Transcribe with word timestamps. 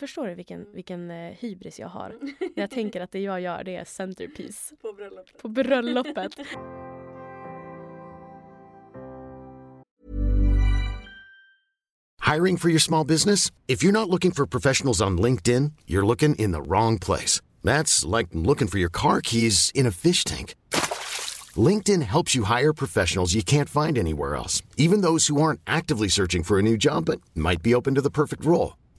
Förstår 0.00 0.26
du 0.26 0.34
vilken, 0.34 0.66
vilken 0.72 1.10
eh, 1.10 1.16
hybris 1.16 1.78
jag 1.78 1.88
har? 1.88 2.08
När 2.40 2.50
jag 2.54 2.70
tänker 2.70 3.00
att 3.00 3.12
det 3.12 3.20
jag 3.20 3.40
gör 3.40 3.64
det 3.64 3.76
är 3.76 3.84
centerpiece. 3.84 4.72
På 4.82 4.92
bröllopet. 4.92 5.42
På 5.42 5.48
bröllopet. 5.48 6.32
Hiring 12.32 12.58
for 12.58 12.70
your 12.70 12.80
small 12.80 13.06
business? 13.06 13.52
If 13.66 13.84
you're 13.84 13.92
not 13.92 14.08
looking 14.08 14.32
for 14.32 14.46
professionals 14.46 15.00
on 15.02 15.20
LinkedIn, 15.20 15.72
you're 15.86 16.06
looking 16.06 16.34
in 16.34 16.52
the 16.52 16.62
wrong 16.62 16.98
place. 16.98 17.42
That's 17.62 18.16
like 18.16 18.28
looking 18.32 18.68
for 18.68 18.78
your 18.78 18.92
car 18.92 19.20
keys 19.20 19.72
in 19.74 19.86
a 19.86 19.90
fish 19.90 20.24
tank. 20.24 20.54
LinkedIn 21.68 22.02
helps 22.02 22.34
you 22.36 22.44
hire 22.44 22.72
professionals 22.72 23.34
you 23.34 23.42
can't 23.42 23.68
find 23.68 23.98
anywhere 23.98 24.36
else, 24.36 24.62
even 24.76 25.02
those 25.02 25.26
who 25.26 25.42
aren't 25.42 25.60
actively 25.66 26.08
searching 26.08 26.44
for 26.44 26.58
a 26.58 26.62
new 26.62 26.76
job 26.76 27.04
but 27.04 27.20
might 27.34 27.62
be 27.62 27.74
open 27.74 27.94
to 27.94 28.00
the 28.00 28.10
perfect 28.10 28.44
role. 28.44 28.79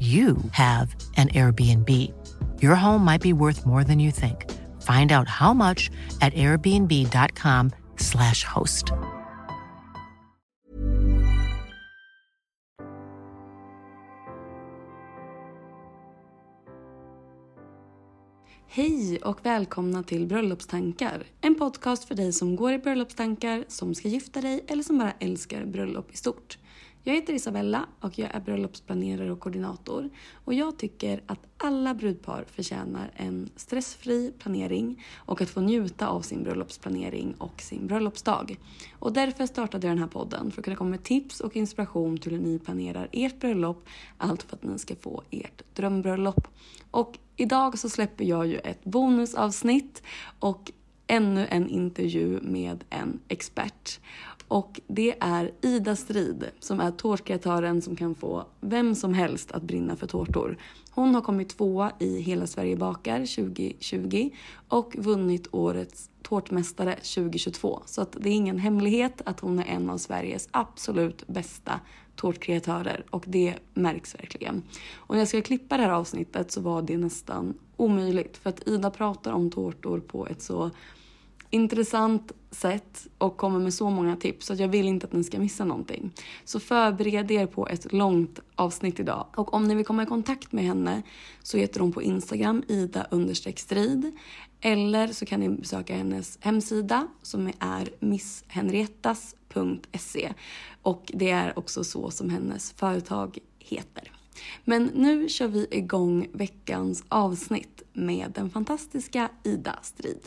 you 0.00 0.36
have 0.50 0.96
an 1.16 1.28
Airbnb. 1.28 1.88
Your 2.60 2.74
home 2.74 3.04
might 3.04 3.20
be 3.20 3.32
worth 3.32 3.64
more 3.64 3.84
than 3.84 4.00
you 4.00 4.10
think. 4.10 4.50
Find 4.82 5.12
out 5.12 5.28
how 5.28 5.54
much 5.54 5.88
at 6.20 6.34
airbnb.com/slash 6.34 8.44
host. 8.44 8.92
Hej 18.74 19.18
och 19.18 19.46
välkomna 19.46 20.02
till 20.02 20.26
Bröllopstankar. 20.26 21.24
En 21.40 21.54
podcast 21.54 22.04
för 22.04 22.14
dig 22.14 22.32
som 22.32 22.56
går 22.56 22.72
i 22.72 22.78
bröllopstankar, 22.78 23.64
som 23.68 23.94
ska 23.94 24.08
gifta 24.08 24.40
dig 24.40 24.64
eller 24.68 24.82
som 24.82 24.98
bara 24.98 25.12
älskar 25.20 25.64
bröllop 25.64 26.12
i 26.12 26.16
stort. 26.16 26.58
Jag 27.04 27.14
heter 27.14 27.32
Isabella 27.32 27.86
och 28.00 28.18
jag 28.18 28.34
är 28.34 28.40
bröllopsplanerare 28.40 29.32
och 29.32 29.40
koordinator. 29.40 30.10
Och 30.44 30.54
jag 30.54 30.78
tycker 30.78 31.22
att 31.26 31.38
alla 31.56 31.94
brudpar 31.94 32.44
förtjänar 32.50 33.10
en 33.16 33.50
stressfri 33.56 34.32
planering 34.38 35.04
och 35.16 35.40
att 35.40 35.50
få 35.50 35.60
njuta 35.60 36.08
av 36.08 36.20
sin 36.20 36.42
bröllopsplanering 36.42 37.34
och 37.38 37.60
sin 37.60 37.86
bröllopsdag. 37.86 38.56
Och 38.98 39.12
därför 39.12 39.46
startade 39.46 39.86
jag 39.86 39.96
den 39.96 40.02
här 40.02 40.10
podden 40.10 40.50
för 40.50 40.60
att 40.60 40.64
kunna 40.64 40.76
komma 40.76 40.90
med 40.90 41.02
tips 41.02 41.40
och 41.40 41.56
inspiration 41.56 42.18
till 42.18 42.32
hur 42.32 42.40
ni 42.40 42.58
planerar 42.58 43.08
ert 43.12 43.40
bröllop. 43.40 43.88
Allt 44.16 44.42
för 44.42 44.56
att 44.56 44.62
ni 44.62 44.78
ska 44.78 44.96
få 44.96 45.22
ert 45.30 45.62
drömbröllop. 45.74 46.48
Och 46.90 47.18
idag 47.36 47.78
så 47.78 47.88
släpper 47.88 48.24
jag 48.24 48.46
ju 48.46 48.58
ett 48.58 48.84
bonusavsnitt 48.84 50.02
och 50.38 50.72
ännu 51.06 51.46
en 51.46 51.68
intervju 51.68 52.40
med 52.42 52.84
en 52.90 53.20
expert. 53.28 54.00
Och 54.52 54.80
det 54.86 55.14
är 55.20 55.50
Ida 55.60 55.96
Strid 55.96 56.44
som 56.60 56.80
är 56.80 56.90
tårtkreatören 56.90 57.82
som 57.82 57.96
kan 57.96 58.14
få 58.14 58.44
vem 58.60 58.94
som 58.94 59.14
helst 59.14 59.52
att 59.52 59.62
brinna 59.62 59.96
för 59.96 60.06
tårtor. 60.06 60.58
Hon 60.90 61.14
har 61.14 61.22
kommit 61.22 61.48
tvåa 61.48 61.92
i 61.98 62.20
Hela 62.20 62.46
Sverige 62.46 62.76
bakar 62.76 63.18
2020 63.18 64.30
och 64.68 64.96
vunnit 64.98 65.48
årets 65.50 66.10
tårtmästare 66.22 66.94
2022. 66.94 67.82
Så 67.86 68.02
att 68.02 68.16
det 68.20 68.28
är 68.28 68.32
ingen 68.34 68.58
hemlighet 68.58 69.22
att 69.24 69.40
hon 69.40 69.58
är 69.58 69.64
en 69.64 69.90
av 69.90 69.98
Sveriges 69.98 70.48
absolut 70.50 71.26
bästa 71.26 71.80
tårtkreatörer 72.16 73.04
och 73.10 73.24
det 73.26 73.54
märks 73.74 74.14
verkligen. 74.14 74.62
Och 74.94 75.14
när 75.14 75.20
jag 75.20 75.28
skulle 75.28 75.42
klippa 75.42 75.76
det 75.76 75.82
här 75.82 75.90
avsnittet 75.90 76.52
så 76.52 76.60
var 76.60 76.82
det 76.82 76.98
nästan 76.98 77.54
omöjligt 77.76 78.36
för 78.36 78.50
att 78.50 78.68
Ida 78.68 78.90
pratar 78.90 79.32
om 79.32 79.50
tårtor 79.50 80.00
på 80.00 80.26
ett 80.26 80.42
så 80.42 80.70
intressant 81.52 82.32
sätt 82.50 83.06
och 83.18 83.36
kommer 83.36 83.58
med 83.58 83.74
så 83.74 83.90
många 83.90 84.16
tips 84.16 84.46
så 84.46 84.52
att 84.52 84.58
jag 84.58 84.68
vill 84.68 84.88
inte 84.88 85.06
att 85.06 85.12
ni 85.12 85.24
ska 85.24 85.38
missa 85.38 85.64
någonting. 85.64 86.10
Så 86.44 86.60
förbered 86.60 87.30
er 87.30 87.46
på 87.46 87.68
ett 87.68 87.92
långt 87.92 88.40
avsnitt 88.54 89.00
idag. 89.00 89.26
Och 89.36 89.54
om 89.54 89.68
ni 89.68 89.74
vill 89.74 89.86
komma 89.86 90.02
i 90.02 90.06
kontakt 90.06 90.52
med 90.52 90.64
henne 90.64 91.02
så 91.42 91.58
heter 91.58 91.80
hon 91.80 91.92
på 91.92 92.02
Instagram 92.02 92.62
ida 92.68 93.06
strid 93.56 94.12
eller 94.60 95.08
så 95.08 95.26
kan 95.26 95.40
ni 95.40 95.48
besöka 95.48 95.96
hennes 95.96 96.38
hemsida 96.40 97.08
som 97.22 97.52
är 97.58 97.88
misshenriettas.se 98.00 100.32
och 100.82 101.12
det 101.14 101.30
är 101.30 101.58
också 101.58 101.84
så 101.84 102.10
som 102.10 102.30
hennes 102.30 102.72
företag 102.72 103.38
heter. 103.58 104.12
Men 104.64 104.90
nu 104.94 105.28
kör 105.28 105.48
vi 105.48 105.66
igång 105.70 106.28
veckans 106.32 107.04
avsnitt 107.08 107.82
med 107.92 108.32
den 108.34 108.50
fantastiska 108.50 109.28
Ida 109.42 109.78
Strid. 109.82 110.20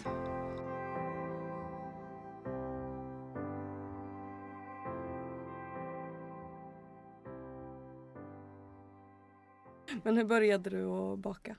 Men 10.04 10.18
hur 10.18 10.24
började 10.24 10.70
du 10.70 10.86
att 10.86 11.20
baka? 11.20 11.56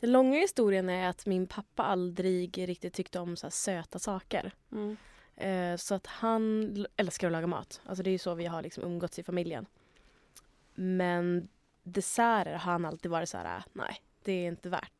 Den 0.00 0.12
långa 0.12 0.38
historien 0.38 0.88
är 0.88 1.08
att 1.08 1.26
min 1.26 1.46
pappa 1.46 1.82
aldrig 1.82 2.68
riktigt 2.68 2.94
tyckte 2.94 3.20
om 3.20 3.36
så 3.36 3.50
söta 3.50 3.98
saker. 3.98 4.52
Mm. 4.72 4.96
Eh, 5.36 5.76
så 5.76 5.94
att 5.94 6.06
han 6.06 6.86
älskar 6.96 7.26
att 7.26 7.32
laga 7.32 7.46
mat. 7.46 7.80
Alltså 7.86 8.02
det 8.02 8.10
är 8.10 8.18
så 8.18 8.34
vi 8.34 8.46
har 8.46 8.62
liksom 8.62 8.84
umgåtts 8.84 9.18
i 9.18 9.22
familjen. 9.22 9.66
Men 10.74 11.48
desserter 11.82 12.52
har 12.52 12.72
han 12.72 12.84
alltid 12.84 13.10
varit 13.10 13.28
så 13.28 13.38
här, 13.38 13.62
nej, 13.72 13.96
det 14.22 14.32
är 14.32 14.48
inte 14.48 14.68
värt. 14.68 14.92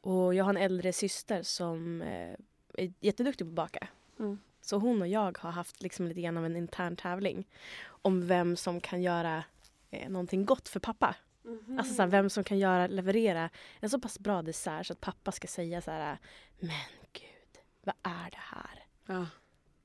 Och 0.00 0.34
jag 0.34 0.44
har 0.44 0.50
en 0.50 0.62
äldre 0.62 0.92
syster 0.92 1.42
som 1.42 2.02
eh, 2.02 2.34
är 2.74 2.92
jätteduktig 3.00 3.46
på 3.46 3.50
att 3.50 3.54
baka. 3.54 3.88
Mm. 4.18 4.38
Så 4.60 4.78
hon 4.78 5.02
och 5.02 5.08
jag 5.08 5.38
har 5.38 5.50
haft 5.50 5.82
liksom 5.82 6.06
lite 6.06 6.20
grann 6.20 6.36
av 6.36 6.46
en 6.46 6.56
intern 6.56 6.96
tävling 6.96 7.46
om 7.86 8.26
vem 8.26 8.56
som 8.56 8.80
kan 8.80 9.02
göra 9.02 9.44
eh, 9.90 10.08
någonting 10.08 10.44
gott 10.44 10.68
för 10.68 10.80
pappa. 10.80 11.14
Mm. 11.46 11.78
Alltså 11.78 11.94
så 11.94 12.02
här, 12.02 12.08
vem 12.08 12.30
som 12.30 12.44
kan 12.44 12.58
göra, 12.58 12.86
leverera 12.86 13.50
en 13.80 13.90
så 13.90 14.00
pass 14.00 14.18
bra 14.18 14.42
dessert 14.42 14.86
så 14.86 14.92
att 14.92 15.00
pappa 15.00 15.32
ska 15.32 15.48
säga 15.48 15.80
så 15.80 15.90
här 15.90 16.18
Men 16.58 16.70
gud, 17.12 17.62
vad 17.84 17.94
är 18.02 18.30
det 18.30 18.38
här? 18.38 18.84
Ja. 19.06 19.26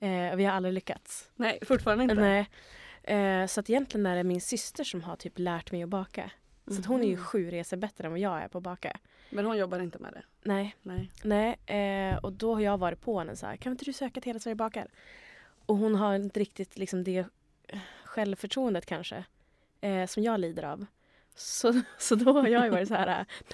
Eh, 0.08 0.36
vi 0.36 0.46
har 0.46 0.54
aldrig 0.54 0.74
lyckats. 0.74 1.30
Nej, 1.36 1.60
fortfarande 1.66 2.04
inte. 2.04 2.16
Nej. 2.16 2.50
Eh, 3.04 3.48
så 3.48 3.60
att 3.60 3.70
egentligen 3.70 4.06
är 4.06 4.16
det 4.16 4.24
min 4.24 4.42
syster 4.42 4.84
som 4.84 5.04
har 5.04 5.16
typ 5.16 5.40
lärt 5.40 5.72
mig 5.72 5.84
att 5.84 5.90
baka. 5.90 6.32
Så 6.68 6.80
att 6.80 6.86
hon 6.86 7.02
är 7.04 7.08
ju 7.08 7.16
Mhm. 7.16 7.24
sju 7.24 7.52
resor 7.52 7.78
bättre 7.78 8.06
än 8.06 8.12
vad 8.12 8.20
jag 8.20 8.42
är 8.42 8.48
på 8.48 8.58
att 8.58 8.64
baka. 8.64 8.98
Men 9.30 9.46
hon 9.46 9.58
jobbar 9.58 9.80
inte 9.80 10.00
med 10.00 10.14
det? 10.14 10.24
Nej, 10.44 10.76
Nej. 10.82 11.12
nej. 11.24 11.60
Eh, 11.66 12.18
och 12.18 12.34
då 12.34 12.54
har 12.54 12.62
jag 12.62 12.78
varit 12.78 13.02
på 13.02 13.20
henne 13.20 13.36
så 13.36 13.46
här, 13.46 13.56
kan 13.58 13.72
inte 13.72 13.86
du 13.86 13.94
söka 13.94 14.22
till 14.22 14.30
Hela 14.30 14.40
Sverige 14.40 14.56
bakar? 14.56 14.88
Och 15.66 15.78
hon 15.78 15.96
har 15.96 16.16
inte 16.16 16.40
riktigt 16.40 16.78
liksom 16.78 17.04
det 17.04 17.26
självförtroendet 18.04 18.86
kanske 18.86 19.24
eh, 19.82 20.06
som 20.06 20.24
jag 20.24 20.40
lider 20.40 20.64
av. 20.64 20.86
Så, 21.42 21.82
så 21.98 22.16
då 22.16 22.34
har 22.34 22.48
jag 22.48 22.72
varit 22.72 22.88
så 22.88 22.94
här, 22.94 23.06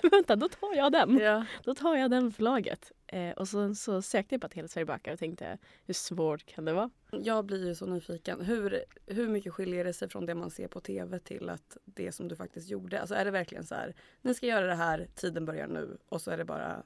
"Nej, 0.02 0.12
vänta 0.12 0.36
då 0.36 0.50
tar 0.50 0.76
jag 0.76 0.92
den. 0.92 1.18
Ja. 1.18 1.46
Då 1.64 1.76
tar 1.76 1.96
jag 1.96 2.12
den 2.12 2.32
förlaget. 2.32 2.92
Eh, 3.08 3.32
och 3.32 3.48
så, 3.48 3.76
så 3.76 4.02
sökte 4.02 4.36
jag 4.36 4.42
på 4.42 4.48
att 4.48 4.54
hela 4.54 4.68
Sverige 4.68 4.86
bakar 4.86 5.14
och 5.14 5.20
tänkte 5.20 5.58
hur 5.86 5.94
svårt 5.94 6.46
kan 6.46 6.66
det 6.66 6.74
vara? 6.74 6.90
Jag 7.12 7.46
blir 7.46 7.68
ju 7.68 7.76
så 7.76 7.86
nyfiken. 7.86 8.42
Hur, 8.42 8.84
hur 9.06 9.28
mycket 9.28 9.54
skiljer 9.54 9.84
det 9.84 9.94
sig 9.94 10.10
från 10.10 10.26
det 10.26 10.36
man 10.36 10.52
ser 10.52 10.68
på 10.68 10.80
tv 10.80 11.20
till 11.20 11.50
att 11.50 11.78
det 11.86 12.12
som 12.12 12.28
du 12.28 12.36
faktiskt 12.36 12.70
gjorde? 12.70 13.00
Alltså 13.00 13.16
är 13.16 13.26
det 13.26 13.32
verkligen 13.32 13.64
så 13.66 13.76
här, 13.76 13.96
ni 14.22 14.34
ska 14.34 14.46
göra 14.46 14.68
det 14.68 14.76
här, 14.76 15.08
tiden 15.16 15.46
börjar 15.46 15.68
nu 15.68 15.98
och 16.10 16.22
så 16.22 16.32
är 16.32 16.38
det 16.38 16.46
bara 16.46 16.84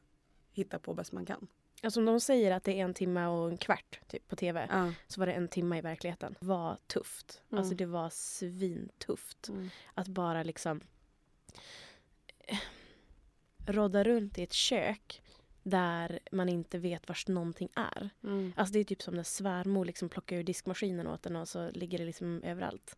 hitta 0.52 0.80
på 0.80 0.94
bäst 0.94 1.12
man 1.12 1.26
kan? 1.26 1.48
Alltså 1.84 2.00
om 2.00 2.06
de 2.06 2.20
säger 2.20 2.52
att 2.52 2.64
det 2.64 2.80
är 2.80 2.84
en 2.84 2.94
timme 2.94 3.26
och 3.26 3.50
en 3.50 3.58
kvart 3.58 4.00
typ, 4.08 4.28
på 4.28 4.36
tv 4.36 4.68
Ja. 4.72 4.94
så 5.08 5.20
var 5.20 5.28
det 5.28 5.34
en 5.34 5.48
timme 5.48 5.78
i 5.78 5.82
verkligheten. 5.82 6.36
Det 6.40 6.46
var 6.46 6.78
tufft. 6.88 7.42
Mm. 7.50 7.60
Alltså 7.60 7.76
det 7.76 7.86
var 7.86 8.10
svintufft. 8.10 9.50
Mm. 9.50 9.70
Att 9.94 10.08
bara 10.08 10.44
liksom 10.44 10.82
eh, 12.48 12.58
rodda 13.66 14.04
runt 14.04 14.38
i 14.38 14.44
ett 14.44 14.54
kök 14.54 15.22
där 15.64 16.20
man 16.32 16.50
inte 16.50 16.78
vet 16.78 17.08
vars 17.08 17.28
någonting 17.28 17.70
är. 17.76 18.10
Mm. 18.24 18.54
Alltså 18.56 18.74
det 18.74 18.80
är 18.80 18.84
typ 18.84 19.02
som 19.02 19.16
när 19.16 19.24
svärmor 19.24 19.86
liksom 19.86 20.10
plockar 20.10 20.36
ur 20.36 20.44
diskmaskinen 20.44 21.08
åt 21.08 21.26
en 21.26 21.36
och 21.36 21.48
så 21.48 21.70
ligger 21.72 21.98
det 21.98 22.06
liksom 22.06 22.44
överallt. 22.44 22.98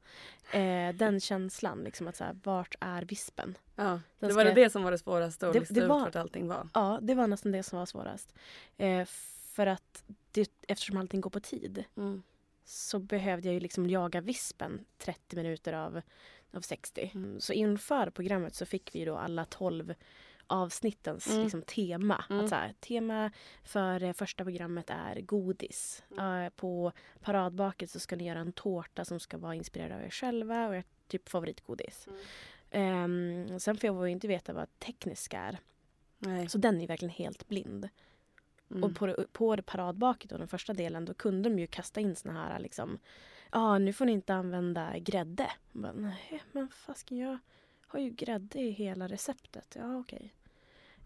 Eh, 0.53 0.95
den 0.95 1.19
känslan, 1.19 1.83
liksom 1.83 2.07
att 2.07 2.15
så 2.15 2.23
här, 2.23 2.35
vart 2.43 2.75
är 2.79 3.01
vispen? 3.01 3.57
Ja. 3.75 3.83
Den 4.19 4.29
Det 4.29 4.35
var 4.35 4.45
det 4.45 4.53
det 4.53 4.69
som 4.69 4.83
var 4.83 4.91
det 4.91 4.97
svåraste 4.97 5.47
att 5.47 5.53
Det- 5.53 5.59
lista 5.59 5.73
det 5.73 5.81
ut 5.81 5.89
var- 5.89 5.99
vart 5.99 6.15
allting 6.15 6.47
var? 6.47 6.69
Ja, 6.73 6.99
det 7.01 7.15
var 7.15 7.27
nästan 7.27 7.51
det 7.51 7.63
som 7.63 7.79
var 7.79 7.85
svårast. 7.85 8.33
Eh, 8.77 9.05
för 9.53 9.67
att 9.67 10.03
det, 10.31 10.51
eftersom 10.67 10.97
allting 10.97 11.21
går 11.21 11.29
på 11.29 11.39
tid 11.39 11.83
Mm. 11.97 12.23
så 12.65 12.99
behövde 12.99 13.47
jag 13.47 13.53
ju 13.53 13.59
liksom 13.59 13.89
jaga 13.89 14.21
vispen 14.21 14.85
30 14.97 15.35
minuter 15.35 15.73
av, 15.73 16.01
av 16.53 16.61
60. 16.61 17.11
Mm. 17.15 17.39
Så 17.39 17.53
inför 17.53 18.09
programmet 18.09 18.55
så 18.55 18.65
fick 18.65 18.95
vi 18.95 19.05
då 19.05 19.17
alla 19.17 19.45
12 19.45 19.93
avsnittens 20.47 21.27
Mm. 21.29 21.43
liksom, 21.43 21.61
tema. 21.61 22.25
Mm. 22.29 22.43
Att 22.43 22.49
så 22.49 22.55
här, 22.55 22.73
tema 22.79 23.31
för 23.63 24.03
eh, 24.03 24.13
första 24.13 24.43
programmet 24.43 24.89
är 24.89 25.21
godis. 25.21 26.03
Mm. 26.11 26.43
Eh, 26.43 26.49
på 26.49 26.91
paradbaket 27.21 27.89
så 27.91 27.99
ska 27.99 28.15
ni 28.15 28.27
göra 28.27 28.39
en 28.39 28.53
tårta 28.53 29.05
som 29.05 29.19
ska 29.19 29.37
vara 29.37 29.55
inspirerad 29.55 29.91
av 29.91 30.01
er 30.05 30.09
själva 30.09 30.67
och 30.67 30.75
ert 30.75 30.87
typ 31.07 31.29
favoritgodis. 31.29 32.07
Mm. 32.07 32.19
Ehm, 32.71 33.59
sen 33.59 33.77
får 33.77 33.87
jag 33.87 34.05
ju 34.07 34.11
inte 34.11 34.27
veta 34.27 34.53
vad 34.53 34.79
tekniska 34.79 35.39
är. 35.39 35.57
Nej. 36.19 36.49
Så 36.49 36.57
den 36.57 36.81
är 36.81 36.87
verkligen 36.87 37.13
helt 37.13 37.47
blind. 37.47 37.89
Mm. 38.71 38.83
Och 38.83 38.95
på, 38.95 39.05
det- 39.05 39.33
på 39.33 39.55
det 39.55 39.61
paradbaket 39.61 40.31
och 40.31 40.39
den 40.39 40.47
första 40.47 40.73
delen 40.73 41.05
då 41.05 41.13
kunde 41.13 41.49
de 41.49 41.59
ju 41.59 41.67
kasta 41.67 41.99
in 42.01 42.15
såna 42.15 42.33
här 42.33 42.59
liksom 42.59 42.99
Ja 43.51 43.77
nu 43.77 43.93
får 43.93 44.05
ni 44.05 44.11
inte 44.11 44.33
använda 44.33 44.99
grädde. 44.99 45.51
Bara, 45.71 45.91
Nej 45.91 46.43
men 46.51 46.69
fasken 46.69 47.17
jag 47.17 47.37
har 47.93 47.99
ju 47.99 48.09
grädde 48.09 48.59
i 48.59 48.69
hela 48.69 49.07
receptet. 49.07 49.75
Ja 49.79 49.97
okej. 49.97 50.33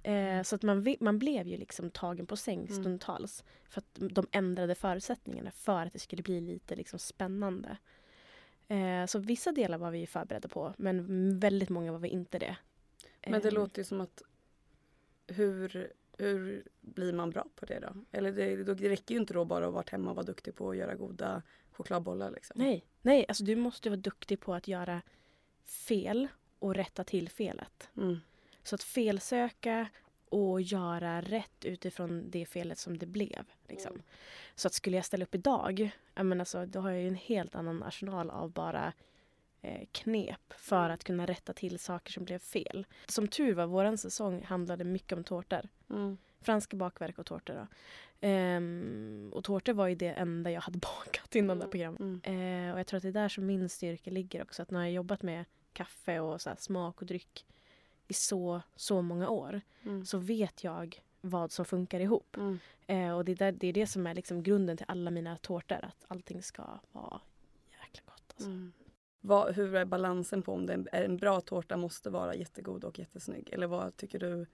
Eh, 0.03 0.43
så 0.43 0.55
att 0.55 0.63
man, 0.63 0.95
man 0.99 1.19
blev 1.19 1.47
ju 1.47 1.57
liksom 1.57 1.91
tagen 1.91 2.27
på 2.27 2.37
säng 2.37 2.59
Mm. 2.59 2.81
stundtals. 2.81 3.43
För 3.69 3.79
att 3.81 3.99
de 4.13 4.27
ändrade 4.31 4.75
förutsättningarna 4.75 5.51
för 5.51 5.85
att 5.85 5.93
det 5.93 5.99
skulle 5.99 6.23
bli 6.23 6.41
lite 6.41 6.75
liksom 6.75 6.99
spännande. 6.99 7.77
Eh, 8.67 9.05
så 9.05 9.19
vissa 9.19 9.51
delar 9.51 9.77
var 9.77 9.91
vi 9.91 9.99
ju 9.99 10.07
förberedda 10.07 10.47
på 10.49 10.73
men 10.77 11.39
väldigt 11.39 11.69
många 11.69 11.91
var 11.91 11.99
vi 11.99 12.07
inte 12.09 12.39
det. 12.39 12.57
Men 13.27 13.41
det 13.41 13.47
Eh, 13.47 13.53
låter 13.53 13.79
ju 13.79 13.83
som 13.85 14.01
att 14.01 14.21
hur, 15.27 15.91
hur 16.17 16.63
blir 16.81 17.13
man 17.13 17.29
bra 17.29 17.45
på 17.55 17.65
det 17.65 17.79
då? 17.79 17.93
Eller 18.11 18.31
det, 18.31 18.63
det 18.73 18.89
räcker 18.89 19.15
ju 19.15 19.21
inte 19.21 19.33
då 19.33 19.45
bara 19.45 19.67
att 19.67 19.73
vara 19.73 19.83
hemma 19.91 20.09
och 20.09 20.15
vara 20.15 20.25
duktig 20.25 20.55
på 20.55 20.69
att 20.69 20.77
göra 20.77 20.95
goda 20.95 21.41
chokladbollar 21.71 22.31
liksom. 22.31 22.53
Nej, 22.59 22.85
nej 23.01 23.25
alltså 23.27 23.43
du 23.43 23.55
måste 23.55 23.89
vara 23.89 23.99
duktig 23.99 24.39
på 24.39 24.53
att 24.53 24.67
göra 24.67 25.01
fel 25.65 26.27
och 26.59 26.75
rätta 26.75 27.03
till 27.03 27.29
felet. 27.29 27.89
Mm. 27.97 28.19
Så 28.63 28.75
att 28.75 28.83
felsöka 28.83 29.87
och 30.29 30.61
göra 30.61 31.21
rätt 31.21 31.65
utifrån 31.65 32.29
det 32.29 32.45
felet 32.45 32.77
som 32.77 32.97
det 32.97 33.05
blev. 33.05 33.45
Liksom. 33.67 34.01
Så 34.55 34.67
att 34.67 34.73
skulle 34.73 34.95
jag 34.95 35.05
ställa 35.05 35.23
upp 35.23 35.35
idag, 35.35 35.89
jag 36.15 36.47
så, 36.47 36.65
då 36.65 36.79
har 36.79 36.89
jag 36.89 37.01
ju 37.01 37.07
en 37.07 37.15
helt 37.15 37.55
annan 37.55 37.83
arsenal 37.83 38.29
av 38.29 38.51
bara 38.51 38.93
eh, 39.61 39.87
knep 39.91 40.53
för 40.57 40.89
att 40.89 41.03
kunna 41.03 41.25
rätta 41.25 41.53
till 41.53 41.79
saker 41.79 42.11
som 42.11 42.25
blev 42.25 42.39
fel. 42.39 42.85
Som 43.07 43.27
tur 43.27 43.53
var, 43.53 43.65
vår 43.65 43.95
säsong 43.95 44.43
handlade 44.43 44.83
mycket 44.83 45.17
om 45.17 45.23
tårtor. 45.23 45.61
Mm. 45.89 46.17
Franska 46.41 46.77
bakverk 46.77 47.19
och 47.19 47.25
tårtor. 47.25 47.53
Då. 47.53 47.67
Ehm, 48.21 49.31
och 49.33 49.43
tårtor 49.43 49.73
var 49.73 49.87
ju 49.87 49.95
det 49.95 50.11
enda 50.11 50.51
jag 50.51 50.61
hade 50.61 50.77
bakat 50.97 51.35
innan 51.35 51.59
det 51.59 51.65
här 51.65 51.71
programmet. 51.71 51.99
Mm. 51.99 52.67
Eh, 52.67 52.73
och 52.73 52.79
jag 52.79 52.87
tror 52.87 52.97
att 52.97 53.03
det 53.03 53.09
är 53.09 53.13
där 53.13 53.29
som 53.29 53.45
min 53.45 53.69
styrka 53.69 54.11
ligger 54.11 54.41
också. 54.41 54.61
Att 54.61 54.71
när 54.71 54.79
jag 54.79 54.91
jobbat 54.91 55.21
med 55.21 55.45
kaffe 55.77 56.19
och 56.19 56.41
så 56.41 56.55
smak 56.57 57.01
och 57.01 57.07
dryck 57.07 57.45
i 58.07 58.13
så, 58.13 58.61
så 58.75 59.01
många 59.01 59.29
år 59.29 59.61
Mm. 59.83 60.05
så 60.05 60.17
vet 60.17 60.63
jag 60.63 61.01
vad 61.21 61.51
som 61.51 61.65
funkar 61.65 61.99
ihop. 61.99 62.37
Mm. 62.37 62.59
Eh, 62.87 63.11
och 63.15 63.25
det 63.25 63.31
är, 63.31 63.35
där, 63.35 63.51
det 63.51 63.67
är 63.67 63.73
det 63.73 63.87
som 63.87 64.07
är 64.07 64.13
liksom 64.15 64.43
grunden 64.43 64.77
till 64.77 64.85
alla 64.89 65.11
mina 65.11 65.37
tårtor. 65.37 65.85
Att 65.85 66.05
allting 66.07 66.43
ska 66.43 66.79
vara 66.91 67.21
jäkla 67.71 68.01
gott. 68.05 68.23
Alltså. 68.35 68.49
Mm. 68.49 68.71
Vad, 69.21 69.55
hur 69.55 69.75
är 69.75 69.85
balansen 69.85 70.41
på 70.41 70.53
om 70.53 70.65
det 70.65 70.85
är 70.91 71.03
en 71.03 71.17
bra 71.17 71.41
tårta 71.41 71.77
måste 71.77 72.09
vara 72.09 72.35
jättegod 72.35 72.83
och 72.83 72.99
jättesnygg? 72.99 73.49
Eller 73.53 73.67
vad 73.67 73.97
tycker 73.97 74.19
du, 74.19 74.45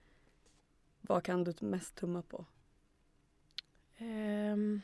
vad 1.01 1.23
kan 1.23 1.43
du 1.43 1.53
mest 1.59 1.95
tumma 1.95 2.21
på? 2.21 2.45
Ehm, 3.97 4.81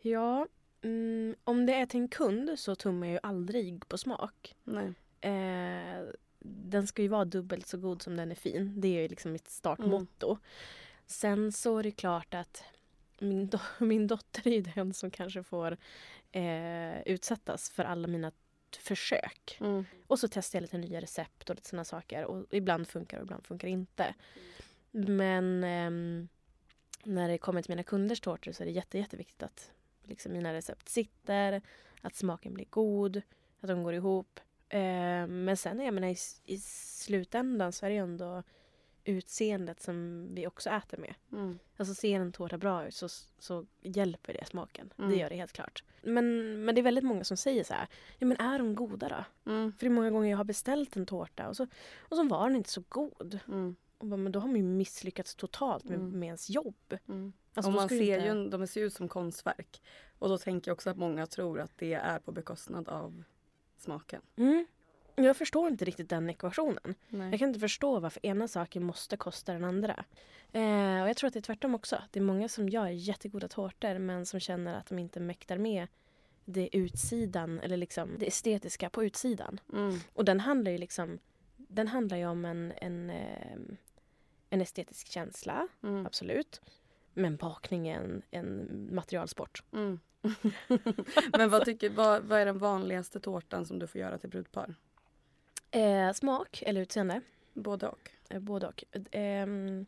ja, 0.00 0.46
mm, 0.82 1.36
om 1.44 1.66
det 1.66 1.74
är 1.74 1.86
till 1.86 2.00
en 2.00 2.08
kund 2.08 2.58
så 2.58 2.74
tummar 2.74 3.06
jag 3.06 3.12
ju 3.12 3.20
aldrig 3.22 3.88
på 3.88 3.98
smak. 3.98 4.56
Nej. 4.64 4.92
Eh, 5.20 6.04
den 6.38 6.86
ska 6.86 7.02
ju 7.02 7.08
vara 7.08 7.24
dubbelt 7.24 7.66
så 7.66 7.78
god 7.78 8.02
som 8.02 8.16
den 8.16 8.30
är 8.30 8.34
fin. 8.34 8.80
Det 8.80 8.88
är 8.88 9.02
ju 9.02 9.08
liksom 9.08 9.32
mitt 9.32 9.48
startmotto. 9.48 10.38
Sen 11.06 11.52
så 11.52 11.78
är 11.78 11.82
det 11.82 11.90
klart 11.90 12.34
att 12.34 12.64
min, 13.18 13.50
do- 13.50 13.78
min 13.84 14.06
dotter 14.06 14.48
är 14.48 14.52
ju 14.52 14.60
den 14.60 14.94
som 14.94 15.10
kanske 15.10 15.42
får 15.42 15.76
eh, 16.32 17.02
utsättas 17.02 17.70
för 17.70 17.84
alla 17.84 18.08
mina 18.08 18.32
försök. 18.78 19.56
Mm. 19.60 19.84
Och 20.06 20.18
så 20.18 20.28
testar 20.28 20.56
jag 20.56 20.62
lite 20.62 20.78
nya 20.78 21.00
recept 21.00 21.50
och 21.50 21.56
lite 21.56 21.68
såna 21.68 21.84
saker. 21.84 22.24
Och 22.24 22.46
ibland 22.50 22.88
funkar 22.88 23.18
och 23.18 23.24
ibland 23.24 23.46
funkar 23.46 23.68
inte. 23.68 24.14
Men 24.90 25.64
ehm, 25.64 26.28
när 27.04 27.28
det 27.28 27.38
kommer 27.38 27.62
till 27.62 27.70
mina 27.70 27.82
kunders 27.82 28.20
tårtor 28.20 28.52
så 28.52 28.62
är 28.62 28.66
det 28.66 28.72
jätte, 28.72 28.98
jätteviktigt 28.98 29.42
att 29.42 29.72
liksom, 30.10 30.32
mina 30.32 30.52
recept 30.54 30.88
sitter, 30.88 31.62
att 32.00 32.14
smaken 32.14 32.54
blir 32.54 32.66
god, 32.70 33.22
att 33.60 33.68
de 33.68 33.82
går 33.82 33.94
ihop. 33.94 34.40
Eh, 34.68 35.26
men 35.26 35.56
sen 35.56 35.80
jag 35.80 35.94
menar, 35.94 36.08
i, 36.08 36.16
i 36.44 36.58
slutändan 36.58 37.72
så 37.72 37.86
är 37.86 37.90
det 37.90 37.96
ju 37.96 38.02
ändå 38.02 38.42
utseendet 39.04 39.82
som 39.82 40.28
vi 40.34 40.46
också 40.46 40.70
äter 40.70 40.98
med. 40.98 41.14
Mm. 41.32 41.58
Alltså 41.76 41.94
ser 41.94 42.20
en 42.20 42.32
tårta 42.32 42.58
bra 42.58 42.86
ut 42.86 42.94
så, 42.94 43.08
så 43.38 43.66
hjälper 43.80 44.32
det 44.32 44.46
smaken. 44.46 44.92
Mm. 44.98 45.10
Det 45.10 45.16
gör 45.16 45.30
det 45.30 45.36
helt 45.36 45.52
klart. 45.52 45.84
Men, 46.02 46.24
men 46.64 46.74
det 46.74 46.80
är 46.80 46.82
väldigt 46.82 47.04
många 47.04 47.24
som 47.24 47.36
säger 47.36 47.64
så 47.64 47.74
här, 47.74 47.86
ja 48.18 48.26
men 48.26 48.36
är 48.36 48.58
de 48.58 48.74
goda 48.74 49.08
då? 49.08 49.50
Mm. 49.52 49.72
För 49.72 49.80
det 49.80 49.86
är 49.86 49.90
många 49.90 50.10
gånger 50.10 50.30
jag 50.30 50.36
har 50.36 50.44
beställt 50.44 50.96
en 50.96 51.06
tårta 51.06 51.48
och 51.48 51.56
så, 51.56 51.66
och 51.98 52.16
så 52.16 52.28
var 52.28 52.48
den 52.48 52.56
inte 52.56 52.70
så 52.70 52.82
god. 52.88 53.38
Mm. 53.48 53.76
Och 53.98 54.06
bara, 54.06 54.16
men 54.16 54.32
då 54.32 54.40
har 54.40 54.48
man 54.48 54.56
ju 54.56 54.62
misslyckats 54.62 55.34
totalt 55.34 55.84
med, 55.84 55.98
Mm. 55.98 56.18
med 56.18 56.26
ens 56.26 56.50
jobb. 56.50 56.96
Alltså, 57.54 57.70
och 57.70 57.74
man 57.76 57.88
ser 57.88 58.18
inte- 58.18 58.26
ju, 58.26 58.48
de 58.48 58.66
ser 58.66 58.80
ut 58.80 58.94
som 58.94 59.08
konstverk. 59.08 59.82
Och 60.18 60.28
då 60.28 60.38
tänker 60.38 60.70
jag 60.70 60.74
också 60.74 60.90
att 60.90 60.96
många 60.96 61.26
tror 61.26 61.60
att 61.60 61.72
det 61.78 61.94
är 61.94 62.18
på 62.18 62.32
bekostnad 62.32 62.88
av 62.88 63.24
smaken. 63.78 64.22
Mm. 64.36 64.66
Jag 65.14 65.36
förstår 65.36 65.68
inte 65.68 65.84
riktigt 65.84 66.08
den 66.08 66.30
ekvationen. 66.30 66.94
Nej. 67.08 67.30
Jag 67.30 67.38
kan 67.38 67.48
inte 67.48 67.60
förstå 67.60 68.00
varför 68.00 68.26
ena 68.26 68.48
saken 68.48 68.84
måste 68.84 69.16
kosta 69.16 69.52
den 69.52 69.64
andra. 69.64 70.04
Eh, 70.52 71.02
och 71.02 71.08
jag 71.08 71.16
tror 71.16 71.28
att 71.28 71.32
det 71.34 71.38
är 71.40 71.42
tvärtom 71.42 71.74
också. 71.74 72.02
Det 72.10 72.18
är 72.18 72.22
många 72.22 72.48
som 72.48 72.68
gör 72.68 72.86
jättegoda 72.88 73.48
tårtor 73.48 73.98
men 73.98 74.26
som 74.26 74.40
känner 74.40 74.74
att 74.74 74.86
de 74.86 74.98
inte 74.98 75.20
mäktar 75.20 75.58
med 75.58 75.86
det 76.44 76.68
utsidan 76.76 77.60
eller 77.60 77.76
liksom 77.76 78.18
det 78.18 78.26
estetiska 78.28 78.90
på 78.90 79.04
utsidan. 79.04 79.60
Mm. 79.72 79.98
Och 80.14 80.24
den 80.24 80.40
handlar 80.40 80.70
ju 80.72 80.78
liksom 80.78 81.18
den 81.56 81.88
handlar 81.88 82.16
ju 82.16 82.26
om 82.26 82.44
en, 82.44 82.72
en, 82.76 83.10
eh, 83.10 83.56
en 84.50 84.60
estetisk 84.60 85.08
känsla, 85.08 85.68
Mm. 85.82 86.06
absolut. 86.06 86.60
Men 87.14 87.36
bakning 87.36 87.88
är 87.88 87.96
en, 88.00 88.22
en 88.30 88.88
materialsport. 88.94 89.62
Mm. 89.72 90.00
Men 91.38 91.50
vad, 91.50 91.64
tycker, 91.64 91.90
vad, 91.90 92.22
vad 92.22 92.40
är 92.40 92.46
den 92.46 92.58
vanligaste 92.58 93.20
tårtan 93.20 93.66
som 93.66 93.78
du 93.78 93.86
får 93.86 94.00
göra 94.00 94.18
till 94.18 94.30
brudpar? 94.30 94.74
Eh, 95.70 96.12
smak 96.12 96.62
eller 96.66 96.80
utseende? 96.80 97.20
Både 97.54 97.88
och. 97.88 98.10
Eh, 98.28 98.40
både 98.40 98.66
och. 98.66 98.84
Ehm, 99.10 99.86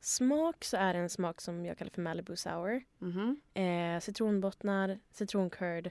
smak 0.00 0.64
så 0.64 0.76
är 0.76 0.94
det 0.94 1.00
en 1.00 1.10
smak 1.10 1.40
som 1.40 1.66
jag 1.66 1.78
kallar 1.78 1.90
för 1.90 2.02
Malibu 2.02 2.36
Sour. 2.36 2.84
Mhm. 2.98 3.40
Eh, 3.54 4.00
citronbottnar, 4.00 4.98
citroncurd 5.12 5.90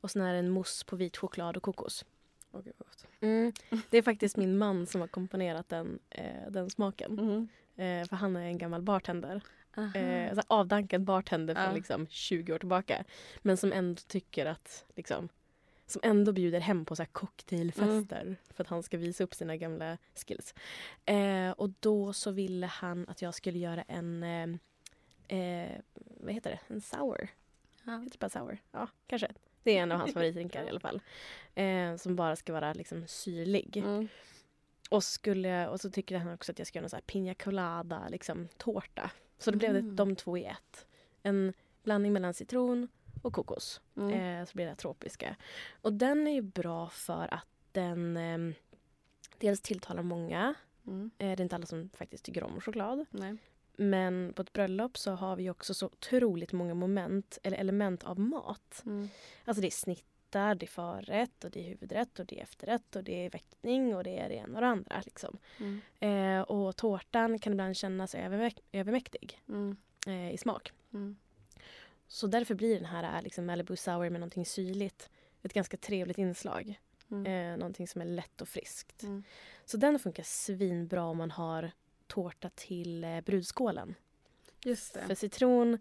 och 0.00 0.10
sen 0.10 0.22
är 0.22 0.32
det 0.32 0.38
en 0.38 0.50
mousse 0.50 0.86
på 0.86 0.96
vit 0.96 1.16
choklad 1.16 1.56
och 1.56 1.62
kokos. 1.62 2.04
Gott. 2.52 3.06
Mm. 3.20 3.52
Det 3.90 3.98
är 3.98 4.02
faktiskt 4.02 4.36
min 4.36 4.58
man 4.58 4.86
som 4.86 5.00
har 5.00 5.08
komponerat 5.08 5.68
den, 5.68 5.98
eh, 6.10 6.50
den 6.50 6.70
smaken. 6.70 7.12
Mhm. 7.14 7.48
Eh, 7.76 8.08
för 8.08 8.16
han 8.16 8.36
är 8.36 8.40
en 8.40 8.58
gammal 8.58 8.82
bartender. 8.82 9.42
Eh, 9.76 10.34
så 10.34 10.42
avdankad 10.46 11.04
bartender 11.04 11.54
från 11.54 11.64
Ja. 11.64 11.72
liksom 11.72 12.06
20 12.06 12.52
år 12.54 12.58
tillbaka. 12.58 13.04
Men 13.42 13.56
som 13.56 13.72
ändå 13.72 14.00
tycker 14.06 14.46
att 14.46 14.84
liksom, 14.94 15.28
som 15.86 16.00
ändå 16.04 16.32
bjuder 16.32 16.60
hem 16.60 16.84
på 16.84 16.96
så 16.96 17.04
cocktailfester 17.12 18.36
för 18.54 18.64
att 18.64 18.68
han 18.70 18.82
ska 18.82 18.98
visa 18.98 19.24
upp 19.24 19.34
sina 19.34 19.56
gamla 19.56 19.98
skills. 20.14 20.54
Eh, 21.04 21.50
och 21.50 21.70
då 21.80 22.12
så 22.12 22.30
ville 22.30 22.66
han 22.66 23.08
att 23.08 23.22
jag 23.22 23.34
skulle 23.34 23.58
göra 23.58 23.82
en, 23.82 24.22
eh, 24.22 24.48
eh, 25.38 25.70
vad 26.20 26.34
heter 26.34 26.50
det, 26.50 26.74
en 26.74 26.80
sour. 26.80 27.28
Ja. 27.84 27.92
Heter 27.98 28.10
det 28.10 28.18
bara 28.18 28.30
sour? 28.30 28.58
Ja, 28.72 28.88
kanske. 29.06 29.28
Det 29.62 29.78
är 29.78 29.82
en 29.82 29.92
av 29.92 29.98
hans 29.98 30.12
favoritdrinkar 30.14 30.64
i 30.64 30.68
alla 30.70 30.80
fall. 30.80 31.00
Eh, 31.54 31.96
som 31.96 32.16
bara 32.16 32.36
ska 32.36 32.52
vara 32.52 32.72
liksom 32.72 33.04
syrlig. 33.06 33.76
Mm. 33.76 34.08
Och, 34.90 35.04
skulle, 35.04 35.68
och 35.68 35.80
så 35.80 35.90
tycker 35.90 36.18
han 36.18 36.34
också 36.34 36.52
att 36.52 36.58
jag 36.58 36.68
ska 36.68 36.78
göra 36.78 36.96
en 36.96 37.02
piña 37.02 37.34
colada, 37.44 38.08
liksom 38.08 38.48
tårta. 38.56 39.10
Så 39.38 39.50
då 39.50 39.58
blev 39.58 39.72
det 39.72 39.78
Mm. 39.78 39.96
de 39.96 40.16
två 40.16 40.38
i 40.38 40.44
ett. 40.44 40.86
En 41.22 41.52
blandning 41.82 42.12
mellan 42.12 42.34
citron 42.34 42.88
och 43.22 43.32
kokos. 43.32 43.80
Mm. 43.96 44.40
Eh, 44.40 44.46
så 44.46 44.54
blir 44.54 44.66
det 44.66 44.74
tropiska. 44.74 45.36
Och 45.82 45.92
den 45.92 46.26
är 46.26 46.32
ju 46.32 46.42
bra 46.42 46.88
för 46.88 47.34
att 47.34 47.46
den 47.72 48.16
eh, 48.16 48.54
dels 49.38 49.60
tilltalar 49.60 50.02
många. 50.02 50.54
Mm. 50.86 51.10
Eh, 51.18 51.26
det 51.26 51.40
är 51.40 51.42
inte 51.42 51.54
alla 51.56 51.66
som 51.66 51.90
faktiskt 51.94 52.24
tycker 52.24 52.44
om 52.44 52.60
choklad. 52.60 53.04
Nej. 53.10 53.36
Men 53.76 54.32
på 54.36 54.42
ett 54.42 54.52
bröllop 54.52 54.98
så 54.98 55.10
har 55.10 55.36
vi 55.36 55.50
också 55.50 55.74
så 55.74 55.86
otroligt 55.86 56.52
många 56.52 56.74
moment 56.74 57.38
eller 57.42 57.58
element 57.58 58.04
av 58.04 58.18
mat. 58.20 58.82
Mm. 58.86 59.08
Alltså 59.44 59.60
det 59.60 59.68
är 59.68 59.70
snittar, 60.36 60.54
det 60.54 60.66
är 60.66 60.68
förrätt 60.68 61.44
och 61.44 61.50
det 61.50 61.60
är 61.60 61.68
huvudrätt 61.68 62.18
och 62.18 62.26
det 62.26 62.38
är 62.38 62.42
efterrätt 62.42 62.96
och 62.96 63.04
det 63.04 63.26
är 63.26 63.30
väckning 63.30 63.94
och 63.96 64.04
det 64.04 64.18
är 64.18 64.28
det 64.28 64.34
ena 64.34 64.54
och 64.54 64.60
det 64.60 64.66
andra. 64.66 65.02
Liksom. 65.04 65.38
Mm. 65.60 65.80
Eh, 66.00 66.42
och 66.42 66.76
tårtan 66.76 67.38
kan 67.38 67.52
ibland 67.52 67.76
kännas 67.76 68.14
övermäk- 68.14 68.60
övermäktig 68.72 69.40
Mm. 69.48 69.76
eh, 70.06 70.30
i 70.32 70.36
smak. 70.36 70.72
Mm. 70.94 71.16
Så 72.08 72.26
därför 72.26 72.54
blir 72.54 72.74
den 72.76 72.84
här 72.84 73.22
liksom 73.22 73.46
Malibu 73.46 73.76
Sour 73.76 74.10
med 74.10 74.20
någonting 74.20 74.46
syrligt 74.46 75.10
ett 75.42 75.52
ganska 75.52 75.76
trevligt 75.76 76.18
inslag. 76.18 76.80
Mm. 77.10 77.26
Eh, 77.26 77.58
någonting 77.58 77.88
som 77.88 78.00
är 78.00 78.04
lätt 78.06 78.40
och 78.40 78.48
friskt. 78.48 79.02
Mm. 79.02 79.24
Så 79.64 79.76
den 79.76 79.98
funkar 79.98 80.22
svinbra 80.22 81.04
om 81.04 81.16
man 81.16 81.30
har 81.30 81.70
tårta 82.06 82.50
till 82.54 83.04
eh, 83.04 83.20
brudskålen. 83.20 83.94
För 85.06 85.14
citron 85.14 85.78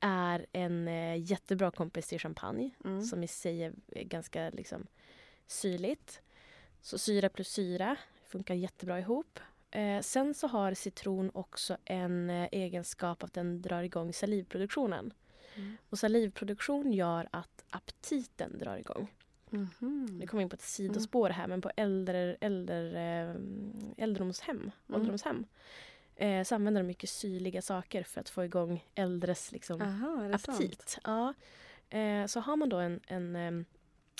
är 0.00 0.46
en 0.52 0.88
eh, 0.88 1.16
jättebra 1.30 1.70
kompis 1.70 2.06
till 2.08 2.18
champagne 2.20 2.70
Mm. 2.84 3.02
som 3.02 3.22
i 3.22 3.26
sig 3.28 3.62
är 3.62 3.72
ganska 4.04 4.50
liksom, 4.50 4.86
syrligt. 5.46 6.20
Så 6.80 6.98
syra 6.98 7.28
plus 7.28 7.48
syra 7.48 7.96
funkar 8.26 8.54
jättebra 8.54 8.98
ihop. 9.00 9.38
Eh, 9.70 10.00
sen 10.00 10.34
så 10.34 10.46
har 10.46 10.74
citron 10.74 11.30
också 11.34 11.76
en 11.84 12.30
eh, 12.30 12.48
egenskap 12.52 13.22
att 13.22 13.32
den 13.32 13.62
drar 13.62 13.82
igång 13.82 14.12
salivproduktionen. 14.12 15.12
Mm. 15.56 15.76
Och 15.90 15.98
salivproduktion 15.98 16.92
gör 16.92 17.28
att 17.30 17.64
aptiten 17.70 18.58
drar 18.58 18.76
igång. 18.76 19.14
Mhm. 19.50 20.06
Nu 20.20 20.26
kommer 20.26 20.38
vi 20.38 20.42
in 20.42 20.48
på 20.48 20.54
ett 20.54 20.62
sidospår 20.62 21.30
här 21.30 21.46
men 21.46 21.60
på 21.60 21.70
äldre, 21.76 22.36
äldre, 22.40 23.00
eh, 23.30 23.34
äldreomshem, 24.04 24.56
Mm. 24.56 24.72
ålderdomshem 24.88 25.46
eh, 26.16 26.42
så 26.42 26.54
använder 26.54 26.82
de 26.82 26.86
mycket 26.86 27.10
syrliga 27.10 27.62
saker 27.62 28.02
för 28.02 28.20
att 28.20 28.28
få 28.28 28.44
igång 28.44 28.84
äldres 28.94 29.52
liksom, 29.52 29.82
Aha, 29.82 30.22
det 30.22 30.38
sant? 30.38 30.58
aptit. 30.58 30.98
Ja. 31.04 31.34
Eh, 31.88 32.26
så 32.26 32.40
har 32.40 32.56
man 32.56 32.68
då 32.68 32.76
en, 32.76 33.00
en, 33.06 33.36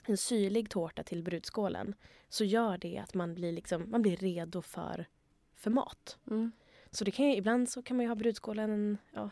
en 0.07 0.17
syrlig 0.17 0.71
tårta 0.71 1.03
till 1.03 1.23
brudskålen 1.23 1.95
så 2.29 2.45
gör 2.45 2.79
det 2.79 2.99
att 2.99 3.15
man 3.15 3.35
blir, 3.35 3.53
liksom, 3.53 3.91
man 3.91 4.03
blir 4.03 4.17
redo 4.17 4.63
för, 4.63 5.07
för 5.55 5.71
mat. 5.71 6.19
Mm. 6.31 6.53
Så 6.91 7.05
det 7.05 7.11
kan 7.11 7.27
ju, 7.27 7.37
ibland 7.37 7.69
så 7.69 7.83
kan 7.83 7.97
man 7.97 8.05
ju 8.05 8.09
ha 8.09 8.15
brudskålen 8.15 8.71
en 8.71 8.99
ja, 9.13 9.31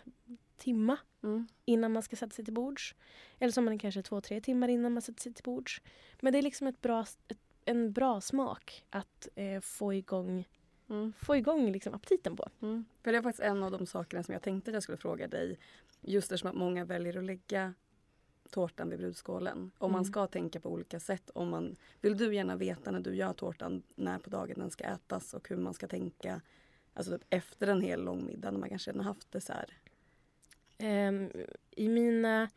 timma 0.56 0.98
Mm. 1.24 1.46
innan 1.64 1.92
man 1.92 2.02
ska 2.02 2.16
sätta 2.16 2.34
sig 2.34 2.44
till 2.44 2.54
bords. 2.54 2.94
Eller 3.38 3.52
så 3.52 3.60
har 3.60 3.64
man 3.64 3.78
kanske 3.78 4.02
två, 4.02 4.20
tre 4.20 4.40
timmar 4.40 4.68
innan 4.68 4.92
man 4.92 5.02
sätter 5.02 5.20
sig 5.20 5.32
till 5.34 5.44
bords. 5.44 5.80
Men 6.20 6.32
det 6.32 6.38
är 6.38 6.42
liksom 6.42 6.66
ett 6.66 6.82
bra, 6.82 7.00
ett, 7.28 7.38
en 7.64 7.92
bra 7.92 8.20
smak 8.20 8.84
att 8.90 9.28
eh, 9.34 9.60
få 9.60 9.94
igång, 9.94 10.48
Mm. 10.88 11.12
få 11.18 11.36
igång 11.36 11.72
liksom 11.72 11.94
aptiten 11.94 12.36
på. 12.36 12.48
Mm. 12.62 12.84
För 13.02 13.12
det 13.12 13.18
är 13.18 13.22
faktiskt 13.22 13.42
en 13.42 13.62
av 13.62 13.70
de 13.70 13.86
sakerna 13.86 14.22
som 14.22 14.32
jag 14.32 14.42
tänkte 14.42 14.70
att 14.70 14.74
jag 14.74 14.82
skulle 14.82 14.98
fråga 14.98 15.28
dig. 15.28 15.58
Just 16.00 16.24
eftersom 16.32 16.50
att 16.50 16.56
många 16.56 16.84
väljer 16.84 17.18
att 17.18 17.24
lägga 17.24 17.74
tårtan 18.50 18.90
vid 18.90 18.98
brudskålen. 18.98 19.70
Om 19.78 19.92
man 19.92 19.98
Mm. 20.00 20.12
ska 20.12 20.26
tänka 20.26 20.60
på 20.60 20.68
olika 20.72 21.00
sätt. 21.00 21.30
Om 21.34 21.48
man, 21.48 21.76
vill 22.00 22.16
du 22.16 22.34
gärna 22.34 22.56
veta 22.56 22.90
när 22.90 23.00
du 23.00 23.14
gör 23.14 23.32
tårtan 23.32 23.82
när 23.94 24.18
på 24.18 24.30
dagen 24.30 24.54
den 24.58 24.70
ska 24.70 24.84
ätas 24.84 25.34
och 25.34 25.48
hur 25.48 25.56
man 25.56 25.74
ska 25.74 25.88
tänka 25.88 26.40
alltså 26.94 27.18
typ 27.18 27.26
efter 27.30 27.66
en 27.66 27.80
hel 27.80 28.04
lång 28.04 28.26
middag 28.26 28.50
när 28.50 28.58
man 28.58 28.68
kanske 28.68 28.90
redan 28.90 29.04
haft 29.04 29.32
dessert? 29.32 29.70
Ehm, 30.78 31.30
I 31.70 31.88
mina 31.88 32.50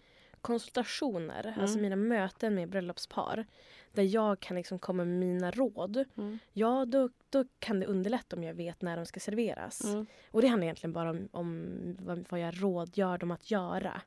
konsultationer, 0.46 1.48
Mm. 1.48 1.60
alltså 1.60 1.80
mina 1.80 1.96
möten 1.96 2.56
med 2.56 2.70
bröllopspar 2.70 3.46
där 3.94 4.04
jag 4.04 4.40
kan 4.40 4.58
liksom 4.58 4.80
komma 4.80 5.06
med 5.06 5.20
mina 5.20 5.52
råd, 5.52 6.06
Mm. 6.18 6.40
ja 6.54 6.86
då, 6.86 7.10
då 7.30 7.46
kan 7.60 7.80
det 7.80 7.86
underlätta 7.86 8.36
om 8.36 8.44
jag 8.44 8.54
vet 8.54 8.82
när 8.82 8.98
de 8.98 9.06
ska 9.06 9.20
serveras. 9.20 9.84
Mm. 9.84 10.06
Och 10.32 10.42
det 10.42 10.48
handlar 10.48 10.66
egentligen 10.66 10.94
bara 10.94 11.10
om, 11.10 11.30
om 11.32 11.98
vad, 12.00 12.26
vad 12.30 12.40
jag 12.40 12.64
rådgör 12.64 13.18
dem 13.18 13.32
att 13.32 13.52
göra. 13.52 14.02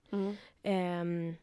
Ehm, 0.62 1.34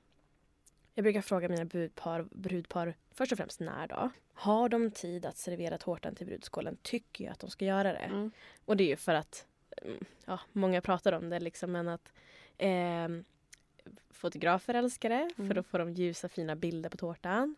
jag 0.93 1.03
brukar 1.03 1.21
fråga 1.21 1.49
mina 1.49 1.65
brudpar, 1.65 2.27
brudpar 2.31 2.95
först 3.11 3.31
och 3.31 3.37
främst 3.37 3.59
när 3.59 3.87
då. 3.87 4.09
Har 4.33 4.69
de 4.69 4.91
tid 4.91 5.25
att 5.25 5.37
servera 5.37 5.77
tårtan 5.77 6.15
till 6.15 6.27
brudskålen 6.27 6.77
tycker 6.81 7.23
jag 7.25 7.31
att 7.31 7.39
de 7.39 7.49
ska 7.49 7.65
göra 7.65 7.91
det. 7.93 7.97
Mm. 7.99 8.31
Och 8.65 8.77
det 8.77 8.83
är 8.83 8.87
ju 8.87 8.95
för 8.95 9.13
att, 9.13 9.45
mm, 9.81 10.05
ja, 10.25 10.39
många 10.51 10.81
pratar 10.81 11.13
om 11.13 11.29
det 11.29 11.39
liksom, 11.39 11.71
men 11.71 11.87
att 11.87 12.11
ehm, 12.57 13.23
fotografer 14.09 14.73
älskar 14.73 15.09
det 15.09 15.29
för 15.35 15.43
Mm. 15.43 15.55
då 15.55 15.63
får 15.63 15.79
de 15.79 15.93
ljusa 15.93 16.29
fina 16.29 16.55
bilder 16.55 16.89
på 16.89 16.97
tårtan. 16.97 17.55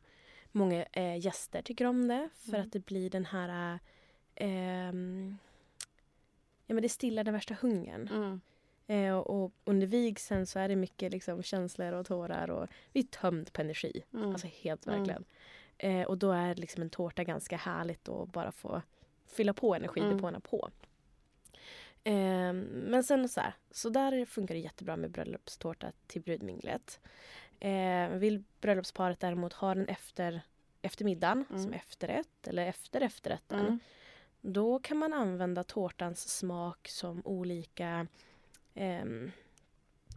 Många 0.52 0.86
eh, 0.92 1.18
gäster 1.18 1.62
tycker 1.62 1.86
om 1.86 2.08
det 2.08 2.30
för 2.36 2.50
Mm. 2.54 2.62
att 2.62 2.74
det 2.74 2.86
blir 2.86 3.10
den 3.10 3.26
här 3.26 3.80
ehm, 4.36 5.38
Ja 6.70 6.74
men 6.74 6.82
det 6.82 6.90
stillar 6.90 7.24
den 7.24 7.34
värsta 7.34 7.54
hungern. 7.62 8.08
Mm. 8.14 8.42
Eh, 8.88 9.18
och, 9.18 9.52
under 9.66 9.88
vigseln 9.88 10.46
så 10.46 10.60
är 10.60 10.68
det 10.68 10.76
mycket 10.76 11.12
liksom, 11.12 11.44
känslor 11.44 11.92
och 11.94 12.06
tårar 12.06 12.50
och 12.52 12.68
vi 12.94 13.00
är 13.00 13.04
tömd 13.04 13.54
på 13.54 13.62
energi. 13.62 14.04
Mm. 14.14 14.30
Alltså 14.30 14.48
helt 14.48 14.88
Mm. 14.88 15.00
verkligen. 15.00 15.24
Eh, 15.78 16.08
och 16.08 16.18
då 16.18 16.32
är 16.32 16.56
liksom 16.56 16.82
en 16.82 16.90
tårta 16.90 17.24
ganska 17.24 17.58
härligt 17.58 18.10
att 18.10 18.30
bara 18.32 18.52
få 18.52 18.82
fylla 19.28 19.54
på 19.54 19.76
energidepåerna 19.76 20.40
på. 20.40 20.70
Eh, 22.08 22.54
men 22.54 23.04
sen 23.04 23.30
så 23.30 23.42
här, 23.42 23.54
så 23.72 23.90
där 23.90 24.26
funkar 24.26 24.56
det 24.56 24.62
jättebra 24.62 24.96
med 24.98 25.12
bröllopstårta 25.12 25.92
till 26.08 26.22
brudminglet. 26.22 27.00
Eh, 27.60 28.10
vill 28.10 28.44
bröllopsparet 28.62 29.20
däremot 29.20 29.54
ha 29.54 29.76
den 29.76 29.88
efter 29.88 30.42
eftermiddagen 30.82 31.46
Mm. 31.50 31.64
som 31.64 31.74
efterrätt 31.74 32.48
eller 32.48 32.66
efter 32.66 33.02
efterrätten 33.02 33.60
Mm. 33.60 33.80
då 34.42 34.80
kan 34.80 34.98
man 34.98 35.14
använda 35.14 35.64
tårtans 35.64 36.30
smak 36.38 36.88
som 36.88 37.22
olika... 37.26 38.08
ehm, 38.74 39.32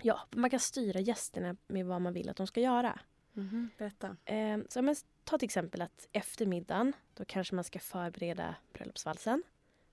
ja, 0.03 0.21
man 0.31 0.51
kan 0.51 0.61
styra 0.61 1.01
gästerna 1.01 1.57
med 1.67 1.87
vad 1.87 2.01
man 2.03 2.13
vill 2.13 2.29
att 2.29 2.37
de 2.37 2.47
ska 2.47 2.61
göra. 2.61 3.01
Mhm. 3.33 3.71
Berätta. 3.79 4.17
Ehm, 4.25 4.67
så 4.69 4.83
men, 4.83 4.95
ta 5.25 5.39
till 5.39 5.47
exempel 5.47 5.83
att 5.83 6.09
efter 6.13 6.47
middagen 6.47 6.93
då 7.15 7.25
kanske 7.25 7.55
man 7.55 7.65
ska 7.65 7.79
förbereda 7.79 8.55
bröllopsvalsen. 8.73 9.43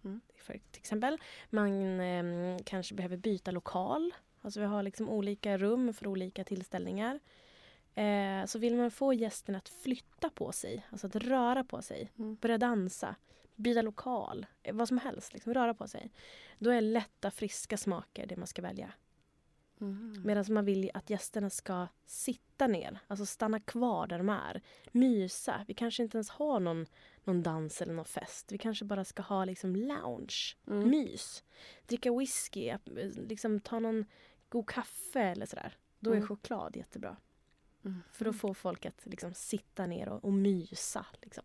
Mm. 0.04 0.22
För 0.36 0.54
till 0.54 0.80
exempel. 0.82 1.18
Man 1.50 2.00
ehm, 2.00 2.60
kanske 2.66 2.96
behöver 2.96 3.18
byta 3.18 3.52
lokal. 3.52 4.14
Alltså 4.42 4.60
vi 4.60 4.66
har 4.66 4.84
liksom 4.84 5.10
olika 5.10 5.58
rum 5.58 5.94
för 5.94 6.08
olika 6.08 6.44
tillställningar. 6.44 7.20
Eh, 7.96 8.46
så 8.46 8.60
vill 8.60 8.76
man 8.76 8.92
få 8.92 9.14
gästerna 9.14 9.58
att 9.58 9.70
flytta 9.70 10.30
på 10.30 10.52
sig, 10.52 10.86
alltså 10.90 11.08
att 11.08 11.16
röra 11.16 11.64
på 11.64 11.82
sig, 11.82 12.12
Mm. 12.18 12.36
börja 12.36 12.58
dansa, 12.58 13.16
byta 13.56 13.82
lokal, 13.82 14.46
eh, 14.64 14.76
vad 14.76 14.88
som 14.88 14.98
helst, 14.98 15.34
liksom, 15.34 15.54
röra 15.54 15.74
på 15.74 15.88
sig. 15.88 16.12
Då 16.60 16.70
är 16.70 16.82
lätta, 16.82 17.32
friska 17.32 17.78
smaker 17.78 18.26
det 18.28 18.36
man 18.36 18.48
ska 18.48 18.62
välja. 18.62 18.94
Mhm. 19.78 20.22
Medan 20.26 20.46
man 20.50 20.66
vill 20.66 20.92
att 20.94 21.10
gästerna 21.10 21.50
ska 21.50 21.88
sitta 22.06 22.68
ner, 22.68 23.00
alltså 23.08 23.26
stanna 23.26 23.60
kvar 23.60 24.08
där 24.08 24.18
de 24.18 24.30
är. 24.30 24.62
Mysa. 24.92 25.66
Vi 25.68 25.74
kanske 25.74 26.04
inte 26.04 26.18
ens 26.18 26.30
har 26.30 26.60
någon, 26.60 26.86
någon 27.28 27.44
dans 27.44 27.82
eller 27.82 27.94
någon 27.94 28.06
fest. 28.06 28.52
Vi 28.52 28.58
kanske 28.58 28.86
bara 28.86 29.04
ska 29.06 29.22
ha 29.22 29.46
liksom 29.46 29.76
lounge, 29.76 30.56
Mm. 30.68 30.90
mys. 30.90 31.44
Dricka 31.86 32.14
whisky, 32.18 32.68
eh, 32.70 32.80
liksom 33.28 33.60
ta 33.60 33.80
någon 33.80 34.06
god 34.50 34.68
kaffe 34.70 35.22
eller 35.22 35.46
sådär. 35.46 35.78
Då 36.00 36.12
är 36.12 36.16
Mm. 36.16 36.28
choklad 36.28 36.76
jättebra. 36.76 37.18
Mm. 37.86 38.02
För 38.12 38.26
då 38.26 38.34
får 38.34 38.54
folk 38.54 38.86
att 38.86 39.06
liksom 39.06 39.34
sitta 39.34 39.86
ner 39.86 40.10
och, 40.10 40.26
och 40.26 40.34
mysa. 40.34 41.06
Liksom. 41.22 41.44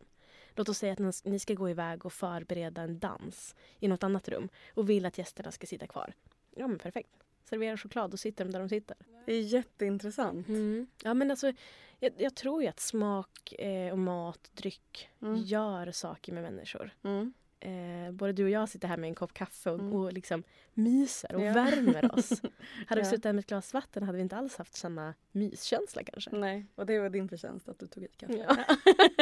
Låt 0.55 0.69
oss 0.69 0.79
säga 0.79 0.93
att 0.93 0.99
ni- 0.99 1.31
ni 1.31 1.39
ska 1.39 1.55
gå 1.55 1.71
iväg 1.71 2.07
och 2.07 2.13
förbereda 2.13 2.83
en 2.83 2.99
dans 2.99 3.55
i 3.79 3.89
något 3.89 4.03
annat 4.03 4.29
rum 4.29 4.49
och 4.75 4.91
vill 4.91 5.07
att 5.07 5.19
gästerna 5.19 5.51
ska 5.51 5.67
sitta 5.67 5.87
kvar. 5.87 6.13
Ja 6.57 6.67
men 6.69 6.79
perfekt. 6.79 7.11
Servera 7.45 7.77
choklad, 7.77 8.11
då 8.11 8.17
sitter 8.17 8.45
de 8.45 8.51
där 8.51 8.61
de 8.61 8.69
sitter. 8.69 8.97
Det 9.27 9.33
är 9.33 9.41
jätteintressant. 9.41 10.49
Mm. 10.49 10.87
Ja 11.03 11.15
men 11.15 11.31
alltså, 11.31 11.53
jag, 12.01 12.13
jag 12.19 12.35
tror 12.35 12.63
ju 12.63 12.69
att 12.69 12.81
smak 12.81 13.53
eh, 13.53 13.93
och 13.93 13.99
mat, 13.99 14.51
dryck 14.55 15.09
Mm. 15.23 15.37
gör 15.43 15.91
saker 15.93 16.33
med 16.33 16.43
människor. 16.43 16.91
Mm. 17.05 17.33
eh, 17.61 18.13
både 18.13 18.33
du 18.33 18.45
och 18.45 18.51
jag 18.51 18.69
sitter 18.69 18.89
här 18.89 18.97
med 18.97 19.09
en 19.09 19.15
kopp 19.15 19.35
kaffe 19.35 19.71
och, 19.71 19.79
Mm. 19.81 19.93
och 19.95 20.13
liksom 20.13 20.43
myser 20.75 21.35
och 21.35 21.43
Ja. 21.43 21.53
värmer 21.53 22.19
oss. 22.19 22.43
hade 22.87 23.01
vi 23.01 23.05
suttit 23.07 23.25
här 23.25 23.33
med 23.33 23.41
ett 23.41 23.47
glas 23.49 23.75
vatten 23.75 24.03
hade 24.03 24.17
vi 24.17 24.23
inte 24.23 24.37
alls 24.37 24.57
haft 24.57 24.75
samma 24.75 25.15
myskänsla 25.33 26.03
kanske. 26.05 26.31
Nej, 26.37 26.67
och 26.75 26.87
det 26.87 26.99
var 26.99 27.11
din 27.11 27.29
förtjänst 27.29 27.69
att 27.69 27.79
du 27.79 27.87
tog 27.87 28.05
i 28.05 28.09
kaffe. 28.17 28.47
Ja. 28.49 28.57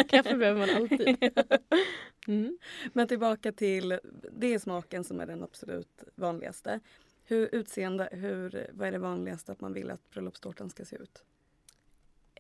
Kaffe 0.09 0.37
behöver 0.37 0.61
man 0.67 0.77
alltid. 0.77 1.33
Mm. 2.29 2.59
Men 2.93 3.09
tillbaka 3.09 3.53
till, 3.53 3.99
det 4.33 4.55
är 4.55 4.59
smaken 4.59 5.05
som 5.05 5.21
är 5.21 5.27
den 5.27 5.43
absolut 5.43 6.05
vanligaste. 6.15 6.81
Hur 7.31 7.55
utseende, 7.55 8.09
hur, 8.13 8.71
vad 8.73 8.89
är 8.89 8.93
det 8.93 8.99
vanligaste 8.99 9.53
att 9.53 9.61
man 9.61 9.73
vill 9.73 9.91
att 9.91 10.11
bröllopstårtan 10.11 10.71
ska 10.71 10.85
se 10.85 10.97
ut? 10.97 11.23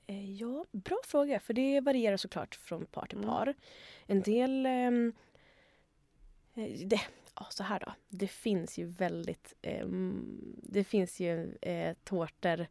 Eh, 0.07 0.33
Ja, 0.33 0.65
bra 0.73 0.99
fråga. 1.05 1.41
För 1.41 1.55
det 1.55 1.81
varierar 1.81 2.17
såklart 2.17 2.55
från 2.55 2.87
par 2.87 3.07
till 3.07 3.19
Mm. 3.19 3.31
par. 3.31 3.55
En 4.07 4.23
del... 4.23 4.67
ehm, 4.67 5.13
eh, 6.55 6.87
det, 6.87 7.01
ja, 7.35 7.47
så 7.51 7.63
här 7.63 7.81
då. 7.81 7.93
Det 8.09 8.29
finns 8.29 8.79
ju 8.79 8.85
väldigt... 8.87 9.55
ehm, 9.63 10.55
det 10.63 10.85
finns 10.85 11.21
ju 11.21 11.55
eh, 11.63 11.97
tårtor 12.05 12.67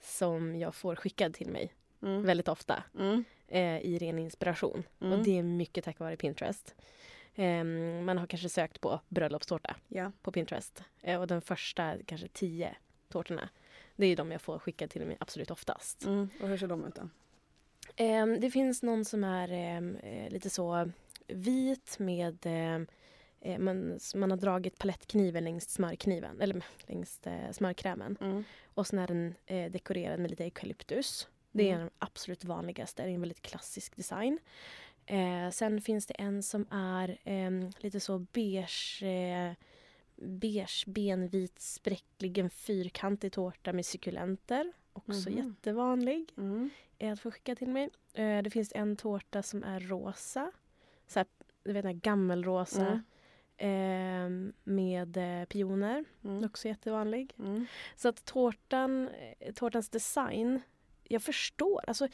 som 0.00 0.56
jag 0.56 0.74
får 0.74 0.96
skickad 0.96 1.34
till 1.34 1.50
mig 1.50 1.72
Mm. 2.02 2.22
väldigt 2.22 2.48
ofta 2.48 2.84
Mm. 2.98 3.24
eh, 3.48 3.78
i 3.80 3.98
ren 3.98 4.18
inspiration. 4.18 4.82
Mm. 5.00 5.12
Och 5.18 5.24
det 5.24 5.38
är 5.38 5.42
mycket 5.42 5.84
tack 5.84 5.98
vare 5.98 6.16
Pinterest. 6.16 6.74
Ehm, 7.40 8.04
man 8.04 8.18
har 8.18 8.26
kanske 8.26 8.48
sökt 8.48 8.80
på 8.80 9.00
bröllopstårta 9.08 9.76
Ja. 9.88 10.12
på 10.22 10.32
Pinterest. 10.32 10.82
Eh, 11.02 11.20
och 11.20 11.26
den 11.26 11.40
första, 11.42 11.94
kanske 12.06 12.28
tio 12.28 12.76
tårtorna, 13.08 13.48
det 13.96 14.06
är 14.06 14.16
de 14.16 14.30
jag 14.32 14.40
får 14.42 14.58
skickad 14.58 14.90
till 14.90 15.06
mig 15.06 15.16
absolut 15.20 15.50
oftast. 15.50 16.04
Mm. 16.04 16.28
Och 16.42 16.48
hur 16.48 16.56
ser 16.58 16.66
de 16.66 16.84
ut 16.84 16.94
då? 16.94 17.08
Ehm, 17.96 18.40
det 18.40 18.50
finns 18.50 18.82
någon 18.82 19.04
som 19.04 19.24
är 19.24 19.52
ehm, 19.52 19.96
eh, 19.96 20.30
lite 20.30 20.50
så 20.50 20.90
vit 21.26 21.98
med 21.98 22.46
eh, 22.46 23.58
man, 23.58 23.98
man 24.14 24.30
har 24.30 24.38
dragit 24.38 24.78
palettkniven 24.78 25.44
längs 25.44 25.70
smörkniven, 25.70 26.40
eller 26.40 26.64
längs 26.86 27.20
smörkrämen. 27.52 28.16
Mm. 28.20 28.44
Och 28.64 28.86
sen 28.86 28.98
är 28.98 29.06
den 29.06 29.34
dekorerad 29.72 30.20
med 30.20 30.30
lite 30.30 30.44
eukalyptus. 30.44 31.28
Det 31.52 31.62
är 31.62 31.68
Mm. 31.74 31.80
den 31.80 31.90
absolut 31.98 32.44
vanligaste, 32.44 33.02
det 33.02 33.08
är 33.10 33.14
en 33.14 33.20
väldigt 33.20 33.42
klassisk 33.42 33.96
design. 33.96 34.38
Eh, 35.10 35.50
sen 35.50 35.80
finns 35.80 36.06
det 36.06 36.14
en 36.14 36.42
som 36.42 36.66
är 36.70 37.18
ehm, 37.24 37.70
lite 37.78 38.00
så 38.00 38.18
beige, 38.18 39.02
eh, 39.02 39.52
beige 40.16 40.84
benvit 40.86 41.60
spräcklig, 41.60 42.38
en 42.38 42.50
fyrkantig 42.50 43.32
tårta 43.32 43.72
med 43.72 43.86
sukulenter. 43.86 44.72
Också 44.92 45.30
Mhm. 45.30 45.38
jättevanlig 45.38 46.32
Mm. 46.36 46.70
är 46.98 47.12
att 47.12 47.20
få 47.20 47.30
skicka 47.30 47.54
till 47.54 47.68
mig. 47.68 47.90
Eh, 48.14 48.42
det 48.42 48.50
finns 48.50 48.72
en 48.74 48.96
tårta 48.96 49.42
som 49.42 49.64
är 49.64 49.80
rosa. 49.80 50.52
Så 51.06 51.18
här, 51.18 51.26
du 51.64 51.72
vet 51.72 51.82
den 51.82 51.94
här 51.94 52.00
gammelrosa. 52.00 52.86
Mm. 52.86 53.02
Eh, 53.56 54.52
med 54.64 55.16
eh, 55.16 55.44
pioner. 55.46 56.04
Mm. 56.24 56.44
Också 56.44 56.68
jättevanlig. 56.68 57.34
Mm. 57.38 57.66
Så 57.96 58.08
att 58.08 58.24
tårtan, 58.24 59.08
eh, 59.08 59.52
tårtans 59.54 59.88
design, 59.88 60.60
jag 61.04 61.22
förstår. 61.22 61.84
Alltså, 61.86 62.08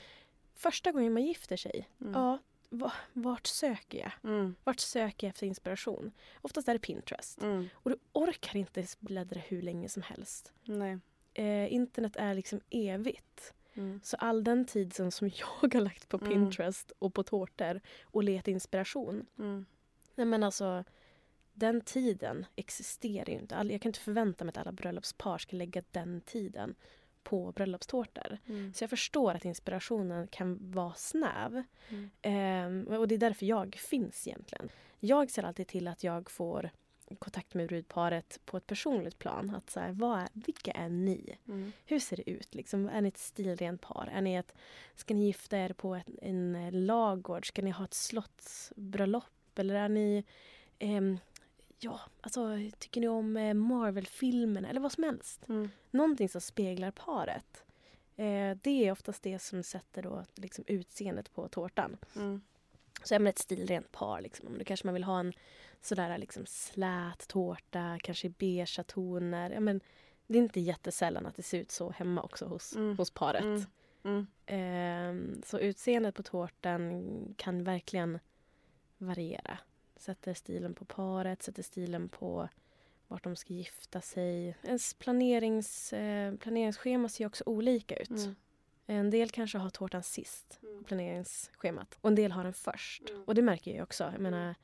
första 0.55 0.93
gången 0.93 1.13
man 1.13 1.23
gifter 1.25 1.57
sig, 1.57 1.89
Mm. 2.01 2.13
ja, 2.13 2.39
vart 3.13 3.47
söker 3.47 3.99
jag? 3.99 4.13
Mm. 4.25 4.55
Vart 4.65 4.81
söker 4.81 5.27
jag 5.27 5.31
efter 5.31 5.47
inspiration? 5.47 6.13
Oftast 6.43 6.69
är 6.69 6.73
det 6.73 6.79
Pinterest. 6.79 7.43
Mm. 7.43 7.69
Och 7.75 7.91
du 7.91 7.97
orkar 8.13 8.57
inte 8.57 8.87
bläddra 9.01 9.41
hur 9.41 9.63
länge 9.63 9.89
som 9.89 10.03
helst. 10.03 10.53
Eh, 11.35 11.73
internet 11.73 12.17
är 12.17 12.35
liksom 12.35 12.61
evigt. 12.71 13.55
Mm. 13.75 14.01
Så 14.05 14.17
all 14.17 14.45
den 14.45 14.65
tid 14.65 14.95
som, 14.95 15.11
som 15.11 15.29
jag 15.35 15.47
har 15.47 15.81
lagt 15.81 16.09
på 16.09 16.17
Mm. 16.17 16.29
Pinterest 16.29 16.93
och 16.99 17.15
på 17.15 17.23
tårtor 17.23 17.81
och 18.05 18.25
letat 18.25 18.49
inspiration. 18.49 19.27
Mm. 19.39 19.67
Nej 20.15 20.27
men 20.27 20.43
alltså, 20.43 20.85
den 21.53 21.81
tiden 21.81 22.47
existerar 22.57 23.31
ju 23.31 23.39
inte. 23.39 23.55
Jag 23.55 23.81
kan 23.83 23.89
inte 23.89 24.01
förvänta 24.01 24.45
mig 24.45 24.51
att 24.51 24.59
alla 24.59 24.73
bröllopspar 24.73 25.39
ska 25.39 25.57
lägga 25.57 25.83
den 25.91 26.21
tiden 26.21 26.75
på 27.27 27.53
bröllopstårtor. 27.53 28.39
Mm. 28.47 28.73
Så 28.75 28.83
jag 28.83 28.91
förstår 28.91 29.35
att 29.35 29.45
inspirationen 29.45 30.27
kan 30.27 30.59
vara 30.71 30.95
snäv. 30.95 31.63
Mm. 31.89 32.11
Ehm, 32.23 32.87
och 32.87 33.09
det 33.09 33.15
är 33.15 33.19
därför 33.19 33.47
jag 33.47 33.75
finns 33.75 34.27
egentligen. 34.27 34.69
Jag 35.01 35.31
ser 35.31 35.43
alltid 35.43 35.67
till 35.67 35.89
att 35.89 36.05
jag 36.05 36.31
får 36.31 36.71
kontakt 37.19 37.55
med 37.55 37.69
brudparet 37.69 38.41
på 38.45 38.57
ett 38.57 38.67
personligt 38.67 39.19
plan. 39.19 39.55
Att 39.55 39.71
så 39.71 39.81
här, 39.81 39.93
vad 39.93 40.19
är, 40.19 40.29
vilka 40.33 40.73
är 40.73 40.89
ni? 40.89 41.39
Mm. 41.49 41.73
Hur 41.87 42.01
ser 42.01 42.17
det 42.17 42.31
ut? 42.31 42.55
Liksom, 42.55 42.89
är 42.89 43.01
ni 43.01 43.09
ett 43.09 43.19
stilrent 43.19 43.81
par? 43.81 44.11
Är 44.13 44.21
ni 44.21 44.35
ett, 44.35 44.55
ska 44.95 45.15
ni 45.15 45.27
gifta 45.27 45.59
er 45.59 45.73
på 45.73 45.95
ett, 45.95 46.09
en 46.23 46.57
eh, 46.57 46.73
lagård? 46.73 47.49
Ska 47.49 47.63
ni 47.63 47.71
ha 47.71 47.85
ett 47.85 47.95
slottsbröllop? 47.95 49.59
Eller 49.59 49.75
är 49.75 49.89
ni... 49.89 50.25
ehm, 50.79 51.19
ja, 51.79 52.01
alltså, 52.21 52.59
tycker 52.79 53.01
ni 53.01 53.09
om 53.09 53.37
eh, 53.37 53.55
Marvel-filmerna? 53.55 54.69
Eller 54.69 54.81
vad 54.81 54.93
som 54.93 55.05
helst. 55.05 55.49
Mm. 55.49 55.71
Någonting 55.91 56.29
som 56.29 56.41
speglar 56.41 56.91
paret. 56.91 57.65
Eh, 58.17 58.57
det 58.63 58.87
är 58.87 58.93
oftast 58.93 59.23
det 59.23 59.39
som 59.39 59.63
sätter 59.63 60.03
då, 60.03 60.25
liksom, 60.35 60.65
utseendet 60.67 61.35
på 61.35 61.49
tårtan. 61.49 61.97
Mm. 62.17 62.41
Så 63.03 63.15
är 63.15 63.19
man 63.19 63.27
ett 63.27 63.39
stilrent 63.39 63.93
par. 63.93 64.21
Liksom. 64.21 64.59
Då 64.59 64.65
kanske 64.65 64.87
man 64.87 64.95
vill 64.95 65.05
ha 65.05 65.21
en 65.21 65.33
sådär 65.81 66.19
liksom 66.19 66.47
slät 66.47 67.29
tårta, 67.29 67.99
kanske 68.03 68.29
beigea 68.29 68.85
toner. 68.85 69.51
Ja, 69.51 69.61
men, 69.61 69.81
det 70.27 70.39
är 70.39 70.43
inte 70.43 70.61
jättesällan 70.61 71.27
att 71.27 71.35
det 71.37 71.43
ser 71.43 71.59
ut 71.59 71.71
så 71.71 71.91
hemma 71.91 72.23
också 72.23 72.47
hos, 72.47 72.77
Mm. 72.77 72.97
hos 72.97 73.11
paret. 73.11 73.69
Mm. 74.05 74.27
Ehm, 74.47 75.43
så 75.45 75.59
utseendet 75.59 76.15
på 76.15 76.23
tårtan 76.23 77.35
kan 77.37 77.65
verkligen 77.65 78.19
variera. 78.99 79.59
Sätter 79.97 80.35
stilen 80.35 80.75
på 80.75 80.85
paret, 80.85 81.43
sätter 81.43 81.63
stilen 81.63 82.09
på 82.09 82.49
vart 83.09 83.25
de 83.25 83.37
ska 83.37 83.53
gifta 83.55 84.01
sig. 84.01 84.57
Ens 84.63 84.95
planerings, 84.95 85.93
eh, 85.93 86.35
planeringsschema 86.37 87.09
ser 87.09 87.27
också 87.27 87.45
olika 87.47 87.97
ut. 87.97 88.11
Mm. 88.11 88.35
En 88.87 89.11
del 89.11 89.31
kanske 89.31 89.59
har 89.59 89.71
tårtan 89.71 90.03
sist 90.03 90.59
Mm. 90.63 90.79
på 90.79 90.85
planeringsschemat 90.85 91.99
och 92.01 92.09
en 92.09 92.15
del 92.15 92.33
har 92.33 92.45
den 92.45 92.53
först. 92.53 93.11
Mm. 93.11 93.23
Och 93.27 93.35
det 93.35 93.43
märker 93.43 93.75
jag 93.77 93.83
också. 93.83 94.05
Jag 94.13 94.21
menar, 94.21 94.55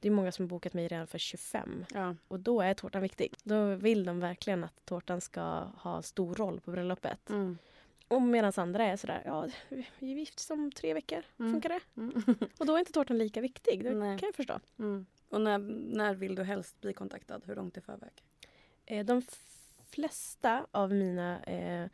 det 0.00 0.08
är 0.08 0.12
många 0.12 0.32
som 0.32 0.42
har 0.44 0.48
bokat 0.48 0.74
mig 0.74 0.88
redan 0.88 1.06
för 1.06 1.18
25 1.18 1.84
Ja. 1.94 2.14
och 2.28 2.40
då 2.40 2.60
är 2.60 2.74
tårtan 2.74 3.02
viktig. 3.02 3.34
Då 3.42 3.74
vill 3.74 4.04
de 4.04 4.20
verkligen 4.20 4.64
att 4.64 4.84
tårtan 4.84 5.20
ska 5.20 5.40
ha 5.76 6.02
stor 6.02 6.34
roll 6.34 6.60
på 6.60 6.70
bröllopet. 6.70 7.30
Och 8.08 8.22
medan 8.22 8.52
andra 8.56 8.84
är 8.84 8.96
sådär, 8.96 9.22
ja 9.24 9.48
vi 9.98 10.12
är 10.12 10.16
gift 10.16 10.50
om 10.50 10.72
tre 10.72 10.94
veckor, 10.94 11.22
Mm. 11.38 11.52
funkar 11.52 11.68
det? 11.68 11.80
Mm. 11.96 12.22
Och 12.58 12.66
då 12.66 12.74
är 12.74 12.78
inte 12.78 12.92
tårtan 12.92 13.18
lika 13.18 13.40
viktig, 13.40 13.84
det 13.84 13.90
Nej. 13.94 14.18
kan 14.18 14.26
jag 14.26 14.34
förstå. 14.34 14.60
Mm. 14.78 15.06
Och 15.28 15.40
när, 15.40 15.58
när 15.96 16.14
vill 16.14 16.34
du 16.34 16.42
helst 16.42 16.80
bli 16.80 16.92
kontaktad? 16.92 17.40
Hur 17.44 17.54
långt 17.56 17.76
i 17.76 17.80
förväg? 17.80 18.12
Eh, 18.86 19.04
de 19.06 19.22
flesta 19.90 20.66
av 20.70 20.92
mina 20.92 21.42
eh, 21.42 21.88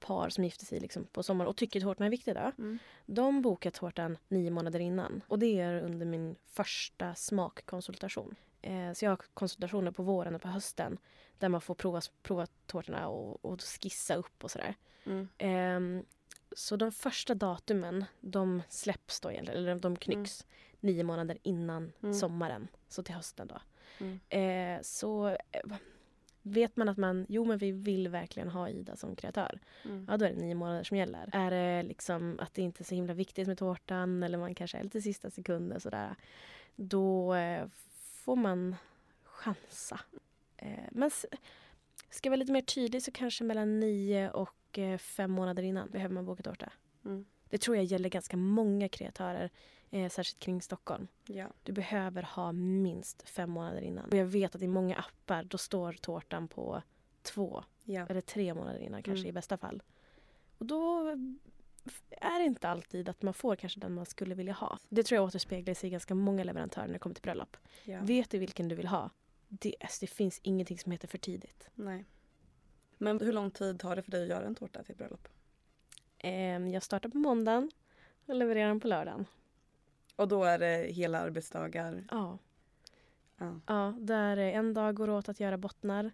par 0.00 0.28
som 0.28 0.44
gifter 0.44 0.66
sig 0.66 0.80
liksom 0.80 1.04
på 1.04 1.22
sommaren 1.22 1.48
och 1.48 1.56
tycker 1.56 1.80
tårtan 1.80 2.06
är 2.06 2.10
viktig 2.10 2.34
då, 2.34 2.52
Mm. 2.58 2.78
de 3.06 3.42
bokar 3.42 3.70
tårtan 3.70 4.18
nio 4.28 4.50
månader 4.50 4.80
innan. 4.80 5.22
Och 5.28 5.38
det 5.38 5.60
är 5.60 5.82
under 5.82 6.06
min 6.06 6.36
första 6.46 7.14
smakkonsultation. 7.14 8.34
Eh, 8.64 8.92
så 8.92 9.04
jag 9.04 9.10
har 9.10 9.18
konsultationer 9.34 9.90
på 9.90 10.02
våren 10.02 10.34
och 10.34 10.42
på 10.42 10.48
hösten 10.48 10.98
där 11.38 11.48
man 11.48 11.60
får 11.60 11.74
prova, 11.74 12.00
prova 12.22 12.46
tårtorna 12.66 13.08
och, 13.08 13.44
och 13.44 13.60
skissa 13.62 14.14
upp 14.14 14.44
och 14.44 14.50
sådär. 14.50 14.74
Mm. 15.04 15.28
Ehm, 15.38 16.04
så 16.56 16.76
de 16.76 16.92
första 16.92 17.34
datumen, 17.34 18.04
de 18.20 18.62
släpps 18.68 19.20
då, 19.20 19.30
egentligen, 19.32 19.60
eller 19.60 19.74
de 19.74 19.96
knycks 19.96 20.46
nio 20.80 21.04
månader 21.04 21.38
innan 21.42 21.92
Mm. 22.02 22.14
sommaren. 22.14 22.68
Så 22.88 23.02
till 23.02 23.14
hösten 23.14 23.48
då. 23.48 23.60
Mm. 24.00 24.20
Eh, 24.28 24.82
så 24.82 25.28
eh, 25.28 25.36
vet 26.42 26.76
man 26.76 26.88
att 26.88 26.96
man, 26.98 27.26
jo 27.28 27.44
men 27.44 27.58
vi 27.58 27.72
vill 27.72 28.08
verkligen 28.08 28.48
ha 28.48 28.68
Ida 28.68 28.96
som 28.96 29.16
kreatör. 29.16 29.60
Mm. 29.84 30.06
Ja 30.10 30.16
då 30.16 30.24
är 30.24 30.30
det 30.30 30.36
nio 30.40 30.54
månader 30.54 30.84
som 30.84 30.96
gäller. 30.96 31.30
Är 31.32 31.50
det 31.50 31.82
liksom 31.82 32.38
att 32.42 32.54
det 32.54 32.62
inte 32.62 32.82
är 32.82 32.84
så 32.84 32.94
himla 32.94 33.14
viktigt 33.14 33.48
med 33.48 33.58
tårtan 33.58 34.22
eller 34.22 34.38
man 34.38 34.54
kanske 34.54 34.78
är 34.78 34.82
lite 34.82 35.02
sista 35.02 35.30
sekunden 35.30 35.80
sådär. 35.80 36.14
Då 36.76 37.34
får 38.24 38.36
man 38.36 38.76
chansa. 39.24 40.00
Eh, 40.56 40.68
men 40.90 41.10
ska 42.10 42.26
jag 42.26 42.30
vara 42.30 42.36
lite 42.36 42.52
mer 42.52 42.60
tydlig 42.60 43.02
så 43.02 43.10
kanske 43.12 43.44
mellan 43.44 43.80
nio 43.80 44.30
och 44.30 44.78
eh, 44.78 44.98
fem 44.98 45.30
månader 45.30 45.62
innan 45.62 45.90
behöver 45.90 46.14
man 46.14 46.24
boka 46.26 46.42
tårta. 46.42 46.72
Mm. 47.04 47.24
Det 47.48 47.58
tror 47.58 47.76
jag 47.76 47.84
gäller 47.84 48.08
ganska 48.08 48.36
många 48.36 48.88
kreatörer, 48.88 49.50
eh, 49.90 50.10
särskilt 50.10 50.38
kring 50.38 50.62
Stockholm. 50.62 51.08
Ja. 51.26 51.46
Du 51.62 51.72
behöver 51.72 52.22
ha 52.22 52.52
minst 52.52 53.28
fem 53.28 53.50
månader 53.50 53.80
innan. 53.80 54.04
Och 54.10 54.16
jag 54.16 54.26
vet 54.26 54.54
att 54.54 54.62
i 54.62 54.68
många 54.68 54.96
appar 54.96 55.44
då 55.44 55.58
står 55.58 55.92
tårtan 55.92 56.48
på 56.48 56.82
två 57.22 57.64
Ja. 57.84 58.06
eller 58.08 58.20
tre 58.20 58.54
månader 58.54 58.78
innan 58.80 59.02
kanske 59.02 59.20
Mm. 59.20 59.28
i 59.28 59.32
bästa 59.32 59.56
fall. 59.56 59.82
Och 60.58 60.66
då 60.66 61.12
är 62.10 62.38
det 62.38 62.44
inte 62.44 62.68
alltid 62.68 63.08
att 63.08 63.22
man 63.22 63.34
får 63.34 63.56
kanske 63.56 63.80
den 63.80 63.94
man 63.94 64.06
skulle 64.06 64.34
vilja 64.34 64.52
ha. 64.52 64.78
Det 64.88 65.02
tror 65.02 65.16
jag 65.16 65.24
återspeglar 65.24 65.74
sig 65.74 65.86
i 65.86 65.90
ganska 65.90 66.14
många 66.14 66.44
leverantörer 66.44 66.86
när 66.86 66.92
det 66.92 66.98
kommer 66.98 67.14
till 67.14 67.22
bröllop. 67.22 67.56
ja. 67.84 68.00
Vet 68.02 68.30
du 68.30 68.38
vilken 68.38 68.68
du 68.68 68.74
vill 68.74 68.86
ha? 68.86 69.10
Det, 69.48 69.74
alltså, 69.80 69.98
det 70.00 70.06
finns 70.06 70.40
ingenting 70.42 70.78
som 70.78 70.92
heter 70.92 71.08
för 71.08 71.18
tidigt. 71.18 71.68
Nej. 71.74 72.04
Men 72.98 73.20
hur 73.20 73.32
lång 73.32 73.50
tid 73.50 73.80
tar 73.80 73.96
det 73.96 74.02
för 74.02 74.10
dig 74.10 74.22
att 74.22 74.28
göra 74.28 74.46
en 74.46 74.54
tårta 74.54 74.82
till 74.82 74.96
bröllop? 74.96 75.28
Ehm, 76.18 76.68
jag 76.68 76.82
startar 76.82 77.08
på 77.08 77.18
måndagen 77.18 77.70
och 78.26 78.34
levererar 78.34 78.68
den 78.68 78.80
på 78.80 78.88
lördagen. 78.88 79.26
Och 80.16 80.28
då 80.28 80.44
är 80.44 80.58
det 80.58 80.92
hela 80.92 81.20
arbetsdagar? 81.20 82.04
Ja. 82.10 82.38
Ja. 83.38 83.60
Ja, 83.66 83.94
där 84.00 84.36
eh, 84.36 84.56
en 84.56 84.74
dag 84.74 84.94
går 84.94 85.10
åt 85.10 85.28
att 85.28 85.40
göra 85.40 85.56
bottnar. 85.58 86.10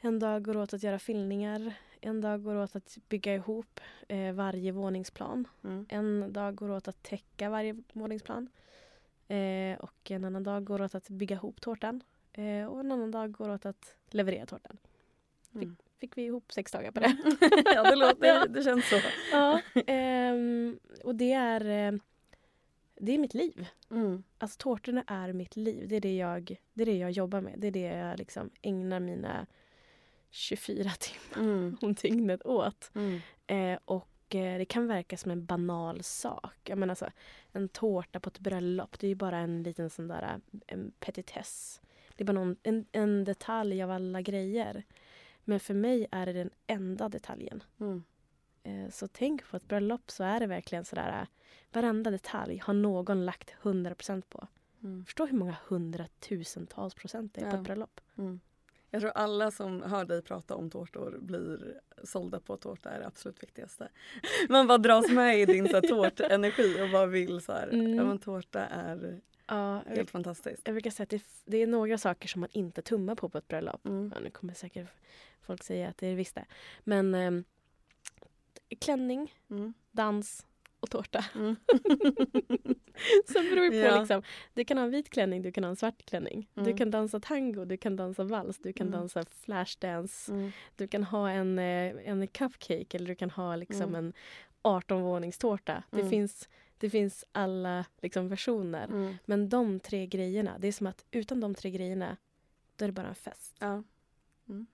En 0.00 0.18
dag 0.18 0.44
går 0.44 0.56
åt 0.56 0.74
att 0.74 0.82
göra 0.82 0.98
fyllningar. 0.98 1.74
En 2.06 2.20
dag 2.20 2.42
går 2.42 2.54
åt 2.54 2.76
att 2.76 2.98
bygga 3.08 3.34
ihop 3.34 3.80
eh, 4.08 4.32
varje 4.32 4.72
våningsplan. 4.72 5.48
Mm. 5.64 5.86
En 5.88 6.32
dag 6.32 6.54
går 6.54 6.70
åt 6.70 6.88
att 6.88 7.02
täcka 7.02 7.50
varje 7.50 7.76
våningsplan. 7.92 8.48
Eh, 9.28 9.78
och 9.78 10.10
en 10.10 10.24
annan 10.24 10.42
dag 10.42 10.64
går 10.64 10.82
åt 10.82 10.94
att 10.94 11.08
bygga 11.08 11.36
ihop 11.36 11.60
tårtan. 11.60 12.02
Eh, 12.32 12.64
och 12.66 12.80
en 12.80 12.92
annan 12.92 13.10
dag 13.10 13.32
går 13.32 13.48
åt 13.50 13.66
att 13.66 13.94
leverera 14.10 14.46
tårtan. 14.46 14.76
Fick, 15.52 15.62
Mm. 15.62 15.76
fick 15.98 16.16
vi 16.18 16.22
ihop 16.24 16.52
sex 16.52 16.72
dagar 16.72 16.90
på 16.90 17.00
det. 17.00 17.16
ja, 17.74 17.82
det, 17.90 17.96
låter, 17.96 18.48
det 18.48 18.62
känns 18.62 18.88
så. 18.88 18.96
ja, 19.32 19.60
ehm, 19.86 20.78
och 21.04 21.14
det 21.14 21.32
är, 21.32 21.60
eh, 21.92 21.98
det 22.94 23.12
är 23.12 23.18
mitt 23.18 23.34
liv. 23.34 23.66
Mm. 23.90 24.22
Alltså 24.38 24.56
tårtorna 24.58 25.04
är 25.06 25.32
mitt 25.32 25.56
liv. 25.56 25.88
Det 25.88 25.96
är 25.96 26.00
det 26.00 26.16
jag, 26.16 26.56
det 26.74 26.82
är 26.82 26.86
det 26.86 26.98
jag 26.98 27.10
jobbar 27.10 27.40
med. 27.40 27.54
Det 27.58 27.66
är 27.66 27.70
det 27.72 27.80
jag 27.98 28.18
liksom 28.18 28.50
ägnar 28.62 29.00
mina 29.00 29.46
24 30.30 30.90
timmar 30.90 31.48
Mm. 31.48 31.76
om 31.82 31.94
dygnet 31.94 32.46
åt. 32.46 32.90
Mm. 32.94 33.20
Eh, 33.46 33.78
och 33.84 34.34
eh, 34.34 34.58
det 34.58 34.64
kan 34.64 34.86
verka 34.86 35.16
som 35.16 35.30
en 35.30 35.44
banal 35.46 36.02
sak. 36.02 36.54
Jag 36.64 36.78
menar 36.78 36.92
alltså, 36.92 37.10
en 37.52 37.68
tårta 37.68 38.20
på 38.20 38.28
ett 38.28 38.38
bröllop, 38.38 38.98
det 38.98 39.06
är 39.06 39.08
ju 39.08 39.14
bara 39.14 39.38
en 39.38 39.62
liten 39.62 39.90
sån 39.90 40.08
där 40.08 40.22
eh, 40.22 40.60
en 40.66 40.92
petitess. 41.00 41.80
Det 42.16 42.22
är 42.22 42.26
bara 42.26 42.32
någon, 42.32 42.56
en, 42.62 42.86
en 42.92 43.24
detalj 43.24 43.82
av 43.82 43.90
alla 43.90 44.20
grejer. 44.22 44.84
Men 45.44 45.60
för 45.60 45.74
mig 45.74 46.06
är 46.10 46.26
det 46.26 46.32
den 46.32 46.50
enda 46.66 47.08
detaljen. 47.08 47.62
Mm. 47.80 48.02
Eh, 48.62 48.90
så 48.90 49.08
tänk 49.08 49.46
på 49.50 49.56
ett 49.56 49.68
bröllop 49.68 50.10
så 50.10 50.24
är 50.24 50.40
det 50.40 50.46
verkligen 50.46 50.84
sådär 50.84 51.20
eh, 51.22 51.28
varenda 51.72 52.10
detalj 52.10 52.58
har 52.58 52.74
någon 52.74 53.24
lagt 53.24 53.54
100% 53.62 54.22
på. 54.28 54.48
Mm. 54.82 55.04
Förstå 55.04 55.26
hur 55.26 55.38
många 55.38 55.56
hundratusentals 55.68 56.94
procent 56.94 57.34
det 57.34 57.40
är 57.40 57.50
på 57.50 57.56
Ja. 57.56 57.60
ett 57.60 57.64
bröllop. 57.64 58.00
Jag 58.90 59.00
tror 59.00 59.12
alla 59.14 59.50
som 59.50 59.82
hör 59.82 60.04
dig 60.04 60.22
prata 60.22 60.54
om 60.54 60.70
tårtor 60.70 61.18
blir 61.20 61.80
sålda 62.04 62.40
på 62.40 62.56
tårta 62.56 62.90
är 62.90 62.98
det 63.00 63.06
absolut 63.06 63.42
viktigaste. 63.42 63.88
Man 64.48 64.66
bara 64.66 64.78
dras 64.78 65.08
med 65.10 65.40
i 65.40 65.44
din 65.44 65.68
så 65.68 65.74
här, 65.74 65.80
tårtenergi 65.88 66.82
och 66.82 66.90
bara 66.90 67.06
vill 67.06 67.40
så 67.40 67.52
här, 67.52 67.68
Mm. 67.68 67.94
ja 67.94 68.04
men 68.04 68.18
tårta 68.18 68.60
är 68.66 69.20
Ja, 69.48 69.82
jag, 69.88 69.96
helt 69.96 70.10
fantastiskt. 70.10 70.62
jag 70.64 70.74
brukar 70.74 70.90
säga 70.90 71.04
att 71.04 71.10
det, 71.10 71.22
det 71.44 71.56
är 71.62 71.66
några 71.66 71.98
saker 71.98 72.28
som 72.28 72.40
man 72.40 72.50
inte 72.52 72.82
tummar 72.82 73.14
på 73.14 73.28
på 73.28 73.38
ett 73.38 73.48
bröllop. 73.48 73.86
Mm. 73.86 74.12
Ja, 74.14 74.20
nu 74.20 74.30
kommer 74.30 74.54
säkert 74.54 74.88
folk 75.40 75.62
säga 75.62 75.88
att 75.88 75.98
det 75.98 76.06
är 76.06 76.14
visst 76.14 76.34
det. 76.34 76.44
Men 76.84 77.14
ehm, 77.14 77.44
klänning, 78.80 79.34
Mm. 79.50 79.74
dans 79.90 80.46
och 80.80 80.90
tårta. 80.90 81.24
Mm. 81.34 81.56
Sen 83.26 83.44
beror 83.50 83.64
det 83.64 83.70
på 83.70 83.76
Ja. 83.76 83.98
liksom. 84.00 84.22
Du 84.54 84.64
kan 84.64 84.78
ha 84.78 84.84
en 84.84 84.90
vit 84.90 85.10
klänning, 85.10 85.42
du 85.42 85.52
kan 85.52 85.64
ha 85.64 85.68
en 85.70 85.76
svart 85.76 86.02
klänning. 86.06 86.48
Du 86.54 86.60
Mm. 86.60 86.76
kan 86.76 86.90
dansa 86.90 87.20
tango, 87.20 87.64
du 87.64 87.76
kan 87.76 87.96
dansa 87.96 88.24
vals, 88.24 88.58
du 88.58 88.72
kan 88.72 88.86
Mm. 88.86 89.00
dansa 89.00 89.24
flashdance. 89.40 90.32
Mm. 90.32 90.50
Du 90.76 90.88
kan 90.88 91.04
ha 91.04 91.30
en, 91.30 91.58
eh, 91.58 91.94
en 92.04 92.26
cupcake 92.26 92.96
eller 92.96 93.06
du 93.06 93.14
kan 93.14 93.30
ha 93.30 93.56
liksom 93.56 93.82
Mm. 93.82 93.94
en 93.94 94.12
18-våningstårta. 94.62 95.82
Det, 95.90 95.96
Mm. 95.98 96.10
finns, 96.10 96.48
det 96.78 96.90
finns 96.90 97.24
alla 97.32 97.84
liksom, 98.02 98.28
versioner. 98.28 98.84
Mm. 98.84 99.14
Men 99.24 99.48
de 99.48 99.80
tre 99.80 100.06
grejerna, 100.06 100.58
det 100.58 100.68
är 100.68 100.72
som 100.72 100.86
att 100.86 101.04
utan 101.10 101.40
de 101.40 101.54
tre 101.54 101.70
grejerna 101.70 102.16
då 102.76 102.84
är 102.84 102.88
det 102.88 102.92
bara 102.92 103.08
en 103.08 103.14
fest. 103.14 103.54
Ja. 103.58 103.82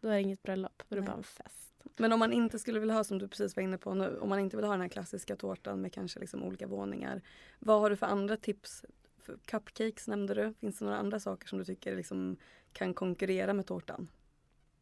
Då 0.01 0.09
är 0.09 0.13
det 0.13 0.21
inget 0.21 0.43
bröllop, 0.43 0.83
då 0.89 0.97
är 0.97 1.01
det 1.01 1.07
bara 1.07 1.17
en 1.17 1.23
fest. 1.23 1.72
Men 1.97 2.13
om 2.13 2.19
man 2.19 2.33
inte 2.33 2.59
skulle 2.59 2.81
vilja 2.81 2.95
ha 2.95 3.05
som 3.05 3.19
du 3.19 3.29
precis 3.29 3.57
var 3.57 3.63
inne 3.63 3.79
på 3.79 3.95
nu, 3.95 4.19
om 4.19 4.29
man 4.29 4.39
inte 4.39 4.57
vill 4.57 4.65
ha 4.65 4.73
den 4.73 4.81
här 4.81 4.89
klassiska 4.89 5.37
tårtan 5.37 5.81
med 5.81 5.93
kanske 5.93 6.21
liksom 6.21 6.43
olika 6.43 6.67
våningar. 6.67 7.23
Vad 7.59 7.81
har 7.81 7.91
du 7.91 7.97
för 7.97 8.07
andra 8.07 8.37
tips? 8.37 8.85
För 9.19 9.37
cupcakes 9.45 10.09
nämnde 10.09 10.35
du. 10.35 10.55
Finns 10.61 10.79
det 10.79 10.85
några 10.85 10.99
andra 10.99 11.21
saker 11.21 11.49
som 11.49 11.59
du 11.59 11.65
tycker 11.65 11.97
liksom 11.97 12.37
kan 12.73 12.95
konkurrera 12.95 13.55
med 13.55 13.67
tårtan? 13.67 14.09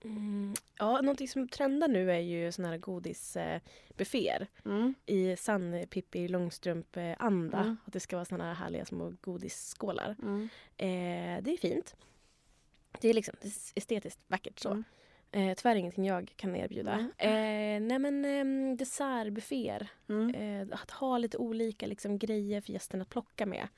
Mm. 0.04 0.54
Ja, 0.78 1.00
någonting 1.00 1.28
som 1.28 1.48
trendar 1.48 1.88
nu 1.88 2.12
är 2.12 2.18
ju 2.18 2.52
såna 2.52 2.68
här 2.68 2.78
godisbufféer. 2.78 4.46
Mm. 4.64 4.94
I 5.06 5.36
sann 5.36 5.84
Pippi 5.90 6.28
Långstrump-anda. 6.28 7.58
Mm. 7.58 7.76
Att 7.84 7.92
det 7.92 8.00
ska 8.00 8.16
vara 8.16 8.24
såna 8.24 8.44
här 8.44 8.54
härliga 8.54 8.84
små 8.84 9.14
godisskålar. 9.20 10.16
Mm. 10.22 10.48
Eh, 10.76 11.42
det 11.42 11.52
är 11.52 11.56
fint. 11.56 11.96
Det 13.00 13.08
är 13.08 13.14
liksom 13.14 13.34
det 13.40 13.48
är 13.48 13.52
estetiskt 13.74 14.20
vackert 14.26 14.58
så. 14.58 14.82
Eh, 15.32 15.54
tyvärr 15.54 15.76
ingenting 15.76 16.04
jag 16.06 16.32
kan 16.36 16.56
erbjuda. 16.56 16.92
Mm. 16.92 17.10
Eh, 17.18 17.88
nej 17.88 17.98
men 17.98 18.24
eh, 18.24 18.76
dessertbufféer. 18.76 19.88
Mm. 20.08 20.34
Eh, 20.34 20.78
att 20.80 20.90
ha 20.90 21.18
lite 21.18 21.38
olika 21.38 21.86
liksom, 21.86 22.18
grejer 22.18 22.60
för 22.60 22.72
gästerna 22.72 23.02
att 23.02 23.08
plocka 23.10 23.46
med. 23.46 23.68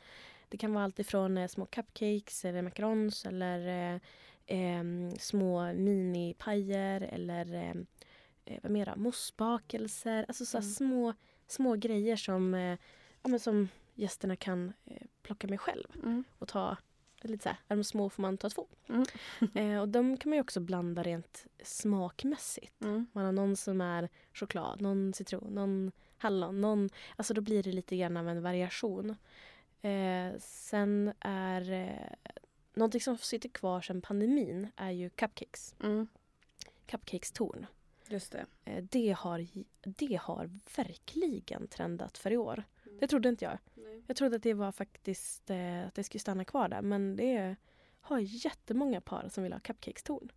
Det 0.48 0.56
kan 0.56 0.72
vara 0.74 0.84
allt 0.84 0.98
ifrån 0.98 1.38
eh, 1.38 1.48
små 1.48 1.66
cupcakes 1.66 2.44
eller 2.44 2.62
macarons 2.62 3.26
eller 3.26 3.92
eh, 3.94 4.00
em, 4.46 5.10
små 5.18 5.72
minipajer 5.72 7.00
eller 7.00 7.54
eh, 7.54 7.74
eh, 8.44 8.58
vad 8.62 8.72
mer 8.72 8.86
då? 8.86 8.96
Moussbakelser. 8.96 10.24
Alltså 10.28 10.44
så 10.46 10.56
Mm. 10.58 10.70
små, 10.70 11.14
små 11.46 11.74
grejer 11.76 12.16
som, 12.16 12.54
ja, 13.22 13.28
men 13.28 13.40
som 13.40 13.68
gästerna 13.94 14.36
kan 14.36 14.72
plocka 15.22 15.46
med 15.48 15.60
själv 15.60 15.86
Mm. 16.02 16.24
och 16.38 16.48
ta 16.48 16.76
lite 17.28 17.42
så 17.42 17.48
här, 17.48 17.58
är 17.68 17.76
de 17.76 17.85
små 17.85 18.11
får 18.11 18.22
man 18.22 18.38
ta 18.38 18.50
två. 18.50 18.66
Mm. 18.88 19.04
Eh, 19.54 19.80
och 19.80 19.88
de 19.88 20.16
kan 20.16 20.30
man 20.30 20.37
ju 20.37 20.40
också 20.40 20.61
blanda 20.61 21.02
rent 21.02 21.46
smakmässigt. 21.62 22.82
Mm. 22.82 23.06
Man 23.12 23.24
har 23.24 23.32
någon 23.32 23.56
som 23.56 23.80
är 23.80 24.08
choklad, 24.32 24.80
någon 24.80 25.12
citron, 25.12 25.54
någon 25.54 25.92
hallon. 26.18 26.61
Någon, 26.61 26.90
alltså 27.16 27.35
då 27.35 27.40
blir 27.40 27.62
det 27.62 27.72
lite 27.72 27.96
grann 27.96 28.16
av 28.16 28.28
en 28.28 28.42
variation. 28.42 29.16
Eh, 29.82 30.38
sen 30.38 31.12
är 31.20 31.72
eh, 31.72 32.32
någonting 32.74 33.00
som 33.00 33.18
sitter 33.18 33.48
kvar 33.48 33.80
sedan 33.80 34.02
pandemin 34.02 34.68
är 34.76 34.90
ju 34.90 35.11
cupcakes. 35.11 35.74
Mm. 35.82 36.06
Cupcakes-torn. 36.87 37.66
Just 38.08 38.32
det. 38.32 38.46
Eh, 38.64 38.85
det, 38.85 39.16
har, 39.18 39.46
det 39.82 40.16
har 40.22 40.50
verkligen 40.76 41.68
trendat 41.68 42.18
för 42.18 42.30
i 42.30 42.37
år. 42.37 42.64
Det 43.00 43.07
trodde 43.07 43.28
inte 43.28 43.44
jag. 43.44 43.59
Jag 44.07 44.16
trodde 44.16 44.37
att 44.37 44.42
det 44.42 44.55
var 44.55 44.72
faktiskt 44.72 45.50
eh, 45.50 45.87
att 45.87 45.94
det 45.94 46.05
skulle 46.05 46.20
stanna 46.20 46.44
kvar 46.44 46.68
där 46.68 46.83
men 46.83 47.16
det 47.16 47.57
har 48.00 48.18
jättemånga 48.18 49.00
par 49.00 49.28
som 49.28 49.42
vill 49.42 49.52
ha 49.52 49.61
cupcakes-torn. 49.61 50.33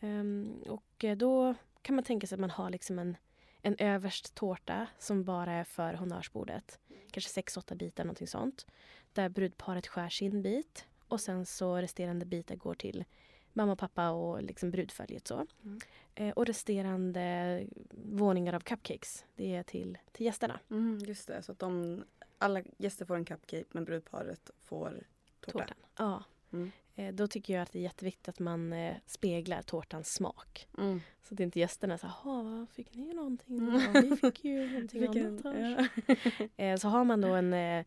Ehm, 0.00 0.62
och 0.68 1.04
eh, 1.04 1.16
då 1.16 1.54
kan 1.82 1.94
man 1.94 2.04
tänka 2.04 2.26
sig 2.26 2.36
att 2.36 2.40
man 2.40 2.50
har 2.50 2.70
liksom 2.70 2.98
en, 2.98 3.16
en 3.62 3.76
överst 3.78 4.34
tårta 4.34 4.86
som 4.98 5.24
bara 5.24 5.52
är 5.52 5.64
för 5.64 5.94
honnörsbordet. 5.94 6.80
Kanske 7.10 7.40
6-8 7.40 7.74
bitar, 7.74 8.04
någonting 8.04 8.26
sånt. 8.26 8.66
Där 9.12 9.28
brudparet 9.28 9.86
skär 9.86 10.08
sin 10.08 10.42
bit 10.42 10.86
och 11.08 11.20
sen 11.20 11.46
så 11.46 11.76
resterande 11.76 12.26
bitar 12.26 12.56
går 12.56 12.74
till 12.74 13.04
mamma, 13.52 13.76
pappa 13.76 14.10
och 14.10 14.42
liksom 14.42 14.70
brudföljet. 14.70 15.26
Så. 15.28 15.46
Mm. 15.64 15.78
Eh, 16.14 16.32
och 16.32 16.46
resterande 16.46 17.66
våningar 17.90 18.52
av 18.52 18.60
cupcakes, 18.60 19.24
det 19.36 19.54
är 19.54 19.62
till, 19.62 19.98
till 20.12 20.26
gästerna. 20.26 20.60
Mm, 20.70 20.98
just 20.98 21.28
det, 21.28 21.42
så 21.42 21.52
att 21.52 21.58
de, 21.58 22.04
alla 22.38 22.62
gäster 22.76 23.04
får 23.04 23.16
en 23.16 23.24
cupcake 23.24 23.64
men 23.72 23.84
brudparet 23.84 24.50
får 24.60 25.02
tårta. 25.40 25.58
Tårtan. 25.58 25.76
Ja. 25.98 26.24
Mm. 26.52 26.70
Eh, 26.96 27.14
då 27.14 27.26
tycker 27.26 27.54
jag 27.54 27.62
att 27.62 27.72
det 27.72 27.78
är 27.78 27.82
jätteviktigt 27.82 28.28
att 28.28 28.38
man 28.38 28.72
eh, 28.72 28.96
speglar 29.06 29.62
tårtans 29.62 30.14
smak. 30.14 30.68
Mm. 30.78 31.00
Så 31.22 31.34
att 31.34 31.40
inte 31.40 31.60
gästerna 31.60 31.98
säger 31.98 32.14
“Jaha, 32.24 32.66
fick 32.72 32.94
ni 32.94 33.14
någonting 33.14 33.58
Mm. 33.58 33.74
idag? 33.80 34.02
Vi 34.02 34.16
fick 34.16 34.44
ju 34.44 34.70
någonting 34.72 35.04
annat 35.06 35.44
en- 35.44 35.54
här.” 35.54 35.88
ja. 36.06 36.46
eh, 36.64 36.76
Så 36.76 36.88
har 36.88 37.04
man 37.04 37.20
då 37.20 37.28
en 37.28 37.52
eh, 37.52 37.84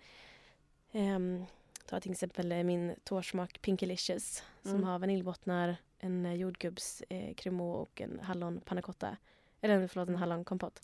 ehm, 0.91 1.45
Ta 1.85 1.99
till 1.99 2.11
exempel 2.11 2.51
eh, 2.51 2.63
min 2.63 2.95
tårsmak 3.03 3.61
Pinkelicious 3.61 4.43
som 4.61 4.71
Mm. 4.71 4.83
har 4.83 4.99
vaniljbottnar, 4.99 5.75
en 5.99 6.25
eh, 6.25 6.33
jordgubbs 6.33 7.01
eh, 7.09 7.33
cremant 7.35 7.77
och 7.89 8.01
en 8.01 8.19
hallon 8.19 8.61
panna 8.65 8.81
cotta. 8.81 9.17
Eller 9.61 9.87
förlåt, 9.87 10.09
en 10.09 10.15
hallonkompott. 10.15 10.81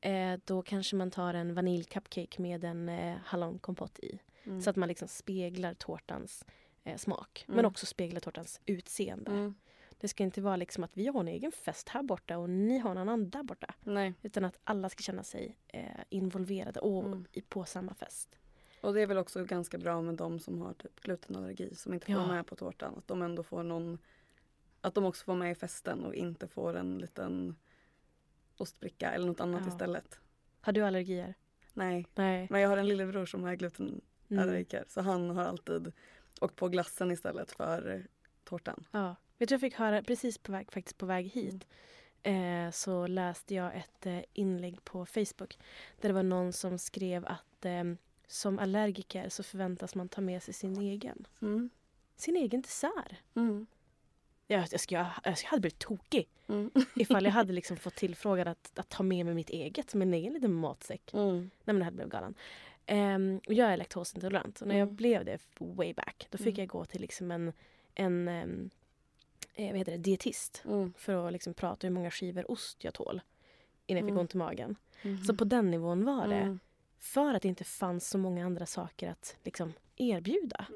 Eh, 0.00 0.38
då 0.44 0.62
kanske 0.62 0.96
man 0.96 1.10
tar 1.10 1.34
en 1.34 1.54
vaniljcupcake 1.54 2.42
med 2.42 2.64
en 2.64 2.88
eh, 2.88 3.16
hallonkompott 3.24 3.98
i. 3.98 4.18
Mm. 4.44 4.60
Så 4.62 4.70
att 4.70 4.76
man 4.76 4.88
liksom 4.88 5.08
speglar 5.08 5.74
tårtans 5.74 6.44
eh, 6.84 6.96
smak. 6.96 7.44
Men 7.46 7.58
Mm. 7.58 7.68
också 7.70 7.86
speglar 7.86 8.20
tårtans 8.20 8.60
utseende. 8.66 9.30
Mm. 9.30 9.54
Det 9.98 10.08
ska 10.08 10.22
inte 10.24 10.40
vara 10.40 10.56
liksom 10.56 10.84
att 10.84 10.96
vi 10.96 11.06
har 11.06 11.20
en 11.20 11.28
egen 11.28 11.52
fest 11.52 11.88
här 11.88 12.02
borta 12.02 12.38
och 12.38 12.50
ni 12.50 12.78
har 12.78 12.90
en 12.90 12.98
annan 12.98 13.30
där 13.30 13.42
borta. 13.42 13.74
Nej. 13.84 14.14
Utan 14.22 14.44
att 14.44 14.58
alla 14.64 14.88
ska 14.88 15.02
känna 15.02 15.22
sig 15.22 15.56
eh, 15.68 15.84
involverade 16.08 16.80
och 16.80 17.04
Mm. 17.04 17.26
på 17.48 17.64
samma 17.64 17.94
fest. 17.94 18.36
Och 18.80 18.94
det 18.94 19.00
är 19.02 19.06
väl 19.06 19.18
också 19.18 19.44
ganska 19.44 19.78
bra 19.78 20.02
med 20.02 20.14
de 20.14 20.38
som 20.40 20.60
har 20.60 20.72
typ 20.72 21.00
glutenallergi 21.00 21.74
som 21.74 21.94
inte 21.94 22.06
får 22.06 22.14
Ja. 22.14 22.26
med 22.26 22.46
på 22.46 22.56
tårtan. 22.56 22.94
Att 22.98 23.08
de 23.08 23.22
ändå 23.22 23.42
får 23.42 23.62
någon 23.62 23.98
Att 24.80 24.94
de 24.94 25.04
också 25.04 25.24
får 25.24 25.34
med 25.34 25.50
i 25.52 25.54
festen 25.54 26.04
och 26.04 26.14
inte 26.14 26.48
får 26.48 26.74
en 26.76 26.98
liten 26.98 27.56
ostbricka 28.56 29.10
eller 29.12 29.26
något 29.26 29.40
annat 29.40 29.62
Ja. 29.66 29.68
istället. 29.72 30.20
Har 30.60 30.72
du 30.72 30.80
allergier? 30.80 31.34
Nej, 31.72 32.06
Nej. 32.14 32.46
men 32.50 32.60
jag 32.60 32.68
har 32.68 32.76
en 32.76 32.88
lillebror 32.88 33.26
som 33.26 33.44
är 33.44 33.54
glutenallergiker 33.54 34.76
Mm. 34.78 34.88
så 34.88 35.00
han 35.00 35.30
har 35.30 35.44
alltid 35.44 35.92
åkt 36.40 36.56
på 36.56 36.68
glassen 36.68 37.10
istället 37.10 37.52
för 37.52 38.06
tårtan. 38.44 38.84
Ja. 38.90 39.16
Vet 39.38 39.48
du, 39.48 39.52
jag 39.54 39.60
fick 39.60 39.74
höra 39.74 40.02
precis 40.02 40.38
på 40.38 40.52
väg, 40.52 40.72
faktiskt 40.72 40.98
på 40.98 41.06
väg 41.06 41.26
hit. 41.26 41.66
Eh, 42.22 42.70
så 42.72 43.06
läste 43.06 43.54
jag 43.54 43.76
ett 43.76 44.06
eh, 44.06 44.20
inlägg 44.32 44.84
på 44.84 45.06
Facebook. 45.06 45.58
Där 46.00 46.08
det 46.08 46.12
var 46.12 46.22
någon 46.22 46.52
som 46.52 46.78
skrev 46.78 47.26
att 47.26 47.64
eh, 47.64 47.84
som 48.30 48.58
allergiker 48.58 49.28
så 49.28 49.42
förväntas 49.42 49.94
man 49.94 50.08
ta 50.08 50.20
med 50.20 50.42
sig 50.42 50.54
sin 50.54 50.76
egen. 50.80 51.26
Mm. 51.42 51.70
sin 52.16 52.36
egen 52.36 52.62
dessert. 52.62 53.14
Mm. 53.34 53.66
Jag, 54.46 54.60
jag, 54.70 54.80
jag, 54.88 55.06
jag 55.24 55.36
hade 55.48 55.60
blivit 55.60 55.78
tokig 55.78 56.28
Mm. 56.48 56.70
ifall 56.96 57.24
jag 57.24 57.32
hade 57.40 57.52
liksom 57.52 57.76
fått 57.76 57.94
tillfrågan 57.94 58.48
att, 58.48 58.78
att 58.78 58.88
ta 58.88 59.02
med 59.02 59.26
mig 59.26 59.34
mitt 59.34 59.50
eget 59.50 59.90
som 59.90 60.02
en 60.02 60.14
egen 60.14 60.32
liten 60.32 60.52
matsäck. 60.52 61.14
Mm. 61.14 61.36
Nej 61.38 61.50
men 61.64 61.76
jag 61.78 61.84
hade 61.84 61.94
blivit 61.96 62.12
galen. 62.12 62.34
Ehm, 62.86 63.40
och 63.46 63.52
jag 63.54 63.72
är 63.72 63.76
laktosintolerant 63.76 64.60
och 64.60 64.68
när 64.68 64.74
jag 64.78 64.82
Mm. 64.82 64.96
blev 64.96 65.24
det 65.24 65.38
way 65.58 65.94
back 65.94 66.26
då 66.30 66.38
fick 66.38 66.46
Mm. 66.46 66.58
jag 66.60 66.68
gå 66.68 66.84
till 66.84 67.00
liksom 67.00 67.30
en, 67.30 67.52
en 67.94 68.28
ehm, 68.28 68.70
eh, 69.54 69.68
vad 69.70 69.78
heter 69.78 69.92
det, 69.92 69.98
dietist 69.98 70.62
Mm. 70.64 70.92
för 70.96 71.26
att 71.26 71.32
liksom 71.32 71.54
prata 71.54 71.86
hur 71.86 71.94
många 71.94 72.10
skivor 72.10 72.50
ost 72.50 72.84
jag 72.84 72.94
tål 72.94 73.20
innan 73.86 74.02
jag 74.02 74.08
fick 74.14 74.20
ont 74.20 74.34
i 74.34 74.38
magen. 74.38 74.76
Mhm. 75.02 75.24
Så 75.24 75.34
på 75.36 75.44
den 75.44 75.70
nivån 75.70 76.04
var 76.04 76.28
det. 76.28 76.58
För 77.00 77.34
att 77.34 77.42
det 77.42 77.48
inte 77.48 77.64
fanns 77.64 78.08
så 78.10 78.18
många 78.18 78.46
andra 78.46 78.66
saker 78.66 79.10
att 79.10 79.36
liksom, 79.42 79.72
erbjuda. 79.96 80.66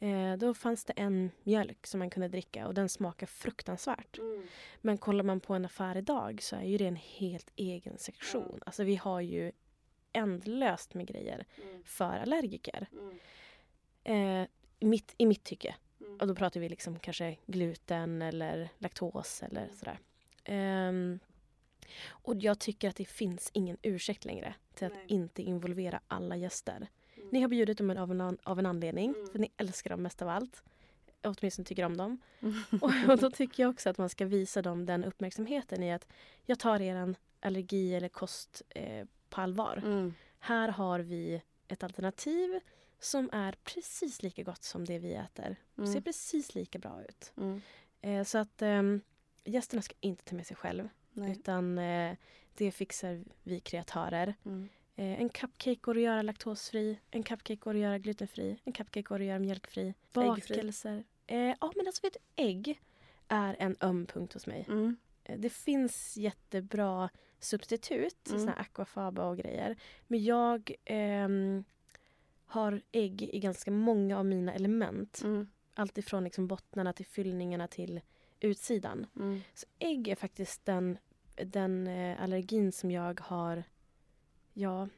Eh, 0.00 0.36
då 0.36 0.54
fanns 0.54 0.84
det 0.84 0.92
en 0.92 1.30
mjölk 1.42 1.86
som 1.86 1.98
man 1.98 2.10
kunde 2.10 2.28
dricka 2.28 2.66
och 2.66 2.74
den 2.74 2.88
smakar 2.88 3.26
fruktansvärt. 3.26 4.18
Mm. 4.18 4.46
Men 4.80 4.98
kollar 4.98 5.24
man 5.24 5.40
på 5.40 5.54
en 5.54 5.64
affär 5.64 5.96
idag 5.96 6.42
så 6.42 6.56
är 6.56 6.62
ju 6.62 6.78
det 6.78 6.86
en 6.86 6.96
helt 6.96 7.50
egen 7.56 7.98
sektion. 7.98 8.60
Alltså 8.66 8.84
vi 8.84 8.96
har 8.96 9.20
ju 9.20 9.52
ändlöst 10.12 10.94
med 10.94 11.06
grejer 11.06 11.46
Mm. 11.62 11.82
för 11.84 12.18
allergiker. 12.18 12.86
Mm. 12.92 13.18
Eh, 14.04 14.48
i, 14.80 14.86
mitt, 14.86 15.14
I 15.18 15.26
mitt 15.26 15.44
tycke. 15.44 15.74
Mm. 16.00 16.18
Och 16.20 16.26
då 16.26 16.34
pratar 16.34 16.60
vi 16.60 16.68
liksom 16.68 16.98
kanske 16.98 17.36
gluten 17.46 18.22
eller 18.22 18.68
laktos 18.78 19.42
eller 19.42 19.62
Mm. 19.64 19.76
sådär. 19.76 19.98
Ehm, 20.44 21.18
och 22.08 22.34
jag 22.36 22.58
tycker 22.58 22.88
att 22.88 22.96
det 22.96 23.04
finns 23.04 23.50
ingen 23.52 23.76
ursäkt 23.82 24.24
längre 24.24 24.54
till 24.74 24.86
att 24.86 24.92
Nej. 24.94 25.04
inte 25.08 25.42
involvera 25.42 26.00
alla 26.08 26.36
gäster. 26.36 26.88
Mm. 27.16 27.28
Ni 27.32 27.40
har 27.40 27.48
bjudit 27.48 27.78
dem 27.78 27.90
av 27.90 28.10
en, 28.10 28.38
av 28.42 28.58
en 28.58 28.66
anledning, 28.66 29.14
Mm. 29.14 29.28
för 29.32 29.38
ni 29.38 29.50
älskar 29.56 29.90
dem 29.90 30.02
mest 30.02 30.22
av 30.22 30.28
allt. 30.28 30.62
Åtminstone 31.22 31.66
tycker 31.66 31.84
om 31.84 31.96
dem. 31.96 32.18
Mm. 32.40 32.54
Och, 32.82 32.92
och 33.08 33.18
då 33.18 33.30
tycker 33.30 33.62
jag 33.62 33.70
också 33.70 33.90
att 33.90 33.98
man 33.98 34.08
ska 34.08 34.24
visa 34.26 34.62
dem 34.62 34.86
den 34.86 35.04
uppmärksamheten 35.04 35.82
i 35.82 35.92
att 35.92 36.08
jag 36.44 36.58
tar 36.58 36.80
er 36.80 37.14
allergi 37.40 37.94
eller 37.94 38.08
kost 38.08 38.62
eh, 38.68 39.06
på 39.28 39.40
allvar. 39.40 39.82
Mm. 39.84 40.14
Här 40.38 40.68
har 40.68 41.00
vi 41.00 41.42
ett 41.68 41.82
alternativ 41.82 42.60
som 43.00 43.30
är 43.32 43.54
precis 43.64 44.22
lika 44.22 44.42
gott 44.42 44.62
som 44.62 44.84
det 44.84 44.98
vi 44.98 45.14
äter. 45.14 45.56
Och 45.74 45.84
ser 45.86 45.92
Mm. 45.92 46.02
precis 46.02 46.54
lika 46.54 46.78
bra 46.78 47.02
ut. 47.08 47.32
Mm. 47.36 47.60
Eh, 48.00 48.24
så 48.24 48.38
att 48.38 48.62
ehm, 48.62 49.00
gästerna 49.44 49.82
ska 49.82 49.94
inte 50.00 50.24
ta 50.24 50.36
med 50.36 50.46
sig 50.46 50.56
själv. 50.56 50.88
Nej. 51.18 51.30
Utan 51.30 51.78
eh, 51.78 52.16
det 52.54 52.70
fixar 52.70 53.24
vi 53.42 53.60
kreatörer. 53.60 54.34
Mm. 54.44 54.68
Eh, 54.96 55.20
en 55.20 55.28
cupcake 55.28 55.74
går 55.80 55.96
att 55.96 56.02
göra 56.02 56.22
laktosfri. 56.22 56.98
En 57.10 57.22
cupcake 57.22 57.54
går 57.56 57.74
att 57.74 57.80
göra 57.80 57.98
glutenfri. 57.98 58.58
En 58.64 58.72
cupcake 58.72 59.02
går 59.02 59.20
att 59.20 59.26
göra 59.26 59.38
mjölkfri. 59.38 59.88
Äggfri. 59.88 60.54
Bakelser. 60.56 61.04
Eh, 61.26 61.38
ja 61.60 61.72
men 61.76 61.86
alltså 61.86 62.02
vet 62.02 62.12
du, 62.12 62.42
ägg 62.44 62.80
är 63.28 63.56
en 63.58 63.76
öm 63.80 64.06
punkt 64.06 64.32
hos 64.34 64.46
mig. 64.46 64.64
Mm. 64.68 64.96
Eh, 65.24 65.38
Det 65.38 65.50
finns 65.50 66.16
jättebra 66.16 67.10
substitut, 67.38 68.28
Mm. 68.28 68.40
såna 68.40 68.52
här 68.52 68.60
aquafaba 68.60 69.24
och 69.24 69.36
grejer. 69.38 69.76
Men 70.06 70.24
jag 70.24 70.72
ehm, 70.84 71.64
har 72.46 72.82
ägg 72.92 73.22
i 73.22 73.38
ganska 73.38 73.70
många 73.70 74.18
av 74.18 74.26
mina 74.26 74.54
element. 74.54 75.20
Mm. 75.24 75.46
Allt 75.74 75.98
ifrån 75.98 76.24
liksom 76.24 76.46
bottnarna 76.46 76.92
till 76.92 77.06
fyllningarna 77.06 77.68
till 77.68 78.00
utsidan. 78.40 79.06
Mm. 79.16 79.40
Så 79.54 79.66
ägg 79.78 80.08
är 80.08 80.14
faktiskt 80.14 80.64
den, 80.64 80.98
den 81.44 81.86
eh, 81.86 82.22
allergin 82.22 82.72
som 82.72 82.90
jag 82.90 83.20
har... 83.20 83.62
Ja, 84.52 84.88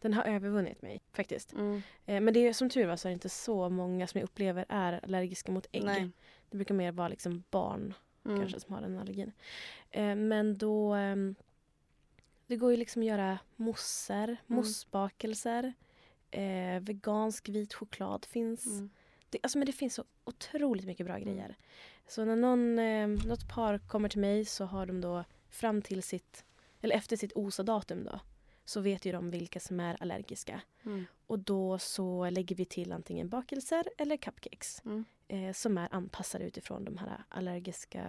den 0.00 0.14
har 0.14 0.24
övervunnit 0.24 0.82
mig 0.82 1.00
faktiskt. 1.12 1.52
Mm. 1.52 1.82
Eh, 2.06 2.20
men 2.20 2.34
det 2.34 2.40
är, 2.40 2.52
som 2.52 2.70
tur 2.70 2.86
var 2.86 2.96
så 2.96 3.08
är 3.08 3.10
det 3.10 3.14
inte 3.14 3.28
så 3.28 3.68
många 3.68 4.06
som 4.06 4.18
jag 4.18 4.24
upplever 4.24 4.64
är 4.68 5.00
allergiska 5.04 5.52
mot 5.52 5.66
ägg. 5.72 5.84
Nej. 5.84 6.10
Det 6.50 6.56
brukar 6.56 6.74
mer 6.74 6.92
vara 6.92 7.08
liksom 7.08 7.42
barn 7.50 7.94
Mm. 8.26 8.40
kanske 8.40 8.60
som 8.60 8.74
har 8.74 8.80
den 8.82 8.98
allergin. 8.98 9.32
Eh, 9.90 10.14
men 10.14 10.58
då... 10.58 10.94
ehm, 10.94 11.34
det 12.46 12.56
går 12.56 12.70
ju 12.70 12.76
liksom 12.76 13.02
att 13.02 13.06
göra 13.06 13.38
mousser, 13.56 14.24
Mm. 14.28 14.36
moussbakelser. 14.46 15.72
Eh, 16.30 16.80
vegansk 16.80 17.48
vit 17.48 17.74
choklad 17.74 18.24
finns. 18.24 18.66
Mm. 18.66 18.90
Det, 19.30 19.38
alltså, 19.42 19.58
men 19.58 19.66
det 19.66 19.72
finns 19.72 19.94
så 19.94 20.04
otroligt 20.24 20.86
mycket 20.86 21.06
bra 21.06 21.16
Mm. 21.16 21.28
grejer. 21.28 21.56
Så 22.06 22.24
när 22.24 22.36
någon, 22.36 22.78
eh, 22.78 23.08
något 23.28 23.48
par 23.54 23.78
kommer 23.78 24.08
till 24.08 24.20
mig 24.20 24.44
så 24.44 24.64
har 24.64 24.86
de 24.86 25.00
då 25.00 25.24
fram 25.54 25.82
till 25.82 26.02
sitt, 26.02 26.44
eller 26.80 26.94
efter 26.96 27.16
sitt 27.16 27.32
OSA-datum 27.34 28.04
då, 28.04 28.20
så 28.64 28.80
vet 28.80 29.04
ju 29.04 29.12
de 29.12 29.30
vilka 29.30 29.60
som 29.60 29.80
är 29.80 30.02
allergiska. 30.02 30.60
Mm. 30.84 31.04
Och 31.26 31.38
då 31.38 31.78
så 31.78 32.30
lägger 32.30 32.56
vi 32.56 32.64
till 32.64 32.92
antingen 32.92 33.28
bakelser 33.28 33.84
eller 33.98 34.16
cupcakes 34.16 34.82
Mm. 34.84 35.04
eh, 35.28 35.52
som 35.52 35.78
är 35.78 35.88
anpassade 35.94 36.44
utifrån 36.44 36.84
de 36.84 36.96
här 36.98 37.24
allergiska 37.28 38.04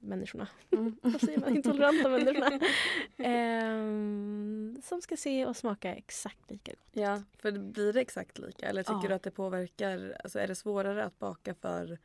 människorna. 0.00 0.48
Mm. 0.72 0.96
Vad 1.02 1.20
säger 1.20 1.38
man? 1.40 1.56
Intoleranta 1.56 2.08
människorna. 2.08 2.60
Ehm, 3.62 4.80
som 4.84 5.02
ska 5.02 5.16
se 5.16 5.46
och 5.46 5.56
smaka 5.56 5.94
exakt 5.94 6.50
lika 6.50 6.72
gott. 6.72 6.80
Ja, 6.92 7.22
för 7.38 7.52
blir 7.52 7.92
det 7.92 8.00
exakt 8.00 8.38
lika? 8.38 8.66
Eller 8.68 8.82
tycker 8.82 9.00
Ja. 9.02 9.08
du 9.08 9.14
att 9.14 9.22
det 9.22 9.30
påverkar, 9.30 10.16
alltså 10.24 10.38
är 10.38 10.48
det 10.48 10.54
svårare 10.54 11.04
att 11.04 11.18
baka 11.18 11.54
för 11.54 11.98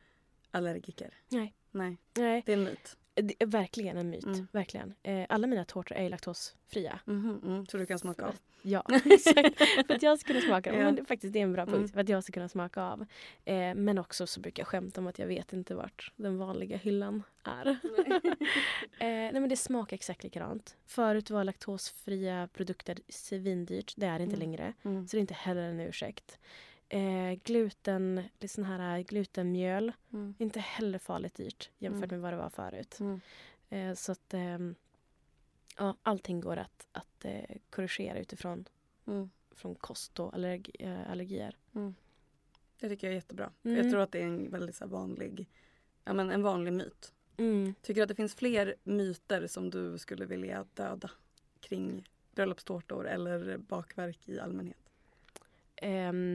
allergiker? 0.50 1.14
Nej. 1.28 1.54
Nej, 1.70 1.96
Nej, 2.16 2.42
det 2.46 2.52
är 2.52 2.56
en 2.56 2.64
myt. 2.64 2.96
Det 3.22 3.34
är 3.42 3.46
verkligen 3.46 3.96
en 3.96 4.10
myt. 4.10 4.24
Mm. 4.24 4.48
Verkligen. 4.52 4.94
Eh, 5.02 5.26
alla 5.28 5.46
mina 5.46 5.64
tårtor 5.64 5.96
är 5.96 6.08
laktosfria. 6.08 7.00
Mhm, 7.04 7.40
mm. 7.44 7.66
Så 7.66 7.76
du 7.78 7.86
kan 7.86 7.98
smaka 7.98 8.26
av? 8.26 8.34
Ja, 8.62 8.82
exakt. 9.04 9.58
för 9.86 9.94
att 9.94 10.02
jag 10.02 10.18
ska 10.18 10.26
kunna 10.32 10.40
smaka. 10.46 10.72
Ja. 10.74 10.78
Men 10.78 11.06
faktiskt, 11.06 11.32
det 11.32 11.38
är 11.38 11.42
en 11.42 11.52
bra 11.52 11.64
punkt. 11.66 11.76
Mm. 11.76 11.88
För 11.88 12.00
att 12.00 12.08
jag 12.08 12.22
ska 12.24 12.32
kunna 12.32 12.48
smaka 12.48 12.82
av. 12.82 13.06
Eh, 13.44 13.74
men 13.74 13.98
också 13.98 14.26
så 14.26 14.40
brukar 14.40 14.60
jag 14.60 14.68
skämta 14.68 15.00
om 15.00 15.06
att 15.06 15.18
jag 15.18 15.26
vet 15.26 15.52
inte 15.52 15.74
vart 15.74 16.12
den 16.16 16.38
vanliga 16.38 16.76
hyllan 16.76 17.22
är. 17.44 17.66
eh, 18.98 19.06
nej 19.08 19.32
men 19.32 19.48
det 19.48 19.56
smakar 19.56 19.94
exakt 19.94 20.22
likadant. 20.24 20.76
Förut 20.86 21.30
var 21.30 21.44
laktosfria 21.44 22.48
produkter 22.52 22.98
svindyrt. 23.08 23.92
Det 23.96 24.06
är 24.06 24.18
det 24.18 24.24
inte 24.24 24.36
Mm. 24.36 24.48
längre. 24.50 24.72
Mm. 24.82 25.08
Så 25.08 25.16
det 25.16 25.18
är 25.18 25.20
inte 25.20 25.34
heller 25.34 25.62
en 25.62 25.80
ursäkt. 25.80 26.38
Eh, 26.88 27.34
gluten, 27.44 28.22
sån 28.46 28.64
här 28.64 29.02
glutenmjöl. 29.02 29.92
Mm. 30.12 30.34
Inte 30.38 30.60
heller 30.60 30.98
farligt 30.98 31.34
dyrt 31.34 31.70
jämfört 31.78 32.04
Mm. 32.04 32.10
med 32.10 32.20
vad 32.20 32.32
det 32.32 32.36
var 32.36 32.50
förut. 32.50 33.00
Mm. 33.00 33.20
Eh, 33.70 33.94
så 33.94 34.12
att 34.12 34.34
ehm, 34.34 34.74
ja, 35.78 35.96
allting 36.02 36.40
går 36.40 36.56
att, 36.56 36.86
att 36.92 37.24
eh, 37.24 37.56
korrigera 37.70 38.18
utifrån 38.18 38.64
Mm. 39.06 39.30
från 39.50 39.74
kost 39.74 40.20
och 40.20 40.34
allergi, 40.34 40.72
eh, 40.78 41.10
allergier. 41.10 41.56
Det 42.80 42.88
tycker 42.88 43.06
jag 43.06 43.12
är 43.12 43.16
jättebra. 43.16 43.50
Jag 43.62 43.90
tror 43.90 44.00
att 44.00 44.12
det 44.12 44.18
är 44.18 44.26
en 44.26 44.50
väldigt 44.50 44.76
så 44.76 44.86
vanlig, 44.86 45.46
ja, 46.04 46.12
men 46.12 46.30
en 46.30 46.42
vanlig 46.42 46.72
myt. 46.72 47.12
Mm. 47.36 47.74
Tycker 47.82 47.94
du 48.00 48.02
att 48.02 48.08
det 48.08 48.14
finns 48.14 48.34
fler 48.34 48.74
myter 48.84 49.46
som 49.46 49.70
du 49.70 49.98
skulle 49.98 50.24
vilja 50.26 50.66
döda 50.74 51.10
kring 51.60 52.08
bröllopstårtor 52.34 53.08
eller 53.08 53.56
bakverk 53.58 54.28
i 54.28 54.40
allmänhet? 54.40 54.78
Ehm, 55.76 56.34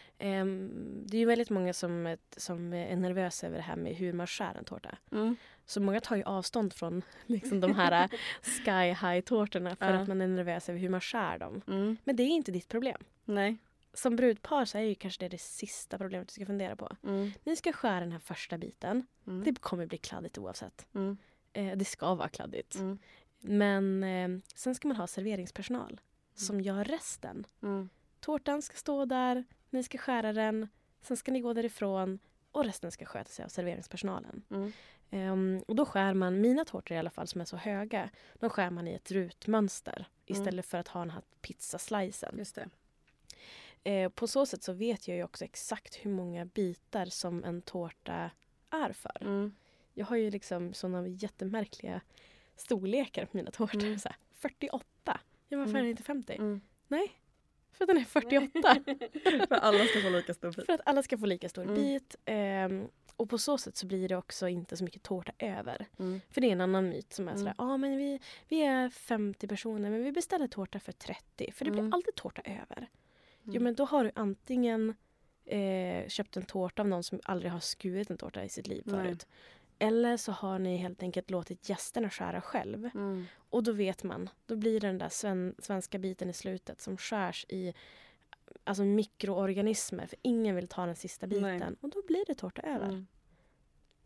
Um, 0.23 1.03
det 1.07 1.17
är 1.17 1.19
ju 1.19 1.25
väldigt 1.25 1.49
många 1.49 1.73
som, 1.73 2.17
som 2.37 2.73
är 2.73 2.95
nervösa 2.95 3.47
över 3.47 3.57
det 3.57 3.63
här 3.63 3.75
med 3.75 3.95
hur 3.95 4.13
man 4.13 4.27
skär 4.27 4.55
en 4.55 4.65
tårta. 4.65 4.97
Mm. 5.11 5.35
Så 5.65 5.81
många 5.81 5.99
tar 5.99 6.15
ju 6.15 6.23
avstånd 6.23 6.73
från 6.73 7.01
liksom, 7.25 7.59
de 7.59 7.75
här 7.75 8.09
sky 8.41 9.07
high-tårtorna 9.07 9.75
för 9.75 9.93
Ja. 9.93 9.99
att 9.99 10.07
man 10.07 10.21
är 10.21 10.27
nervös 10.27 10.69
över 10.69 10.79
hur 10.79 10.89
man 10.89 11.01
skär 11.01 11.39
dem. 11.39 11.61
Mm. 11.67 11.97
Men 12.03 12.15
det 12.15 12.23
är 12.23 12.27
inte 12.27 12.51
ditt 12.51 12.67
problem. 12.67 13.01
Nej. 13.25 13.57
Som 13.93 14.15
brudpar 14.15 14.65
så 14.65 14.77
är 14.77 14.81
ju 14.81 14.95
kanske 14.95 15.23
det 15.25 15.29
det 15.29 15.41
sista 15.41 15.97
problemet 15.97 16.27
du 16.27 16.31
ska 16.33 16.45
fundera 16.45 16.75
på. 16.75 16.95
Mm. 17.03 17.31
Ni 17.43 17.55
ska 17.55 17.73
skära 17.73 17.99
den 17.99 18.11
här 18.11 18.19
första 18.19 18.57
biten. 18.57 19.07
Mm. 19.27 19.43
Det 19.43 19.61
kommer 19.61 19.85
bli 19.85 19.97
kladdigt 19.97 20.37
oavsett. 20.37 20.87
Eh, 21.53 21.77
det 21.77 21.85
ska 21.85 22.15
vara 22.15 22.29
kladdigt. 22.29 22.75
Mm. 22.75 22.99
Men 23.39 24.03
eh, 24.03 24.41
sen 24.55 24.75
ska 24.75 24.87
man 24.87 24.97
ha 24.97 25.07
serveringspersonal 25.07 26.01
som 26.35 26.61
gör 26.61 26.83
resten. 26.83 27.45
Tårtan 28.19 28.61
ska 28.61 28.77
stå 28.77 29.05
där, 29.05 29.43
ni 29.71 29.83
ska 29.83 29.97
skära 29.97 30.33
den, 30.33 30.67
sen 31.01 31.17
ska 31.17 31.31
ni 31.31 31.39
gå 31.41 31.53
därifrån 31.53 32.19
och 32.51 32.65
resten 32.65 32.91
ska 32.91 33.05
sköta 33.05 33.29
sig 33.29 33.45
av 33.45 33.49
serveringspersonalen. 33.49 34.43
Mm. 34.51 34.71
Ehm, 35.09 35.63
och 35.67 35.75
då 35.75 35.85
skär 35.85 36.13
man, 36.13 36.41
mina 36.41 36.65
tårtor 36.65 36.95
i 36.95 36.99
alla 36.99 37.09
fall 37.09 37.27
som 37.27 37.41
är 37.41 37.45
så 37.45 37.57
höga, 37.57 38.09
de 38.39 38.49
skär 38.49 38.69
man 38.69 38.87
i 38.87 38.93
ett 38.93 39.11
rutmönster 39.11 40.05
istället 40.25 40.65
för 40.65 40.77
att 40.77 40.87
ha 40.87 40.99
den 40.99 41.09
här 41.09 41.21
pizzaslicen. 41.41 42.35
Just 42.37 42.55
det. 42.55 42.69
Eh, 43.83 44.09
på 44.09 44.27
så 44.27 44.45
sätt 44.45 44.63
så 44.63 44.73
vet 44.73 45.07
jag 45.07 45.17
ju 45.17 45.23
också 45.23 45.45
exakt 45.45 45.95
hur 45.95 46.11
många 46.11 46.45
bitar 46.45 47.05
som 47.05 47.43
en 47.43 47.61
tårta 47.61 48.31
är 48.69 48.93
för. 48.93 49.17
Mm. 49.21 49.55
Jag 49.93 50.05
har 50.05 50.15
ju 50.15 50.31
liksom 50.31 50.73
såna 50.73 51.07
jättemärkliga 51.07 52.01
storlekar 52.55 53.25
på 53.25 53.37
mina 53.37 53.51
tårtor. 53.51 53.83
Mm. 53.83 53.99
Så 53.99 54.09
här, 54.09 54.17
48. 54.31 55.19
Ja, 55.47 55.57
varför 55.57 55.71
är 55.71 55.75
Mm. 55.75 55.83
den 55.83 55.89
inte 55.91 56.03
50? 56.03 56.33
Mm. 56.35 56.61
Nej, 56.87 57.20
för 57.73 57.83
att 57.83 57.87
den 57.87 57.97
är 57.97 58.03
48. 58.03 58.75
För 59.47 59.55
alla 59.55 59.85
ska 59.85 60.01
få 60.01 60.09
lika 60.09 60.33
stor 60.33 60.51
bit. 60.51 60.65
för 60.65 60.73
att 60.73 60.81
alla 60.85 61.03
ska 61.03 61.17
få 61.17 61.25
lika 61.25 61.49
stor 61.49 61.63
Mm. 61.63 61.75
bit. 61.75 62.15
Ehm, 62.25 62.87
och 63.15 63.29
på 63.29 63.37
så 63.37 63.57
sätt 63.57 63.75
så 63.75 63.85
blir 63.87 64.09
det 64.09 64.15
också 64.15 64.47
inte 64.47 64.77
så 64.77 64.83
mycket 64.83 65.03
tårta 65.03 65.31
över. 65.39 65.85
Mm. 65.99 66.21
För 66.29 66.41
det 66.41 66.47
är 66.47 66.51
en 66.51 66.61
annan 66.61 66.89
myt 66.89 67.13
som 67.13 67.27
är 67.27 67.31
Mm. 67.31 67.39
sådär, 67.39 67.55
ja 67.57 67.77
men 67.77 67.97
vi, 67.97 68.19
vi 68.47 68.61
är 68.63 68.89
50 68.89 69.47
personer 69.47 69.89
men 69.89 70.03
vi 70.03 70.11
beställer 70.11 70.47
tårta 70.47 70.79
för 70.79 70.91
30 70.91 71.51
för 71.51 71.65
det 71.65 71.71
blir 71.71 71.81
Mm. 71.81 71.93
alltid 71.93 72.15
tårta 72.15 72.41
över. 72.45 72.89
Jo 73.43 73.51
Mm. 73.51 73.63
men 73.63 73.75
då 73.75 73.85
har 73.85 74.03
du 74.03 74.11
antingen 74.15 74.95
eh, 75.45 76.07
köpt 76.07 76.37
en 76.37 76.43
tårta 76.45 76.81
av 76.81 76.87
någon 76.87 77.03
som 77.03 77.19
aldrig 77.23 77.51
har 77.51 77.59
skurit 77.59 78.09
en 78.11 78.17
tårta 78.17 78.43
i 78.43 78.49
sitt 78.49 78.67
liv 78.67 78.83
Nej. 78.85 79.15
Eller 79.81 80.17
så 80.17 80.31
har 80.31 80.59
ni 80.59 80.77
helt 80.77 81.03
enkelt 81.03 81.29
låtit 81.31 81.69
gästerna 81.69 82.09
skära 82.09 82.41
själv. 82.41 82.89
Mm. 82.93 83.25
Och 83.49 83.63
då 83.63 83.71
vet 83.71 84.03
man, 84.03 84.29
då 84.45 84.55
blir 84.55 84.79
det 84.79 84.87
den 84.87 84.97
där 84.97 85.09
sven, 85.09 85.55
svenska 85.59 85.99
biten 85.99 86.29
i 86.29 86.33
slutet 86.33 86.81
som 86.81 86.97
skärs 86.97 87.45
i 87.49 87.73
alltså 88.63 88.83
mikroorganismer 88.83 90.05
för 90.07 90.17
ingen 90.21 90.55
vill 90.55 90.67
ta 90.67 90.85
den 90.85 90.95
sista 90.95 91.27
biten. 91.27 91.59
Nej. 91.59 91.75
Och 91.81 91.89
då 91.89 92.01
blir 92.07 92.25
det 92.27 92.35
tårta 92.35 92.61
över. 92.61 93.05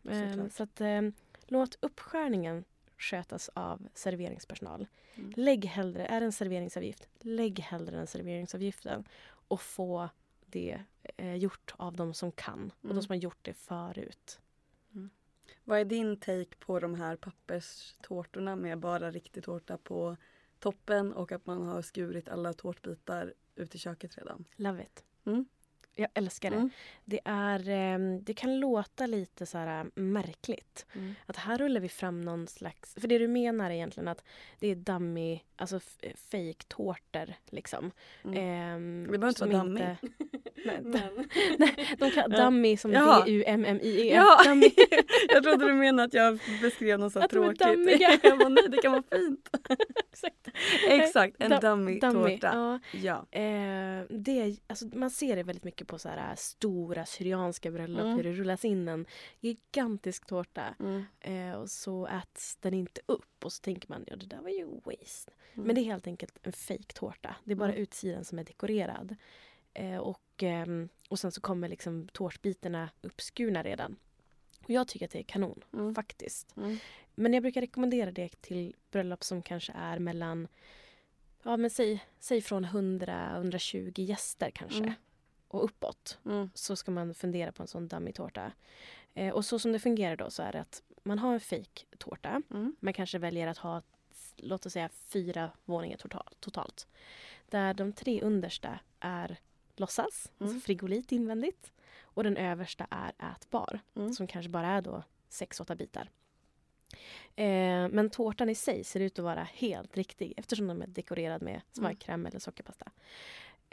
Mm. 0.04 0.32
Såklart. 0.32 0.52
så 0.52 0.62
att, 0.62 0.80
ehm, 0.80 1.12
låt 1.46 1.78
uppskärningen 1.80 2.64
skötas 2.98 3.50
av 3.54 3.88
serveringspersonal. 3.94 4.86
Mm. 5.14 5.32
Lägg 5.36 5.64
hellre, 5.64 6.06
är 6.06 6.20
det 6.20 6.26
en 6.26 6.32
serveringsavgift, 6.32 7.08
lägg 7.20 7.60
hellre 7.60 7.96
den 7.96 8.06
serveringsavgiften 8.06 9.04
och 9.48 9.60
få 9.60 10.08
det 10.46 10.80
eh, 11.16 11.34
gjort 11.34 11.74
av 11.76 11.96
de 11.96 12.14
som 12.14 12.32
kan 12.32 12.72
och 12.78 12.84
Mm. 12.84 12.96
de 12.96 13.02
som 13.02 13.12
har 13.12 13.16
gjort 13.16 13.38
det 13.42 13.54
förut. 13.54 14.40
Vad 15.64 15.80
är 15.80 15.84
din 15.84 16.16
take 16.16 16.56
på 16.58 16.80
de 16.80 16.94
här 16.94 17.16
papperstårtorna 17.16 18.56
med 18.56 18.78
bara 18.78 19.10
riktig 19.10 19.44
tårta 19.44 19.78
på 19.78 20.16
toppen 20.58 21.12
och 21.12 21.32
att 21.32 21.46
man 21.46 21.62
har 21.62 21.82
skurit 21.82 22.28
alla 22.28 22.52
tårtbitar 22.52 23.34
ut 23.56 23.74
i 23.74 23.78
köket 23.78 24.18
redan? 24.18 24.44
Love 24.56 24.82
it. 24.82 25.04
Mm. 25.26 25.46
Jag 25.98 26.08
älskar 26.14 26.50
det. 26.50 26.56
Mm. 26.56 26.70
Det, 27.04 27.20
är, 27.24 27.68
ehm, 27.68 28.24
det 28.24 28.34
kan 28.34 28.60
låta 28.60 29.06
lite 29.06 29.46
så 29.46 29.58
här 29.58 29.80
äh, 29.80 30.02
märkligt. 30.02 30.86
Mm. 30.92 31.14
Att 31.26 31.36
här 31.36 31.58
rullar 31.58 31.80
vi 31.80 31.88
fram 31.88 32.20
någon 32.20 32.46
slags... 32.46 32.94
För 32.94 33.08
det 33.08 33.18
du 33.18 33.28
menar 33.28 33.70
är 33.70 33.74
egentligen 33.74 34.08
att 34.08 34.24
det 34.58 34.68
är 34.68 34.76
dummy, 34.76 35.40
alltså 35.56 35.80
fake-tårtor 36.30 37.34
liksom. 37.46 37.90
Mm. 38.24 38.36
Ehm, 38.36 39.02
Det 39.12 39.18
behöver 39.18 39.28
inte 39.28 39.46
vara 39.46 39.64
dummy. 39.64 39.96
Men... 40.64 40.82
nej, 41.58 41.96
de 41.98 42.10
kan, 42.10 42.30
dummy 42.30 42.76
som 42.76 42.92
Jaha. 42.92 43.24
D-U-M-M-I-E. 43.24 44.14
Ja, 44.14 44.42
Dummy. 44.44 44.70
jag 45.28 45.42
trodde 45.42 45.66
du 45.66 45.72
menade 45.72 46.06
att 46.06 46.14
jag 46.14 46.38
beskrev 46.62 46.98
något 46.98 47.12
så 47.12 47.18
Att 47.20 47.30
de 47.30 47.44
är 47.44 47.54
tråkigt. 47.54 48.20
jag 48.22 48.38
bara, 48.38 48.48
nej 48.48 48.64
det 48.68 48.76
kan 48.78 48.92
vara 48.92 49.02
fint. 49.10 49.50
Exakt. 50.10 50.48
Exakt, 50.88 51.36
en 51.38 51.52
Dum- 51.52 52.00
dummy. 52.00 52.38
Ja. 52.42 52.80
Ja. 52.92 53.26
Eh, 53.40 54.04
det, 54.10 54.56
alltså, 54.66 54.86
man 54.92 55.10
ser 55.10 55.36
det 55.36 55.42
väldigt 55.42 55.64
mycket 55.64 55.88
på 55.88 55.98
så 55.98 56.08
här, 56.08 56.30
äh, 56.30 56.36
stora 56.36 57.06
syrianska 57.06 57.70
bröllop. 57.70 58.00
Mm. 58.00 58.16
Hur 58.16 58.24
det 58.24 58.32
rullas 58.32 58.64
in 58.64 58.88
en 58.88 59.06
gigantisk 59.40 60.26
tårta. 60.26 60.62
Mm. 60.80 61.04
Eh, 61.20 61.56
och 61.56 61.70
så 61.70 62.06
äts 62.06 62.56
den 62.56 62.74
inte 62.74 63.00
upp 63.06 63.44
och 63.44 63.52
så 63.52 63.60
tänker 63.60 63.88
man 63.88 64.04
ja 64.06 64.16
det 64.16 64.26
där 64.26 64.40
var 64.42 64.50
ju 64.50 64.66
waste. 64.66 65.32
Mm. 65.54 65.66
Men 65.66 65.74
det 65.74 65.80
är 65.80 65.84
helt 65.84 66.06
enkelt 66.06 66.38
en 66.42 66.52
fake 66.52 66.92
tårta. 66.94 67.36
Det 67.44 67.52
är 67.52 67.56
bara 67.56 67.70
Mm. 67.70 67.82
utsidan 67.82 68.24
som 68.24 68.38
är 68.38 68.44
dekorerad. 68.44 69.16
Eh, 69.76 69.98
och, 69.98 70.42
ehm, 70.42 70.88
och 71.08 71.18
sen 71.18 71.32
så 71.32 71.40
kommer 71.40 71.68
liksom 71.68 72.08
tårtbitarna 72.08 72.90
uppskurna 73.02 73.62
redan. 73.62 73.96
Och 74.64 74.70
jag 74.70 74.88
tycker 74.88 75.06
att 75.06 75.12
det 75.12 75.18
är 75.18 75.22
kanon 75.22 75.64
Mm. 75.72 75.94
faktiskt. 75.94 76.56
Mm. 76.56 76.78
Men 77.14 77.32
jag 77.34 77.42
brukar 77.42 77.60
rekommendera 77.60 78.10
det 78.10 78.40
till 78.42 78.74
bröllop 78.90 79.24
som 79.24 79.42
kanske 79.42 79.72
är 79.72 79.98
mellan 79.98 80.48
ja 81.42 81.56
men 81.56 81.70
säg, 81.70 82.04
säg 82.18 82.40
från 82.42 82.64
100-120 82.64 84.00
gäster 84.00 84.50
kanske. 84.50 84.78
Mm. 84.78 84.92
Och 85.48 85.64
uppåt 85.64 86.18
Mm. 86.24 86.50
så 86.54 86.76
ska 86.76 86.90
man 86.90 87.14
fundera 87.14 87.52
på 87.52 87.62
en 87.62 87.66
sån 87.68 87.88
dummy-tårta. 87.88 88.52
Eh, 89.14 89.34
och 89.34 89.44
så 89.44 89.58
som 89.58 89.72
det 89.72 89.78
fungerar 89.78 90.16
då 90.16 90.30
så 90.30 90.42
är 90.42 90.52
det 90.52 90.60
att 90.60 90.82
man 91.02 91.18
har 91.18 91.34
en 91.34 91.40
fake-tårta. 91.40 92.42
Mm. 92.50 92.76
Man 92.80 92.92
kanske 92.92 93.18
väljer 93.18 93.46
att 93.46 93.58
ha, 93.58 93.82
låt 94.36 94.66
oss 94.66 94.72
säga 94.72 94.88
fyra 94.88 95.50
våningar 95.64 95.96
totalt. 95.96 96.40
totalt 96.40 96.88
där 97.50 97.74
de 97.74 97.92
tre 97.92 98.22
understa 98.22 98.78
är 99.00 99.38
låtsas, 99.80 100.32
Mm. 100.38 100.48
alltså 100.52 100.66
frigolit 100.66 101.12
invändigt. 101.12 101.72
Och 102.02 102.24
den 102.24 102.36
översta 102.36 102.86
är 102.90 103.12
ätbar, 103.32 103.80
Mm. 103.96 104.12
som 104.12 104.26
kanske 104.26 104.48
bara 104.50 104.66
är 104.66 104.82
då 104.82 105.02
sex, 105.28 105.60
åtta 105.60 105.74
bitar. 105.74 106.10
Eh, 107.36 107.88
men 107.88 108.10
tårtan 108.10 108.48
i 108.50 108.54
sig 108.54 108.84
ser 108.84 109.00
ut 109.00 109.18
att 109.18 109.24
vara 109.24 109.42
helt 109.44 109.96
riktig 109.96 110.34
eftersom 110.36 110.66
den 110.66 110.82
är 110.82 110.86
dekorerad 110.86 111.42
med 111.42 111.60
smörkräm 111.72 112.26
eller 112.26 112.38
sockerpasta. 112.38 112.90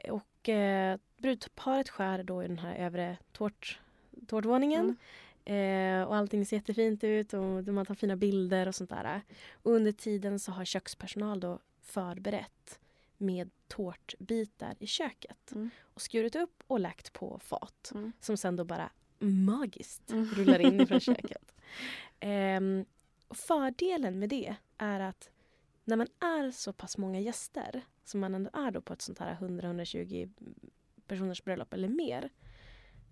Och 0.10 0.50
eh, 0.50 0.98
brudparet 1.18 1.90
skär 1.90 2.24
då 2.24 2.44
i 2.44 2.48
den 2.48 2.60
här 2.60 2.76
övre 2.76 3.18
tårt, 3.32 3.80
tårtvåningen. 4.28 4.96
Eh, 5.46 6.04
och 6.04 6.16
allting 6.16 6.46
ser 6.46 6.58
jättefint 6.58 7.04
ut 7.04 7.34
och 7.34 7.42
man 7.68 7.86
tar 7.86 7.96
fina 7.96 8.16
bilder 8.16 8.68
och 8.68 8.76
sånt 8.76 8.90
där. 8.90 9.22
Och 9.52 9.72
under 9.72 9.92
tiden 9.92 10.40
så 10.40 10.52
har 10.52 10.66
kökspersonal 10.66 11.40
då 11.40 11.60
förberett 11.82 12.80
med 13.24 13.50
tårtbitar 13.68 14.76
i 14.80 14.88
köket. 14.88 15.52
Mm. 15.52 15.70
Och 15.82 16.02
skurit 16.02 16.36
upp 16.36 16.64
och 16.68 16.80
lagt 16.80 17.14
på 17.14 17.40
fat. 17.40 17.92
Mm. 17.96 18.12
Som 18.20 18.38
sen 18.38 18.56
då 18.56 18.64
bara 18.66 18.92
magiskt 19.20 20.12
Mm. 20.12 20.26
rullar 20.26 20.60
in 20.60 20.82
ifrån 20.82 21.00
köket. 21.00 21.56
Ehm, 22.20 22.86
fördelen 23.30 24.20
med 24.20 24.30
det 24.30 24.56
är 24.78 25.00
att 25.00 25.30
när 25.84 25.96
man 25.98 26.08
är 26.20 26.52
så 26.52 26.74
pass 26.74 26.98
många 26.98 27.20
gäster 27.20 27.82
som 28.04 28.20
man 28.20 28.36
ändå 28.36 28.50
är 28.54 28.72
då 28.72 28.82
på 28.82 28.94
ett 28.94 29.02
sånt 29.02 29.20
här 29.20 29.36
100-120 29.36 30.34
personers 31.08 31.44
bröllop 31.44 31.74
eller 31.74 31.88
mer. 31.88 32.30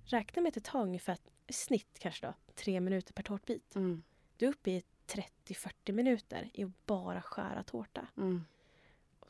Räkna 0.06 0.42
med 0.42 0.48
att 0.50 0.54
det 0.54 0.64
tar 0.64 0.82
ungefär 0.84 1.18
i 1.48 1.54
snitt 1.54 2.00
kanske 2.00 2.28
då 2.28 2.34
tre 2.56 2.80
minuter 2.80 3.14
per 3.14 3.24
tårtbit. 3.24 3.76
Mm. 3.76 4.04
Du 4.38 4.46
är 4.46 4.50
uppe 4.50 4.72
i 4.72 4.84
30-40 5.08 5.92
minuter 5.92 6.50
i 6.54 6.64
att 6.64 6.86
bara 6.86 7.22
skära 7.22 7.64
tårta. 7.64 8.08
Mm. 8.18 8.44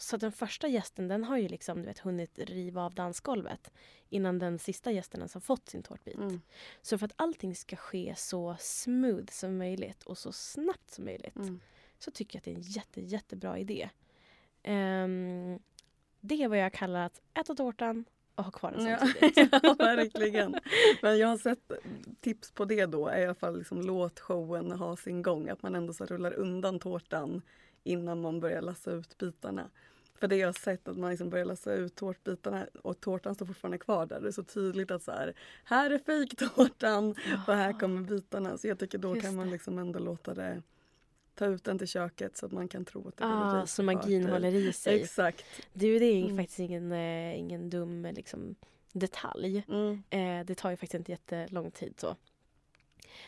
Så 0.01 0.17
den 0.17 0.31
första 0.31 0.67
gästen 0.67 1.07
den 1.07 1.23
har 1.23 1.37
ju 1.37 1.47
liksom, 1.47 1.79
du 1.79 1.85
vet, 1.85 1.99
hunnit 1.99 2.39
riva 2.39 2.85
av 2.85 2.93
dansgolvet 2.93 3.71
innan 4.09 4.39
den 4.39 4.59
sista 4.59 4.91
gästen 4.91 5.19
ens 5.19 5.33
har 5.33 5.41
fått 5.41 5.69
sin 5.69 5.83
tårtbit. 5.83 6.15
Mm. 6.15 6.41
Så 6.81 6.97
för 6.97 7.05
att 7.05 7.13
allting 7.15 7.55
ska 7.55 7.75
ske 7.75 8.13
så 8.17 8.55
smooth 8.59 9.31
som 9.31 9.57
möjligt 9.57 10.03
och 10.03 10.17
så 10.17 10.31
snabbt 10.31 10.91
som 10.91 11.05
möjligt 11.05 11.35
Mm. 11.35 11.59
så 11.99 12.11
tycker 12.11 12.35
jag 12.35 12.39
att 12.39 12.45
det 12.45 12.51
är 12.51 12.55
en 12.55 12.61
jätte, 12.61 13.01
jättebra 13.01 13.59
idé. 13.59 13.89
Ehm, 14.63 15.59
det 16.19 16.43
är 16.43 16.47
vad 16.47 16.57
jag 16.57 16.73
kallar 16.73 17.05
att 17.05 17.21
äta 17.33 17.55
tårtan 17.55 18.05
och 18.35 18.43
ha 18.43 18.51
kvar 18.51 18.71
den 18.71 18.97
samtidigt. 18.97 19.37
ja, 19.63 19.75
verkligen. 19.79 20.55
Men 21.01 21.17
jag 21.17 21.27
har 21.27 21.37
sett 21.37 21.71
tips 22.21 22.51
på 22.51 22.65
det 22.65 22.85
då. 22.85 23.07
är 23.07 23.19
I 23.21 23.25
alla 23.25 23.35
fall 23.35 23.57
liksom 23.57 23.81
låt 23.81 24.19
showen 24.19 24.71
ha 24.71 24.97
sin 24.97 25.21
gång. 25.21 25.49
Att 25.49 25.63
man 25.63 25.75
ändå 25.75 25.93
så 25.93 26.05
rullar 26.05 26.33
undan 26.33 26.79
tårtan 26.79 27.41
innan 27.83 28.21
man 28.21 28.39
börjar 28.39 28.61
lassa 28.61 28.91
ut 28.91 29.17
bitarna. 29.17 29.69
För 30.21 30.27
det 30.27 30.35
jag 30.35 30.47
har 30.47 30.53
sett 30.53 30.87
att 30.87 30.97
man 30.97 31.09
liksom 31.09 31.29
börjar 31.29 31.45
lassa 31.45 31.73
ut 31.73 31.95
tårtbitarna 31.95 32.67
och 32.83 32.99
tårtan 32.99 33.35
står 33.35 33.45
fortfarande 33.45 33.77
kvar 33.77 34.05
där. 34.05 34.19
Det 34.21 34.27
är 34.27 34.31
så 34.31 34.43
tydligt 34.43 34.91
att 34.91 35.03
så 35.03 35.11
här, 35.11 35.33
här 35.63 35.91
är 35.91 35.97
fejktårtan 35.97 37.15
och 37.47 37.53
här 37.55 37.79
kommer 37.79 38.01
bitarna. 38.01 38.57
Så 38.57 38.67
jag 38.67 38.79
tycker 38.79 38.97
då 38.97 39.15
Just 39.15 39.25
kan 39.27 39.35
man 39.35 39.49
liksom 39.49 39.77
ändå 39.79 39.99
låta 39.99 40.33
det 40.33 40.61
ta 41.35 41.45
ut 41.45 41.63
den 41.63 41.77
till 41.77 41.87
köket 41.87 42.37
så 42.37 42.45
att 42.45 42.51
man 42.51 42.67
kan 42.67 42.85
tro 42.85 43.07
att 43.07 43.17
det 43.17 43.23
Ah, 43.25 43.65
så 43.65 43.83
magin 43.83 44.25
håller 44.25 44.55
i 44.55 44.73
sig. 44.73 45.01
Exakt. 45.01 45.45
Du, 45.73 45.99
det 45.99 46.05
är 46.05 46.23
Mm. 46.23 46.37
faktiskt 46.37 46.59
ingen, 46.59 46.91
eh, 46.91 47.39
ingen 47.39 47.69
dum 47.69 48.07
liksom, 48.15 48.55
detalj. 48.93 49.63
Mm. 49.67 50.03
Eh, 50.09 50.45
det 50.45 50.55
tar 50.55 50.69
ju 50.69 50.75
faktiskt 50.75 50.93
inte 50.93 51.11
jättelång 51.11 51.71
tid 51.71 51.93
så. 51.97 52.15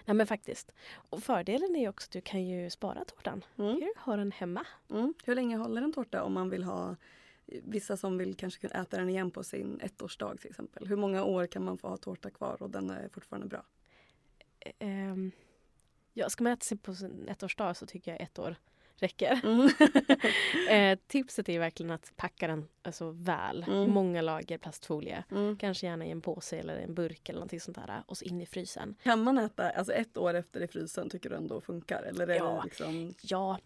Nej 0.06 0.16
men 0.16 0.28
faktiskt. 0.28 0.72
Och 0.94 1.24
fördelen 1.24 1.76
är 1.76 1.90
också 1.90 2.08
att 2.08 2.12
du 2.12 2.22
kan 2.22 2.46
ju 2.46 2.70
spara 2.70 3.06
tårtan. 3.06 3.46
Mm. 3.58 3.80
Du 3.80 3.94
har 3.98 4.18
den 4.18 4.32
hemma. 4.32 4.66
Mm. 4.90 5.14
Hur 5.24 5.36
länge 5.36 5.58
håller 5.58 5.82
en 5.82 5.94
tårta 5.94 6.24
om 6.24 6.34
man 6.34 6.50
vill 6.50 6.64
ha 6.64 6.96
Vissa 7.46 7.98
som 7.98 8.18
vill 8.18 8.36
kanske 8.36 8.68
kunna 8.68 8.82
äta 8.82 8.98
den 8.98 9.10
igen 9.10 9.32
på 9.32 9.44
sin 9.44 9.80
ettårsdag 9.82 10.38
till 10.38 10.50
exempel. 10.50 10.88
Hur 10.88 10.96
många 10.96 11.24
år 11.24 11.48
kan 11.48 11.64
man 11.64 11.78
få 11.78 11.88
ha 11.88 11.98
tårta 11.98 12.30
kvar 12.30 12.64
och 12.64 12.70
den 12.70 12.90
är 12.90 13.10
fortfarande 13.10 13.48
bra? 13.48 13.66
Ehm, 14.80 15.32
ja, 16.14 16.30
ska 16.30 16.44
man 16.44 16.54
äta 16.54 16.64
sig 16.64 16.78
på 16.78 16.96
sin 16.96 17.28
ettårsdag 17.30 17.74
så 17.74 17.86
tycker 17.86 18.12
jag 18.12 18.22
ett 18.22 18.40
år 18.40 18.56
räcker. 18.96 19.40
Mm. 19.44 19.70
eh, 20.70 21.00
tipset 21.08 21.50
är 21.50 21.60
verkligen 21.60 21.92
att 21.92 22.12
packa 22.16 22.48
den 22.48 22.68
alltså, 22.82 23.12
väl. 23.12 23.66
Mm. 23.68 23.92
Många 23.92 24.22
lager 24.22 24.58
plastfolie. 24.58 25.24
Mm. 25.32 25.58
Kanske 25.58 25.86
gärna 25.86 26.06
i 26.06 26.12
en 26.12 26.22
påse 26.22 26.58
eller 26.58 26.78
en 26.78 26.94
burk 26.94 27.30
eller 27.30 27.40
någonting 27.40 27.60
sånt 27.60 27.78
där. 27.78 28.04
Och 28.06 28.18
så 28.18 28.26
in 28.26 28.42
i 28.42 28.46
frysen. 28.46 28.96
Kan 29.04 29.24
man 29.24 29.38
äta 29.38 29.70
alltså 29.70 29.94
ett 29.94 30.18
år 30.18 30.34
efter 30.34 30.62
i 30.62 30.68
frysen 30.68 31.10
tycker 31.10 31.30
du 31.30 31.36
ändå 31.36 31.62
funkar? 31.62 32.04
Eller 32.04 32.28
är 32.28 32.36
Ja. 32.36 32.54
det 32.56 32.62
liksom... 32.64 33.14
Ja, 33.22 33.60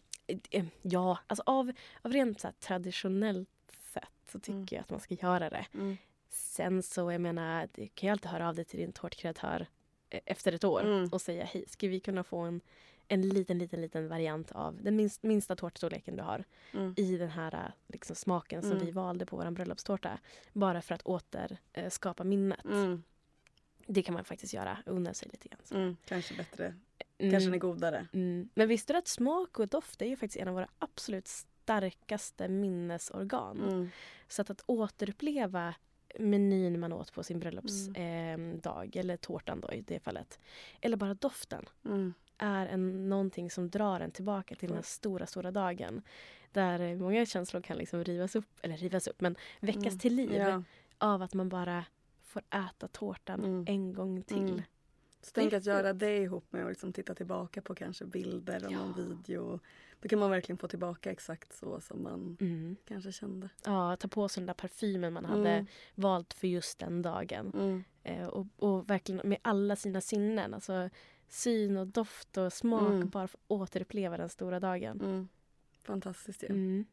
eh, 0.52 0.66
ja 0.82 1.20
alltså 1.28 1.44
av, 1.46 1.72
av 2.02 2.12
rent 2.14 2.40
så 2.42 2.48
traditionellt 2.60 3.50
sätt 3.94 4.04
så 4.32 4.40
tycker 4.40 4.54
Mm. 4.54 4.68
jag 4.70 4.80
att 4.82 4.90
man 4.90 5.00
ska 5.00 5.14
göra 5.14 5.50
det. 5.50 5.66
Mm. 5.74 5.98
Sen 6.30 6.84
så, 6.84 7.12
jag 7.12 7.22
menar, 7.22 7.68
du 7.74 7.88
kan 7.88 8.08
ju 8.08 8.12
alltid 8.12 8.32
höra 8.32 8.50
av 8.50 8.56
dig 8.56 8.66
till 8.66 8.80
din 8.80 8.92
tårtkreatör 8.94 9.68
eh, 10.10 10.20
efter 10.26 10.52
ett 10.52 10.64
år 10.64 10.82
Mm. 10.86 11.10
och 11.12 11.22
säga 11.22 11.44
hej, 11.46 11.66
ska 11.68 11.88
vi 11.88 12.00
kunna 12.00 12.24
få 12.24 12.38
en, 12.38 12.62
en 13.08 13.22
liten, 13.30 13.58
liten, 13.58 13.82
liten 13.82 14.08
variant 14.08 14.51
av 14.51 14.84
den 14.84 14.95
minst, 14.95 15.24
minsta 15.24 15.55
tårtstorleken 15.55 16.16
du 16.16 16.24
har 16.24 16.43
Mm. 16.74 16.93
i 16.97 17.18
den 17.18 17.30
här 17.30 17.53
eh, 17.53 17.72
liksom, 17.88 18.16
smaken 18.16 18.62
som 18.62 18.72
Mm. 18.72 18.86
vi 18.86 18.91
valde 18.91 19.26
på 19.26 19.38
vår 19.38 19.51
bröllopstårta. 19.51 20.20
Bara 20.53 20.82
för 20.82 20.95
att 20.95 21.01
åter 21.01 21.58
eh, 21.74 21.89
skapa 21.89 22.24
minnet. 22.24 22.66
Mm. 22.66 23.03
Det 23.88 24.01
kan 24.01 24.14
man 24.14 24.24
faktiskt 24.24 24.53
göra, 24.53 24.78
unna 24.86 25.14
sig 25.14 25.30
lite 25.32 25.47
grann. 25.49 25.82
Mm. 25.82 25.97
Kanske 26.05 26.36
bättre. 26.36 26.66
Mm. 27.18 27.32
Kanske 27.32 27.47
den 27.47 27.53
är 27.53 27.58
godare. 27.60 28.08
Mm. 28.14 28.49
Men 28.53 28.68
visste 28.68 28.93
du 28.93 28.99
att 28.99 29.08
smak 29.08 29.60
och 29.60 29.68
doft 29.68 30.01
är 30.01 30.05
ju 30.05 30.16
faktiskt 30.16 30.38
en 30.41 30.47
av 30.47 30.53
våra 30.53 30.68
absolut 30.80 31.28
starkaste 31.28 32.47
minnesorgan. 32.47 33.91
Så 34.28 34.41
att, 34.41 34.49
att 34.49 34.64
återuppleva 34.66 35.76
menyn 36.20 36.80
man 36.80 36.93
åt 36.93 37.14
på 37.14 37.24
sin 37.24 37.39
bröllopsdag 37.39 37.97
Mm. 37.97 38.62
eh, 38.66 38.99
eller 38.99 39.18
tårtan 39.18 39.62
då 39.62 39.72
i 39.72 39.82
det 39.82 39.99
fallet. 39.99 40.39
Eller 40.82 40.97
bara 40.97 41.14
doften 41.14 41.66
Mm. 41.86 42.14
Är 42.38 42.66
en, 42.68 43.10
någonting 43.10 43.52
som 43.52 43.70
drar 43.70 44.00
en 44.00 44.12
tillbaka 44.12 44.56
till 44.56 44.68
den 44.68 44.76
här 44.78 44.84
stora, 44.84 45.26
stora 45.26 45.52
dagen. 45.52 46.02
Där 46.52 46.80
eh, 46.80 46.96
många 46.98 47.26
känslor 47.26 47.62
kan 47.62 47.78
liksom 47.78 48.04
rivas 48.04 48.36
upp, 48.36 48.60
eller 48.62 48.78
rivas 48.78 49.08
upp, 49.08 49.22
men 49.22 49.36
väckas 49.60 49.86
Mm. 49.86 50.00
till 50.00 50.16
liv 50.16 50.34
Ja. 50.34 50.64
av 50.98 51.22
att 51.22 51.34
man 51.34 51.50
bara 51.50 51.86
får 52.24 52.42
äta 52.50 52.88
tårtan 52.88 53.40
Mm. 53.44 53.66
en 53.68 53.94
gång 53.94 54.24
till. 54.24 54.38
Mm. 54.50 54.62
Så 55.22 55.32
tänk 55.34 55.54
att 55.54 55.66
göra 55.66 55.94
det 55.94 56.18
ihop 56.18 56.46
med 56.54 56.64
att 56.64 56.70
liksom 56.70 56.94
titta 56.94 57.16
tillbaka 57.16 57.62
på 57.62 57.76
kanske 57.76 58.06
bilder 58.06 58.66
och 58.66 58.72
Ja. 58.72 58.78
någon 58.78 58.94
video. 58.94 59.60
Då 60.02 60.10
kan 60.10 60.20
man 60.20 60.30
verkligen 60.32 60.58
få 60.58 60.68
tillbaka 60.68 61.12
exakt 61.12 61.54
så 61.54 61.80
som 61.82 62.04
man 62.04 62.38
Mm. 62.42 62.76
kanske 62.88 63.12
kände. 63.12 63.50
Ja, 63.66 63.96
ta 63.96 64.08
på 64.08 64.30
sig 64.30 64.42
den 64.42 64.46
där 64.48 64.54
parfymen 64.54 65.14
man 65.14 65.26
hade 65.26 65.50
Mm. 65.52 65.66
valt 65.96 66.34
för 66.34 66.48
just 66.48 66.80
den 66.80 67.02
dagen. 67.02 67.52
Mm. 67.54 67.84
Eh, 68.04 68.28
och, 68.28 68.48
och 68.58 68.90
verkligen 68.90 69.30
med 69.30 69.38
alla 69.42 69.76
sina 69.76 70.02
sinnen. 70.02 70.54
Alltså 70.54 70.90
syn 71.28 71.78
och 71.78 71.88
doft 71.88 72.38
och 72.38 72.54
smak. 72.54 72.92
Mm. 72.92 73.10
Bara 73.10 73.28
för 73.28 73.38
att 73.38 73.44
återuppleva 73.48 74.18
den 74.18 74.30
stora 74.30 74.60
dagen. 74.60 75.02
Mm. 75.02 75.28
Fantastiskt 75.84 76.44
ju. 76.44 76.48
Mm. 76.48 76.86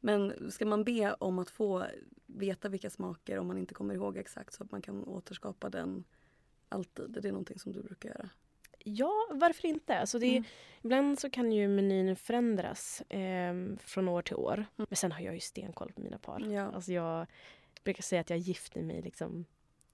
Men 0.00 0.50
ska 0.50 0.66
man 0.66 0.84
be 0.84 1.14
om 1.14 1.38
att 1.38 1.50
få 1.50 1.86
veta 2.26 2.68
vilka 2.68 2.90
smaker 2.90 3.38
om 3.38 3.46
man 3.46 3.58
inte 3.58 3.74
kommer 3.74 3.94
ihåg 3.94 4.16
exakt 4.16 4.54
så 4.54 4.64
att 4.64 4.70
man 4.72 4.82
kan 4.82 5.04
återskapa 5.04 5.70
den 5.70 6.04
alltid? 6.68 7.16
Är 7.16 7.20
det 7.20 7.30
någonting 7.32 7.58
som 7.58 7.72
du 7.72 7.82
brukar 7.82 8.08
göra? 8.08 8.30
Ja, 8.78 9.12
varför 9.30 9.68
inte? 9.68 9.98
Alltså 9.98 10.18
det 10.18 10.26
är, 10.26 10.36
Mm. 10.36 10.44
Ibland 10.82 11.18
så 11.18 11.30
kan 11.30 11.52
ju 11.52 11.68
menyn 11.68 12.16
förändras 12.16 13.00
eh, 13.00 13.54
från 13.78 14.08
år 14.08 14.22
till 14.22 14.36
år. 14.36 14.54
Mm. 14.54 14.66
Men 14.76 14.96
sen 14.96 15.12
har 15.12 15.20
jag 15.20 15.34
ju 15.34 15.40
stenkoll 15.40 15.92
på 15.92 16.00
mina 16.00 16.18
par. 16.18 16.40
Ja. 16.40 16.62
Alltså 16.62 16.92
jag 16.92 17.26
brukar 17.84 18.02
säga 18.02 18.20
att 18.20 18.30
jag 18.30 18.38
gifte 18.38 18.82
mig 18.82 19.02
liksom 19.02 19.44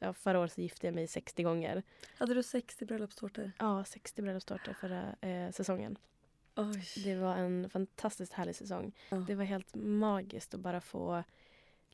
Ja, 0.02 0.12
förra 0.12 0.38
året 0.40 0.52
så 0.52 0.60
gifte 0.60 0.86
jag 0.86 0.94
mig 0.94 1.06
60 1.06 1.42
gånger. 1.42 1.82
Hade 2.18 2.34
du 2.34 2.42
60 2.42 2.84
bröllopstårtor? 2.84 3.52
Ja, 3.58 3.84
60 3.84 4.22
bröllopstårtor 4.22 4.72
förra 4.72 5.16
eh, 5.20 5.50
säsongen. 5.50 5.98
Oj. 6.56 6.84
Det 7.04 7.14
var 7.16 7.36
en 7.36 7.70
fantastiskt 7.70 8.32
härlig 8.32 8.56
säsong. 8.56 8.92
Ja. 9.08 9.16
Det 9.16 9.34
var 9.34 9.44
helt 9.44 9.74
magiskt 9.74 10.54
att 10.54 10.60
bara 10.60 10.80
få 10.80 11.24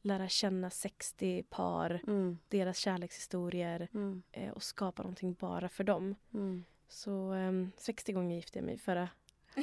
lära 0.01 0.29
känna 0.29 0.71
60 0.71 1.43
par, 1.43 2.01
Mm. 2.07 2.39
deras 2.49 2.79
kärlekshistorier 2.79 3.89
Mm. 3.95 4.23
eh, 4.33 4.51
och 4.53 4.63
skapa 4.63 5.03
någonting 5.03 5.35
bara 5.41 5.69
för 5.69 5.85
dem. 5.85 6.15
Mm. 6.35 6.65
Så 6.89 7.33
ehm, 7.33 7.73
60 7.77 8.13
gånger 8.13 8.37
gifte 8.37 8.59
jag 8.59 8.67
mig 8.67 8.79
förra, 8.79 9.09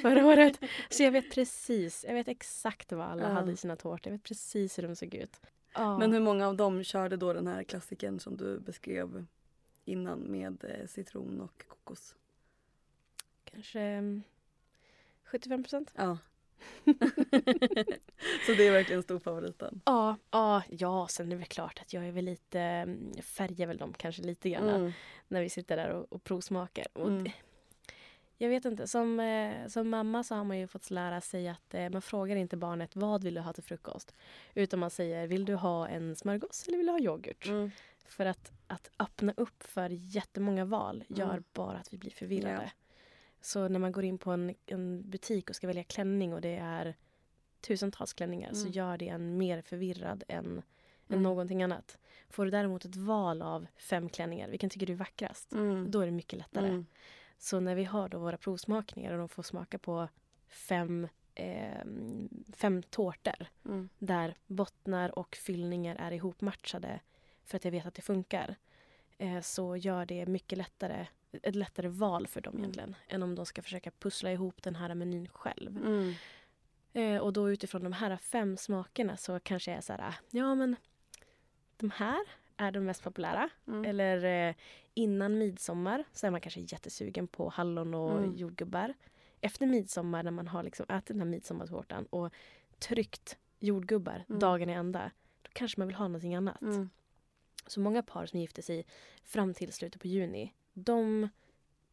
förra 0.01 0.25
året. 0.33 0.59
Så 0.89 1.03
jag 1.03 1.11
vet 1.11 1.31
precis, 1.33 2.05
jag 2.07 2.13
vet 2.13 2.27
exakt 2.27 2.91
vad 2.91 3.07
alla 3.07 3.21
Ja. 3.23 3.29
hade 3.29 3.51
i 3.51 3.57
sina 3.57 3.75
tårtor. 3.75 4.11
Jag 4.11 4.17
vet 4.17 4.23
precis 4.23 4.77
hur 4.77 4.83
de 4.83 4.95
såg 4.95 5.15
ut. 5.15 5.41
Ja. 5.75 5.97
Men 5.97 6.13
hur 6.13 6.19
många 6.19 6.47
av 6.47 6.55
dem 6.55 6.83
körde 6.83 7.17
då 7.17 7.33
den 7.33 7.47
här 7.47 7.63
klassiken 7.63 8.19
som 8.19 8.37
du 8.37 8.59
beskrev 8.59 9.25
innan 9.85 10.19
med 10.19 10.63
eh, 10.63 10.87
citron 10.87 11.41
och 11.41 11.63
kokos? 11.67 12.15
Kanske 13.43 13.79
ehm, 13.81 14.23
75 15.23 15.63
procent. 15.63 15.91
Ja. 15.95 16.17
så 18.45 18.51
det 18.57 18.67
är 18.67 18.71
verkligen 18.71 19.03
storfavoriten. 19.03 19.81
Ja, 19.85 20.17
ja, 20.31 20.63
ja, 20.69 21.07
sen 21.09 21.25
är 21.25 21.29
det 21.29 21.35
väl 21.35 21.45
klart 21.45 21.79
att 21.81 21.93
jag 21.93 22.07
är 22.07 22.11
väl 22.11 22.25
lite, 22.25 22.59
mm, 22.59 23.13
färgar 23.21 23.67
väl 23.67 23.77
dem 23.77 23.93
kanske 23.97 24.21
lite 24.21 24.49
grann 24.49 24.69
Mm. 24.69 24.91
när 25.27 25.41
vi 25.41 25.49
sitter 25.49 25.77
där 25.77 25.89
och, 25.89 26.13
och 26.13 26.23
provsmakar. 26.23 26.87
Och 26.93 27.07
Mm. 27.07 27.23
det, 27.23 27.31
jag 28.37 28.49
vet 28.49 28.65
inte, 28.65 28.87
som, 28.87 29.19
eh, 29.19 29.67
som 29.67 29.89
mamma 29.89 30.23
så 30.23 30.35
har 30.35 30.43
man 30.43 30.57
ju 30.59 30.67
fått 30.67 30.89
lära 30.91 31.21
sig 31.21 31.47
att 31.47 31.73
eh, 31.73 31.89
man 31.89 32.01
frågar 32.01 32.35
inte 32.35 32.57
barnet 32.57 32.95
vad 32.95 33.23
vill 33.23 33.33
du 33.33 33.41
ha 33.41 33.53
till 33.53 33.63
frukost. 33.63 34.15
Utan 34.53 34.79
man 34.79 34.89
säger 34.89 35.27
vill 35.27 35.45
du 35.45 35.55
ha 35.55 35.87
en 35.87 36.15
smörgås 36.15 36.67
eller 36.67 36.77
vill 36.77 36.85
du 36.87 36.91
ha 36.91 36.99
yoghurt? 36.99 37.47
Mm. 37.47 37.71
För 38.07 38.25
att, 38.25 38.51
att 38.67 38.89
öppna 38.99 39.33
upp 39.37 39.63
för 39.63 39.89
jättemånga 39.89 40.65
val 40.65 41.03
gör 41.07 41.29
Mm. 41.29 41.43
bara 41.53 41.77
att 41.77 41.93
vi 41.93 41.97
blir 41.97 42.11
förvirrade. 42.11 42.63
Ja. 42.63 42.69
Så 43.41 43.67
när 43.67 43.79
man 43.79 43.91
går 43.91 44.03
in 44.03 44.17
på 44.17 44.31
en, 44.31 44.55
en 44.65 45.09
butik 45.09 45.49
och 45.49 45.55
ska 45.55 45.67
välja 45.67 45.83
klänning 45.83 46.33
och 46.33 46.41
det 46.41 46.55
är 46.57 46.95
tusentals 47.61 48.13
klänningar 48.13 48.53
så 48.53 48.61
Mm. 48.61 48.71
gör 48.71 48.97
det 48.97 49.07
en 49.07 49.37
mer 49.37 49.61
förvirrad 49.61 50.23
än, 50.27 50.45
än 50.45 50.63
Mm. 51.09 51.23
någonting 51.23 51.63
annat. 51.63 51.97
Får 52.29 52.45
du 52.45 52.51
däremot 52.51 52.85
ett 52.85 52.95
val 52.95 53.41
av 53.41 53.67
fem 53.77 54.09
klänningar, 54.09 54.47
vilken 54.49 54.69
tycker 54.69 54.85
du 54.87 54.93
är 54.93 54.97
vackrast? 54.97 55.53
Mm. 55.53 55.91
Då 55.91 55.99
är 56.01 56.05
det 56.05 56.11
mycket 56.11 56.39
lättare. 56.39 56.83
Mm. 57.35 57.39
Så 57.39 57.59
när 57.59 57.75
vi 57.75 57.83
har 57.83 58.09
då 58.09 58.19
våra 58.19 58.37
provsmakningar 58.37 59.11
och 59.11 59.17
de 59.19 59.29
får 59.29 59.43
smaka 59.43 59.77
på 59.79 60.09
fem, 60.47 61.07
eh, 61.35 61.85
fem 62.53 62.83
tårtor 62.83 63.47
Mm. 63.65 63.89
där 63.99 64.35
bottnar 64.47 65.19
och 65.19 65.35
fyllningar 65.35 65.95
är 65.95 66.11
ihopmatchade 66.11 66.99
för 67.45 67.57
att 67.57 67.65
jag 67.65 67.71
vet 67.71 67.85
att 67.85 67.93
det 67.93 68.01
funkar 68.01 68.55
eh, 69.17 69.41
så 69.41 69.75
gör 69.77 70.05
det 70.05 70.25
mycket 70.25 70.57
lättare, 70.57 71.07
ett 71.31 71.55
lättare 71.55 71.87
val 71.87 72.27
för 72.27 72.41
dem 72.41 72.53
Mm. 72.53 72.61
egentligen 72.63 72.95
än 73.07 73.23
om 73.23 73.35
de 73.35 73.45
ska 73.45 73.61
försöka 73.61 73.91
pussla 73.91 74.31
ihop 74.31 74.63
den 74.63 74.75
här 74.75 74.95
menyn 74.95 75.27
själv. 75.27 75.77
Mm. 75.77 76.13
Eh, 76.93 77.21
och 77.21 77.33
då 77.33 77.51
utifrån 77.51 77.83
de 77.83 77.93
här 77.93 78.17
fem 78.17 78.57
smakerna 78.57 79.17
så 79.17 79.39
kanske 79.39 79.71
jag 79.71 79.77
är 79.77 79.81
så 79.81 79.93
här, 79.93 80.01
ah, 80.01 80.13
ja 80.31 80.55
men 80.55 80.75
de 81.77 81.91
här 81.91 82.19
är 82.57 82.71
de 82.71 82.79
mest 82.79 83.03
populära. 83.03 83.49
Mm. 83.67 83.85
Eller 83.85 84.47
eh, 84.49 84.55
innan 84.93 85.37
midsommar 85.37 86.03
så 86.13 86.27
är 86.27 86.31
man 86.31 86.41
kanske 86.41 86.59
jättesugen 86.59 87.27
på 87.27 87.49
hallon 87.49 87.93
och 87.93 88.17
Mm. 88.17 88.35
jordgubbar. 88.35 88.93
Efter 89.41 89.65
midsommar 89.65 90.23
när 90.23 90.31
man 90.31 90.47
har 90.47 90.63
liksom 90.63 90.85
ätit 90.89 91.07
den 91.07 91.19
här 91.19 91.25
midsommartårtan 91.25 92.05
och 92.05 92.33
tryckt 92.79 93.37
jordgubbar 93.59 94.25
Mm. 94.29 94.39
dagen 94.39 94.69
i 94.69 94.73
ända. 94.73 95.11
Då 95.41 95.49
kanske 95.53 95.79
man 95.81 95.87
vill 95.87 95.95
ha 95.97 96.07
någonting 96.07 96.35
annat. 96.35 96.61
Mm. 96.61 96.89
Så 97.67 97.79
många 97.79 98.03
par 98.03 98.25
som 98.25 98.39
gifter 98.39 98.61
sig 98.61 98.85
fram 99.23 99.53
till 99.53 99.73
slutet 99.73 100.01
på 100.01 100.07
juni, 100.07 100.53
de 100.73 101.29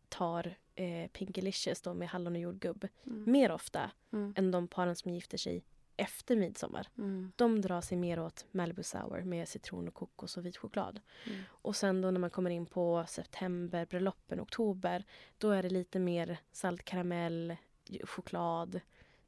tar 0.08 0.54
eh, 0.74 1.10
Pinkelicious 1.12 1.82
då 1.82 1.94
med 1.94 2.08
hallon 2.08 2.32
och 2.34 2.40
jordgubb 2.40 2.88
Mm. 3.06 3.32
mer 3.32 3.50
ofta 3.52 3.90
Mm. 4.12 4.34
än 4.36 4.50
de 4.50 4.68
paren 4.68 4.96
som 4.96 5.10
gifter 5.12 5.38
sig 5.38 5.64
efter 5.96 6.36
midsommar. 6.36 6.88
Mm. 6.98 7.32
De 7.36 7.60
drar 7.60 7.80
sig 7.80 7.98
mer 7.98 8.20
åt 8.20 8.46
Malibu 8.50 8.82
Sour 8.82 9.22
med 9.22 9.48
citron 9.48 9.88
och 9.88 9.94
kokos 9.94 10.36
och 10.36 10.46
vit 10.46 10.56
choklad. 10.56 11.00
Mm. 11.26 11.38
Och 11.48 11.76
sen 11.76 12.00
då 12.00 12.10
när 12.10 12.20
man 12.20 12.30
kommer 12.30 12.50
in 12.50 12.66
på 12.66 13.04
september, 13.08 13.86
bröllopen, 13.86 14.40
oktober, 14.40 15.04
då 15.38 15.50
är 15.50 15.62
det 15.62 15.68
lite 15.70 15.98
mer 15.98 16.38
saltkaramell, 16.52 17.56
choklad. 18.04 18.80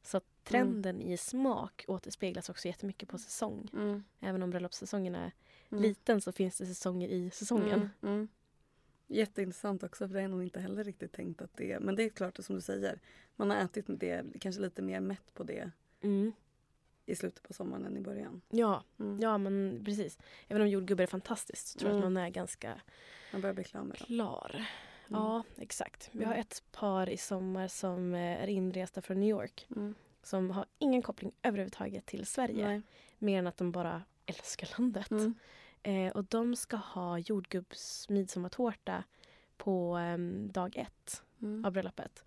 Så 0.02 0.16
att 0.16 0.24
trenden 0.44 1.02
i 1.02 1.16
smak 1.16 1.84
återspeglas 1.88 2.48
också 2.48 2.68
jättemycket 2.68 3.08
på 3.08 3.18
säsong. 3.18 3.68
Mm. 3.72 4.04
Även 4.20 4.42
om 4.42 4.50
bröllopssäsongen 4.50 5.14
är 5.14 5.32
Mm. 5.70 5.82
liten 5.82 6.20
så 6.20 6.32
finns 6.32 6.58
det 6.58 6.66
säsonger 6.66 7.08
i 7.08 7.30
säsongen. 7.30 7.90
Mm. 8.02 8.14
Mm. 8.14 8.28
Jätteintressant 9.06 9.82
också 9.82 10.08
för 10.08 10.14
det 10.14 10.18
har 10.18 10.22
jag 10.22 10.30
nog 10.30 10.42
inte 10.42 10.60
heller 10.60 10.84
riktigt 10.84 11.12
tänkt 11.12 11.42
att 11.42 11.56
det 11.56 11.72
är. 11.72 11.80
Men 11.80 11.96
det 11.96 12.02
är 12.02 12.08
klart 12.08 12.36
som 12.44 12.54
du 12.54 12.60
säger. 12.60 13.00
Man 13.36 13.50
har 13.50 13.56
ätit 13.56 13.84
det, 13.88 14.24
kanske 14.40 14.62
lite 14.62 14.82
mer 14.82 15.00
mätt 15.00 15.34
på 15.34 15.44
det 15.44 15.70
Mm. 16.00 16.32
I 17.06 17.14
slutet 17.14 17.42
på 17.42 17.52
sommaren 17.52 17.84
än 17.86 17.96
i 17.96 18.00
början. 18.00 18.40
Ja, 18.50 18.82
Mm. 19.00 19.20
ja 19.20 19.38
men 19.38 19.82
precis. 19.84 20.18
Även 20.48 20.62
om 20.62 20.68
jordgubbar 20.68 21.02
är 21.02 21.06
fantastiskt 21.06 21.68
så 21.68 21.78
tror 21.78 21.90
jag 21.90 21.96
att 21.98 22.02
Mm. 22.02 22.14
man 22.14 22.22
är 22.22 22.28
ganska 22.30 22.80
Man 23.32 23.40
börjar 23.40 23.54
bli 23.54 23.64
klar 23.64 23.82
med 23.82 23.96
dem. 23.98 24.06
klar. 24.06 24.66
Ja, 25.08 25.42
exakt. 25.56 26.08
Vi 26.12 26.24
har 26.24 26.32
Mm. 26.32 26.40
ett 26.40 26.62
par 26.72 27.08
i 27.10 27.16
sommar 27.16 27.68
som 27.68 28.14
eh, 28.14 28.42
är 28.42 28.46
inresta 28.46 29.02
från 29.02 29.20
New 29.20 29.28
York 29.28 29.66
Mm. 29.76 29.94
som 30.22 30.50
har 30.50 30.66
ingen 30.78 31.02
koppling 31.02 31.32
överhuvudtaget 31.42 32.06
till 32.06 32.26
Sverige. 32.26 32.66
Nej. 32.68 32.82
Mer 33.18 33.38
än 33.38 33.46
att 33.46 33.56
de 33.56 33.72
bara 33.72 34.02
älskar 34.26 34.68
landet. 34.78 35.10
Mm. 35.10 35.34
Eh, 35.82 36.12
och 36.12 36.24
de 36.24 36.56
ska 36.56 36.76
ha 36.76 37.18
jordgubbs 37.18 38.08
midsommartårta 38.08 39.04
på 39.56 39.94
em, 39.96 40.52
dag 40.52 40.76
ett 40.76 41.22
Mm. 41.42 41.64
av 41.64 41.72
bröllopet. 41.72 42.24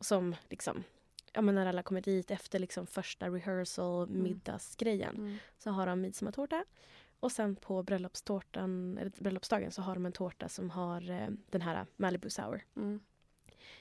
Som 0.00 0.34
liksom, 0.48 0.84
ja 1.32 1.40
men 1.40 1.54
när 1.54 1.66
alla 1.66 1.82
kommer 1.82 2.00
dit 2.00 2.30
efter 2.30 2.58
liksom 2.58 2.86
första 2.86 3.28
rehearsal, 3.28 4.08
middagsgrejen. 4.10 5.16
Mm. 5.16 5.36
Så 5.58 5.70
har 5.70 5.86
de 5.86 6.00
midsommartårta. 6.00 6.64
Och 7.20 7.32
sen 7.32 7.56
på 7.56 7.82
bröllopstårtan, 7.82 8.98
eller 8.98 9.10
bröllopsdagen 9.10 9.70
så 9.70 9.82
har 9.82 9.94
de 9.94 10.06
en 10.06 10.12
tårta 10.12 10.48
som 10.48 10.70
har 10.70 11.10
eh, 11.10 11.28
den 11.50 11.60
här 11.62 11.86
Malibu 11.96 12.30
Sour. 12.30 12.62
Mm. 12.76 13.00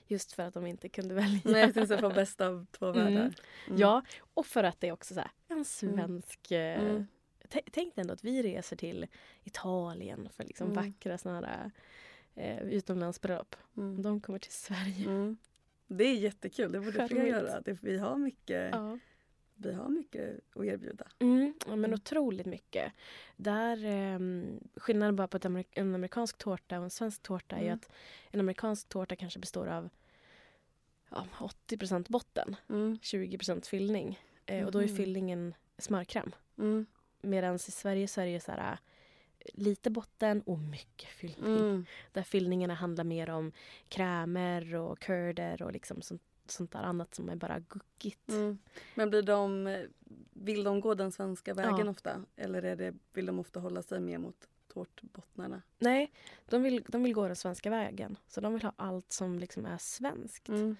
Just 0.08 0.32
för 0.34 0.44
att 0.44 0.54
de 0.54 0.66
inte 0.66 0.90
kunde 0.90 1.14
välja. 1.16 1.40
Nej, 1.44 1.62
jag 1.62 1.74
tänkte 1.74 1.98
få 1.98 2.10
bäst 2.10 2.42
av 2.42 2.66
två 2.72 2.86
Mm. 2.86 3.04
världar. 3.06 3.34
Mm. 3.68 3.80
Ja, 3.80 4.02
och 4.34 4.46
för 4.46 4.64
att 4.64 4.80
det 4.82 4.88
är 4.88 4.92
också 4.92 5.14
så 5.14 5.20
här, 5.20 5.32
en 5.48 5.66
svensk... 5.66 6.52
eh, 6.52 6.82
Mm. 6.82 7.08
Tänk 7.72 7.74
dig 7.96 8.02
ändå 8.02 8.14
att 8.14 8.24
vi 8.24 8.44
reser 8.44 8.76
till 8.76 9.08
Italien 9.44 10.30
för 10.36 10.44
liksom 10.44 10.72
Mm. 10.72 10.84
vackra 10.86 11.18
såna 11.18 11.36
här 11.36 11.72
eh, 12.36 12.60
utomlandsbröllop. 12.64 13.56
Mm. 13.78 14.02
De 14.02 14.22
kommer 14.22 14.40
till 14.40 14.52
Sverige. 14.52 15.06
Mm. 15.90 15.98
Det 15.98 16.04
är 16.04 16.16
jättekul, 16.16 16.72
det 16.72 16.80
borde 16.80 17.08
fler 17.08 17.26
göra. 17.26 17.62
Det, 17.62 17.78
vi, 17.84 17.98
har 17.98 18.18
mycket, 18.18 18.70
Ja. 18.74 18.98
vi 19.56 19.74
har 19.74 19.90
mycket 19.90 20.40
att 20.56 20.66
erbjuda. 20.66 21.08
Mm, 21.20 21.54
ja, 21.66 21.70
men 21.76 21.80
Mm. 21.86 21.94
otroligt 21.94 22.46
mycket. 22.46 22.92
Där, 23.36 23.86
eh, 23.86 24.20
skillnaden 24.76 25.16
bara 25.16 25.28
på 25.28 25.38
amerik- 25.38 25.72
en 25.72 25.96
amerikansk 25.96 26.38
tårta 26.38 26.78
och 26.78 26.84
en 26.84 26.90
svensk 26.90 27.22
tårta 27.24 27.56
är 27.56 27.62
Mm. 27.62 27.74
att 27.74 27.92
en 28.32 28.40
amerikansk 28.40 28.90
tårta 28.90 29.16
kanske 29.16 29.40
består 29.40 29.68
av 29.68 29.90
ja, 31.10 31.28
80% 31.40 32.08
botten, 32.10 32.56
Mm. 32.70 33.00
20% 33.02 33.68
fyllning. 33.68 34.20
Eh, 34.46 34.66
och 34.66 34.72
då 34.72 34.80
är 34.80 34.88
Mhm. 34.88 34.96
fyllningen 34.98 35.54
smörkräm. 35.78 36.32
Mm. 36.58 36.86
Medan 37.22 37.56
i 37.56 37.60
Sverige 37.60 38.08
så 38.08 38.22
är 38.22 38.26
det 38.26 38.40
så 38.40 38.52
här, 38.52 38.78
lite 39.54 39.90
botten 39.90 40.42
och 40.42 40.60
mycket 40.60 41.10
fyllning. 41.10 41.58
Mm. 41.58 41.86
Där 42.12 42.24
fyllningarna 42.24 42.74
handlar 42.74 43.04
mer 43.04 43.30
om 43.30 43.52
krämer 43.90 44.76
och 44.76 45.00
curder 45.00 45.62
och 45.62 45.72
liksom 45.74 46.02
sånt, 46.02 46.22
sånt 46.46 46.72
där 46.72 46.84
annat 46.84 47.16
som 47.16 47.30
är 47.30 47.36
bara 47.36 47.60
guckigt. 47.60 48.30
Mm. 48.30 48.58
Men 48.96 49.10
blir 49.10 49.22
de, 49.22 49.78
vill 50.34 50.64
de 50.64 50.82
gå 50.82 50.94
den 50.94 51.12
svenska 51.12 51.54
vägen 51.54 51.86
Ja. 51.86 51.92
ofta? 51.92 52.26
Eller 52.36 52.64
är 52.64 52.76
det, 52.76 52.94
vill 53.14 53.26
de 53.26 53.40
ofta 53.40 53.60
hålla 53.60 53.84
sig 53.84 54.00
mer 54.00 54.18
mot 54.18 54.48
tårtbottnarna? 54.74 55.62
Nej, 55.80 56.12
de 56.50 56.64
vill, 56.64 56.86
de 56.88 57.04
vill 57.04 57.14
gå 57.14 57.28
den 57.28 57.36
svenska 57.36 57.70
vägen. 57.70 58.18
Så 58.28 58.42
de 58.42 58.54
vill 58.54 58.64
ha 58.64 58.74
allt 58.76 59.12
som 59.12 59.40
liksom 59.40 59.66
är 59.66 59.78
svenskt. 59.78 60.50
Mm. 60.50 60.76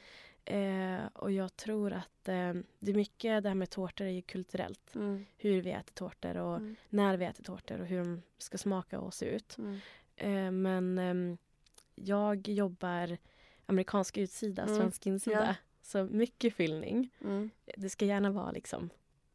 Eh, 0.46 1.06
och 1.14 1.32
jag 1.32 1.56
tror 1.56 1.94
att 1.94 2.28
eh, 2.28 2.54
det 2.80 2.92
är 2.92 2.96
mycket 2.96 3.44
det 3.44 3.50
här 3.50 3.56
med 3.56 3.70
tårtor 3.70 4.06
är 4.06 4.10
ju 4.12 4.22
kulturellt. 4.22 4.96
Mm. 4.96 5.26
Hur 5.38 5.62
vi 5.62 5.72
äter 5.72 5.94
tårtor 5.94 6.38
och 6.38 6.56
Mm. 6.58 6.76
när 6.90 7.18
vi 7.18 7.26
äter 7.26 7.44
tårtor 7.44 7.80
och 7.80 7.88
hur 7.88 7.98
de 8.00 8.22
ska 8.38 8.58
smaka 8.58 9.00
och 9.00 9.14
se 9.14 9.26
ut. 9.26 9.58
Mm. 9.58 9.80
Eh, 10.16 10.52
men 10.52 10.98
ehm, 10.98 11.38
jag 11.96 12.48
jobbar 12.48 13.18
amerikansk 13.66 14.18
utsida, 14.18 14.64
Mm, 14.64 14.76
svensk 14.78 15.06
insida. 15.08 15.46
ja. 15.46 15.56
Så 15.82 16.04
mycket 16.04 16.54
fyllning. 16.54 17.10
Mm. 17.22 17.50
Det 17.78 17.90
ska 17.90 18.06
gärna 18.06 18.32
vara 18.32 18.52
liksom, 18.52 18.90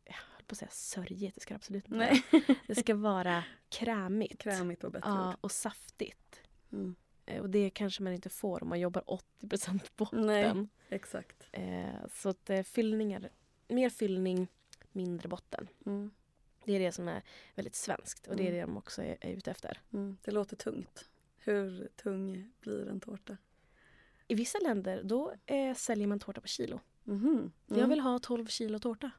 jag 0.05 0.15
höll 0.15 0.45
på 0.47 0.53
att 0.53 0.59
säga 0.59 0.71
sörjigt, 0.71 1.35
det 1.35 1.41
ska 1.41 1.55
det 1.55 1.57
absolut 1.57 1.85
inte 1.89 1.99
vara. 1.99 2.45
Det 2.67 2.75
ska 2.75 2.95
vara 2.95 3.45
krämigt. 3.69 4.39
Krämigt 4.43 4.85
och 4.85 4.93
bättre 4.93 5.09
Ja, 5.11 5.37
och 5.41 5.53
saftigt. 5.53 6.41
Eh, 7.27 7.41
Och 7.43 7.51
det 7.51 7.71
kanske 7.71 8.03
man 8.03 8.13
inte 8.13 8.29
får 8.29 8.63
om 8.63 8.69
man 8.69 8.81
jobbar 8.81 9.03
80% 9.41 9.81
botten. 9.97 10.27
Nej. 10.27 10.67
Exakt. 10.89 11.49
Eh, 11.53 12.07
så 12.15 12.29
att 12.29 12.51
eh, 12.51 12.63
fyllningar, 12.63 13.31
mer 13.69 13.91
fyllning, 13.91 14.49
mindre 14.93 15.29
botten. 15.29 15.69
Mm. 15.87 16.11
Det 16.65 16.73
är 16.73 16.81
det 16.81 16.93
som 16.93 17.09
är 17.09 17.23
väldigt 17.55 17.75
svenskt 17.75 18.27
och 18.27 18.37
det 18.37 18.43
är 18.43 18.47
Mm. 18.49 18.55
det 18.55 18.61
de 18.61 18.77
också 18.77 19.03
är, 19.03 19.17
är 19.21 19.31
ute 19.33 19.51
efter. 19.51 19.81
Mm. 19.93 20.17
Det 20.25 20.31
låter 20.31 20.57
tungt. 20.57 21.09
Hur 21.37 21.89
tung 21.97 22.53
blir 22.61 22.89
en 22.89 23.01
tårta? 23.01 23.37
I 24.29 24.35
vissa 24.35 24.59
länder 24.59 25.03
då 25.03 25.35
eh, 25.47 25.75
säljer 25.75 26.07
man 26.07 26.19
tårta 26.21 26.41
på 26.41 26.47
kilo. 26.49 26.81
Mhm. 27.03 27.53
Jag 27.67 27.79
Mm. 27.79 27.91
vill 27.91 28.01
ha 28.01 28.19
12 28.19 28.47
kilo 28.47 28.79
tårta. 28.79 29.11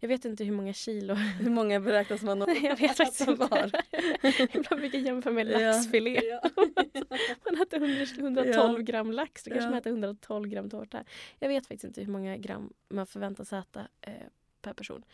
Jag 0.00 0.08
vet 0.08 0.24
inte 0.24 0.44
hur 0.44 0.52
många 0.52 0.72
kilo. 0.72 1.14
Hur 1.14 1.50
många 1.50 1.80
beräknas 1.80 2.22
man 2.22 2.38
Nej, 2.38 2.60
jag 2.64 2.76
vet 2.76 2.96
faktiskt 2.96 3.20
att 3.20 3.28
inte. 3.28 3.46
var? 3.46 3.72
Ibland 4.56 4.80
brukar 4.80 4.98
jag 4.98 5.06
jämföra 5.06 5.32
med 5.34 5.46
laxfilé. 5.46 6.20
Ja. 6.24 6.40
Man 7.44 7.62
äter 7.62 7.76
100, 7.76 8.06
112 8.18 8.78
Ja. 8.78 8.82
gram 8.84 9.12
lax, 9.12 9.44
då 9.44 9.50
kanske 9.50 9.68
man 9.70 9.78
äter 9.78 9.90
112 9.90 10.48
gram 10.48 10.70
tårta. 10.70 11.04
Jag 11.38 11.48
vet 11.48 11.66
faktiskt 11.66 11.84
inte 11.84 12.00
hur 12.00 12.12
många 12.12 12.36
gram 12.36 12.72
man 12.88 13.06
förväntas 13.06 13.52
äta 13.52 13.88
eh, 14.00 14.12
per 14.62 14.72
person. 14.72 15.04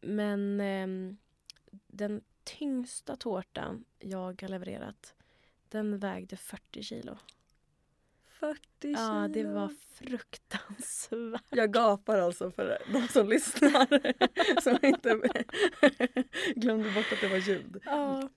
Men 0.00 0.60
ehm, 0.60 1.16
den 1.86 2.20
tyngsta 2.44 3.16
tårtan 3.16 3.84
jag 3.98 4.42
har 4.42 4.48
levererat, 4.48 5.14
den 5.68 5.98
vägde 5.98 6.36
40 6.36 6.82
kilo. 6.82 7.18
40 8.40 8.60
kilo. 8.80 8.92
Ja, 8.98 9.28
det 9.28 9.44
var 9.44 9.70
fruktansvärt. 9.94 11.42
Jag 11.50 11.72
gapar 11.72 12.18
alltså 12.18 12.50
för 12.50 12.78
de 12.92 13.08
som 13.08 13.28
lyssnar. 13.28 14.60
som 14.60 14.78
inte 14.82 15.20
glömde 16.56 16.90
bort 16.90 17.12
att 17.12 17.20
det 17.20 17.28
var 17.28 17.36
ljud. 17.36 17.80
Ja. 17.84 18.28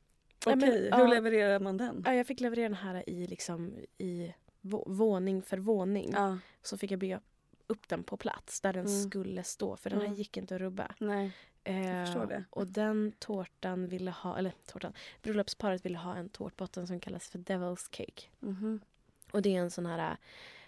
Okej, 0.46 0.72
hur 0.72 0.88
ja. 0.90 1.08
levererar 1.08 1.60
man 1.60 1.78
den? 1.78 2.04
Ja, 2.06 2.14
jag 2.14 2.28
fick 2.28 2.40
leverera 2.40 2.70
den 2.70 2.78
här 2.78 3.10
i, 3.10 3.28
liksom, 3.28 3.74
i 3.98 4.34
vå- 4.62 4.94
våning 4.94 5.42
för 5.42 5.58
våning. 5.58 6.10
Ja, 6.14 6.38
Så 6.62 6.78
fick 6.78 6.92
jag 6.92 7.00
bygga 7.00 7.22
upp 7.68 7.88
den 7.88 8.04
på 8.04 8.18
plats 8.18 8.62
där 8.62 8.74
den 8.74 8.86
Mm. 8.86 9.10
skulle 9.10 9.44
stå. 9.44 9.76
För 9.78 9.90
den 9.90 10.00
här 10.00 10.06
Mm. 10.06 10.18
gick 10.18 10.38
inte 10.38 10.56
att 10.56 10.62
rubba. 10.62 10.96
nej. 11.00 11.32
Eh. 11.64 12.42
Och 12.50 12.68
den 12.68 13.12
tårtan 13.20 13.88
ville 13.88 14.12
ha, 14.12 14.38
eller 14.38 14.54
tårtan, 14.66 14.94
bröllopsparet 15.22 15.86
ville 15.86 15.98
ha 15.98 16.16
en 16.16 16.30
tårtbotten 16.30 16.88
som 16.88 17.00
kallas 17.00 17.30
för 17.30 17.40
Devil's 17.40 17.88
Cake. 17.92 18.24
Mhm. 18.40 18.80
Och 19.32 19.42
det 19.42 19.56
är 19.56 19.60
en 19.62 19.72
sån 19.72 19.86
här, 19.86 20.18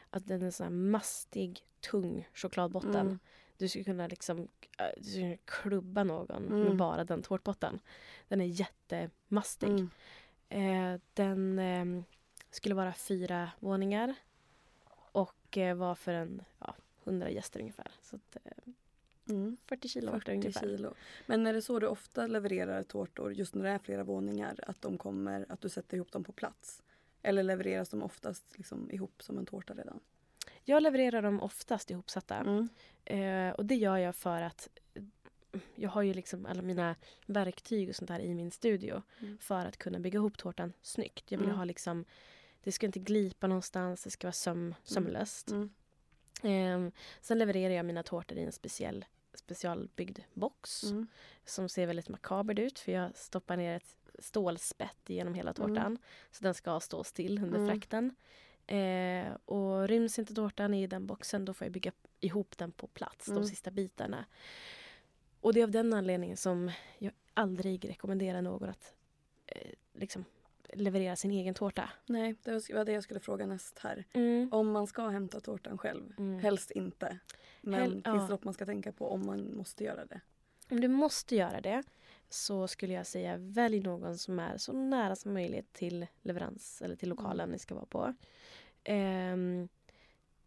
att 0.09 0.27
den 0.27 0.41
är 0.41 0.51
sån 0.51 0.63
här 0.63 0.71
mastig, 0.71 1.65
tung 1.79 2.27
chokladbotten. 2.33 2.95
Mm. 2.95 3.19
Du 3.57 3.67
skulle 3.67 3.83
kunna 3.83 4.07
liksom 4.07 4.47
äh, 4.77 4.85
du 4.97 5.03
skulle 5.03 5.37
klubba 5.45 6.03
någon 6.03 6.43
med 6.43 6.61
Mm. 6.61 6.77
bara 6.77 7.03
den 7.03 7.21
tårtbotten. 7.21 7.79
Den 8.27 8.41
är 8.41 8.45
jättemastig. 8.45 9.69
Mm. 9.69 9.89
Eh, 10.49 10.99
den 11.13 11.59
eh, 11.59 12.03
skulle 12.51 12.75
vara 12.75 12.93
fyra 12.93 13.51
våningar 13.59 14.15
och 15.11 15.57
eh, 15.57 15.75
var 15.75 15.95
för 15.95 16.13
en 16.13 16.43
ja, 16.59 16.75
100 17.03 17.29
gäster 17.29 17.59
ungefär. 17.59 17.91
Så 18.01 18.15
att, 18.15 18.37
eh, 18.43 18.51
Mm. 19.29 19.57
40 19.65 19.87
kilo 19.87 20.11
vart 20.11 20.25
det 20.25 20.31
40 20.31 20.37
ungefär. 20.37 20.61
kilo. 20.61 20.93
Men 21.25 21.47
är 21.47 21.53
det 21.53 21.61
så 21.61 21.79
du 21.79 21.87
ofta 21.87 22.27
levererar 22.27 22.83
tårtor, 22.83 23.33
just 23.33 23.55
när 23.55 23.63
det 23.63 23.69
är 23.69 23.77
flera 23.79 24.03
våningar, 24.03 24.59
att 24.67 24.81
de 24.81 24.97
kommer, 24.97 25.45
att 25.49 25.61
du 25.61 25.69
sätter 25.69 25.97
ihop 25.97 26.11
dem 26.11 26.23
på 26.23 26.31
plats? 26.31 26.83
Eller 27.21 27.43
levereras 27.43 27.89
de 27.89 28.03
oftast 28.03 28.57
liksom 28.57 28.91
ihop 28.91 29.23
som 29.23 29.37
en 29.37 29.45
tårta 29.45 29.73
redan? 29.73 29.99
Jag 30.63 30.83
levererar 30.83 31.21
dem 31.21 31.41
oftast 31.41 31.91
ihopsatta. 31.91 32.35
Mm. 32.35 32.69
Eh, 33.05 33.53
och 33.55 33.65
det 33.65 33.75
gör 33.75 33.97
jag 33.97 34.15
för 34.15 34.41
att 34.41 34.67
jag 35.75 35.89
har 35.89 36.01
ju 36.01 36.13
liksom 36.13 36.45
alla 36.45 36.61
mina 36.61 36.95
verktyg 37.25 37.89
och 37.89 37.95
sånt 37.95 38.07
där 38.07 38.19
i 38.19 38.33
min 38.33 38.51
studio 38.51 39.01
Mm. 39.19 39.37
för 39.37 39.65
att 39.65 39.77
kunna 39.77 39.99
bygga 39.99 40.17
ihop 40.17 40.37
tårtan 40.37 40.73
snyggt. 40.81 41.31
Jag 41.31 41.37
vill 41.37 41.47
Mm. 41.47 41.57
ha 41.57 41.65
liksom, 41.65 42.05
det 42.63 42.71
ska 42.71 42.85
inte 42.85 42.99
glipa 42.99 43.47
någonstans, 43.47 44.03
det 44.03 44.09
ska 44.09 44.27
vara 44.27 44.33
söm, 44.33 44.75
sömlöst. 44.83 45.51
Mm. 45.51 45.69
Eh, 46.43 46.93
sen 47.21 47.37
levererar 47.39 47.73
jag 47.73 47.85
mina 47.85 48.03
tårtor 48.03 48.37
i 48.37 48.43
en 48.43 48.51
speciell 48.51 49.05
specialbyggd 49.33 50.19
box 50.33 50.83
Mm. 50.83 51.07
som 51.45 51.69
ser 51.69 51.85
väldigt 51.87 52.09
makabert 52.09 52.59
ut 52.59 52.79
för 52.79 52.91
jag 52.91 53.17
stoppar 53.17 53.57
ner 53.57 53.75
ett 53.75 53.95
stålspett 54.19 54.97
genom 55.09 55.33
hela 55.33 55.51
Mm. 55.51 55.53
tårtan. 55.75 55.97
Så 56.31 56.43
den 56.43 56.53
ska 56.53 56.79
stå 56.79 57.03
still 57.03 57.43
under 57.43 57.59
Mm. 57.59 57.69
frakten. 57.69 58.15
Eh, 58.67 59.33
och 59.45 59.87
ryms 59.87 60.19
inte 60.19 60.33
tårtan 60.33 60.73
i 60.73 60.87
den 60.87 61.07
boxen 61.07 61.45
då 61.45 61.53
får 61.53 61.65
jag 61.65 61.71
bygga 61.71 61.91
ihop 62.19 62.57
den 62.57 62.71
på 62.71 62.87
plats, 62.87 63.27
Mm. 63.27 63.41
de 63.41 63.47
sista 63.47 63.71
bitarna. 63.71 64.25
Och 65.41 65.53
det 65.53 65.59
är 65.59 65.63
av 65.63 65.71
den 65.71 65.93
anledningen 65.93 66.37
som 66.37 66.71
jag 66.99 67.13
aldrig 67.33 67.89
rekommenderar 67.89 68.41
någon 68.41 68.69
att 68.69 68.93
eh, 69.45 69.71
liksom 69.93 70.25
leverera 70.73 71.15
sin 71.15 71.31
egen 71.31 71.53
tårta. 71.53 71.89
Nej, 72.05 72.35
det 72.43 72.69
var 72.73 72.85
det 72.85 72.91
jag 72.91 73.03
skulle 73.03 73.19
fråga 73.19 73.45
näst 73.45 73.79
här. 73.79 74.05
Mm. 74.13 74.49
Om 74.53 74.71
man 74.71 74.87
ska 74.87 75.07
hämta 75.07 75.39
tårtan 75.39 75.77
själv, 75.77 76.13
Mm. 76.17 76.39
helst 76.39 76.71
inte. 76.71 77.19
Men 77.61 77.79
Hel- 77.81 77.91
finns 77.91 78.01
ja. 78.05 78.13
det 78.13 78.27
något 78.27 78.43
man 78.43 78.53
ska 78.53 78.65
tänka 78.65 78.91
på 78.91 79.09
om 79.11 79.25
man 79.25 79.55
måste 79.57 79.83
göra 79.83 80.05
det? 80.05 80.21
Om 80.69 80.81
du 80.81 80.87
måste 80.87 81.35
göra 81.35 81.61
det 81.61 81.83
så 82.33 82.67
skulle 82.67 82.93
jag 82.93 83.07
säga 83.07 83.37
välj 83.37 83.79
någon 83.79 84.17
som 84.17 84.39
är 84.39 84.57
så 84.57 84.73
nära 84.73 85.15
som 85.15 85.33
möjligt 85.33 85.73
till 85.73 86.07
leverans 86.21 86.81
eller 86.81 86.95
till 86.95 87.09
lokalen 87.09 87.49
ni 87.49 87.59
ska 87.59 87.75
vara 87.75 87.85
på. 87.85 88.13
Ehm, 88.83 89.69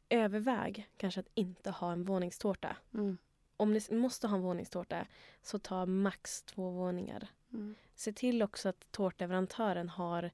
överväg 0.09 0.91
kanske 0.97 1.21
att 1.21 1.31
inte 1.35 1.71
ha 1.71 1.93
en 1.93 2.05
våningstårta. 2.05 2.77
Mm. 2.95 3.19
Om 3.57 3.73
ni 3.73 3.81
måste 3.91 4.27
ha 4.27 4.37
en 4.37 4.43
våningstårta 4.43 5.07
så 5.43 5.59
ta 5.59 5.87
max 5.87 6.43
två 6.43 6.71
våningar. 6.71 7.29
Mm. 7.53 7.75
Se 7.95 8.13
till 8.13 8.43
också 8.43 8.69
att 8.69 8.93
tårtleverantören 8.93 9.89
har 9.89 10.31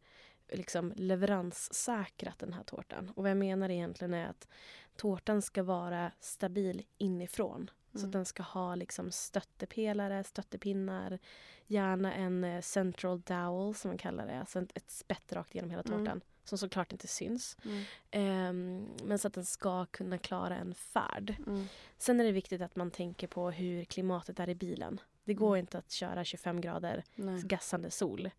liksom 0.48 0.92
leveranssäkrat 0.96 2.38
den 2.38 2.52
här 2.52 2.62
tårtan. 2.62 3.12
Och 3.16 3.22
vad 3.22 3.30
jag 3.30 3.36
menar 3.36 3.68
egentligen 3.68 4.14
är 4.14 4.26
att 4.26 4.48
tårtan 4.96 5.42
ska 5.42 5.62
vara 5.62 6.12
stabil 6.20 6.82
inifrån. 6.98 7.70
Så 7.92 7.98
Mm. 7.98 8.08
att 8.08 8.12
den 8.12 8.24
ska 8.24 8.42
ha 8.42 8.74
liksom 8.74 9.10
stöttepelare, 9.10 10.24
stöttepinnar, 10.24 11.18
gärna 11.66 12.14
en 12.14 12.44
eh, 12.44 12.60
central 12.60 13.20
dowel 13.20 13.74
som 13.74 13.88
man 13.88 13.98
kallar 13.98 14.26
det, 14.26 14.38
alltså 14.40 14.58
ett, 14.58 14.76
ett 14.76 14.90
spett 14.90 15.32
rakt 15.32 15.54
genom 15.54 15.70
hela 15.70 15.82
Mm. 15.82 15.98
tårtan. 15.98 16.20
Som 16.44 16.58
såklart 16.58 16.92
inte 16.92 17.06
syns. 17.08 17.56
Mm. 17.64 17.82
Ehm, 18.10 18.86
men 19.04 19.18
så 19.18 19.28
att 19.28 19.34
den 19.34 19.44
ska 19.44 19.86
kunna 19.86 20.18
klara 20.18 20.56
en 20.56 20.74
färd. 20.74 21.34
Mm. 21.46 21.66
Sen 21.98 22.20
är 22.20 22.24
det 22.24 22.32
viktigt 22.32 22.62
att 22.62 22.76
man 22.76 22.90
tänker 22.90 23.26
på 23.26 23.50
hur 23.50 23.84
klimatet 23.84 24.40
är 24.40 24.48
i 24.48 24.54
bilen. 24.54 25.00
Det 25.24 25.34
går 25.34 25.48
Mm. 25.56 25.60
inte 25.60 25.78
att 25.78 25.90
köra 25.90 26.24
25 26.24 26.60
grader 26.60 27.04
Nej. 27.14 27.42
gassande 27.44 27.90
sol. 27.90 28.30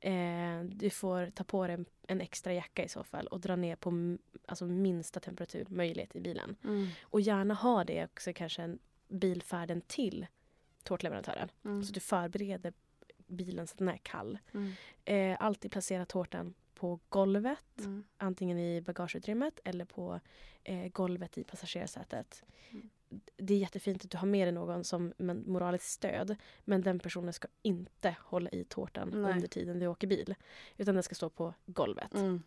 Eh, 0.00 0.60
du 0.64 0.90
får 0.90 1.30
ta 1.30 1.44
på 1.44 1.66
dig 1.66 1.74
en, 1.74 1.84
en 2.08 2.20
extra 2.20 2.52
jacka 2.52 2.84
i 2.84 2.88
så 2.88 3.04
fall 3.04 3.26
och 3.26 3.40
dra 3.40 3.56
ner 3.56 3.76
på 3.76 4.16
alltså 4.46 4.64
minsta 4.64 5.20
temperatur 5.20 5.66
möjligt 5.68 6.16
i 6.16 6.20
bilen. 6.20 6.56
Mm. 6.64 6.88
Och 7.02 7.20
gärna 7.20 7.54
ha 7.54 7.84
det 7.84 8.04
också 8.04 8.32
kanske 8.32 8.62
en 8.62 8.78
bilfärden 9.08 9.80
till 9.80 10.26
tårtleverantören. 10.82 11.48
Mm. 11.64 11.84
Så 11.84 11.92
du 11.92 12.00
förbereder 12.00 12.72
bilen 13.26 13.66
så 13.66 13.72
att 13.72 13.78
den 13.78 13.88
är 13.88 13.96
kall. 13.96 14.38
Mm. 14.54 14.72
Eh, 15.04 15.36
alltid 15.40 15.70
placera 15.70 16.04
tårtan 16.06 16.54
på 16.74 17.00
golvet, 17.08 17.58
Mm. 17.78 18.04
antingen 18.16 18.58
i 18.58 18.80
bagageutrymmet 18.80 19.60
eller 19.64 19.84
på 19.84 20.20
eh, 20.64 20.88
golvet 20.88 21.38
i 21.38 21.44
passagerarsätet. 21.44 22.44
Mm. 22.70 22.90
Det 23.36 23.54
är 23.54 23.58
jättefint 23.58 24.04
att 24.04 24.10
du 24.10 24.16
har 24.18 24.26
med 24.26 24.46
dig 24.46 24.52
någon 24.52 24.84
som 24.84 25.12
men, 25.16 25.44
moraliskt 25.46 25.90
stöd 25.90 26.36
men 26.64 26.82
den 26.82 26.98
personen 26.98 27.32
ska 27.32 27.48
inte 27.62 28.16
hålla 28.20 28.50
i 28.50 28.64
tårtan 28.64 29.08
Nej. 29.14 29.32
under 29.32 29.48
tiden 29.48 29.78
du 29.78 29.86
åker 29.86 30.06
bil. 30.06 30.34
Utan 30.76 30.94
den 30.94 31.02
ska 31.02 31.14
stå 31.14 31.30
på 31.30 31.54
golvet. 31.66 32.14
Mm. 32.14 32.42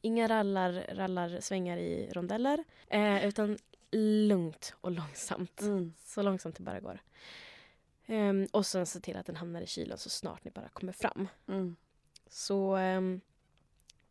Inga 0.00 0.28
rallar, 0.28 0.86
rallar 0.94 1.40
svängar 1.40 1.76
i 1.76 2.10
rondeller 2.12 2.64
eh, 2.88 3.26
utan 3.26 3.58
lugnt 3.90 4.74
och 4.80 4.90
långsamt. 4.90 5.60
Mm. 5.60 5.94
Så 6.04 6.22
långsamt 6.22 6.56
det 6.56 6.62
bara 6.62 6.80
går. 6.80 7.00
Ehm, 8.06 8.46
och 8.52 8.66
sen 8.66 8.86
se 8.86 9.00
till 9.00 9.16
att 9.16 9.26
den 9.26 9.36
hamnar 9.36 9.60
i 9.62 9.66
kylen 9.66 9.98
så 9.98 10.10
snart 10.10 10.44
ni 10.44 10.50
bara 10.50 10.68
kommer 10.68 10.92
fram. 10.92 11.28
Mm. 11.46 11.76
Så 12.26 12.76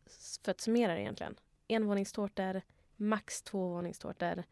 s- 0.06 0.40
för 0.44 0.50
att 0.50 0.60
summera 0.60 0.94
det 0.94 1.00
egentligen. 1.00 1.34
Envåningstårtor, 1.68 2.62
max 2.96 3.42
tvåvåningstårtor 3.42 4.44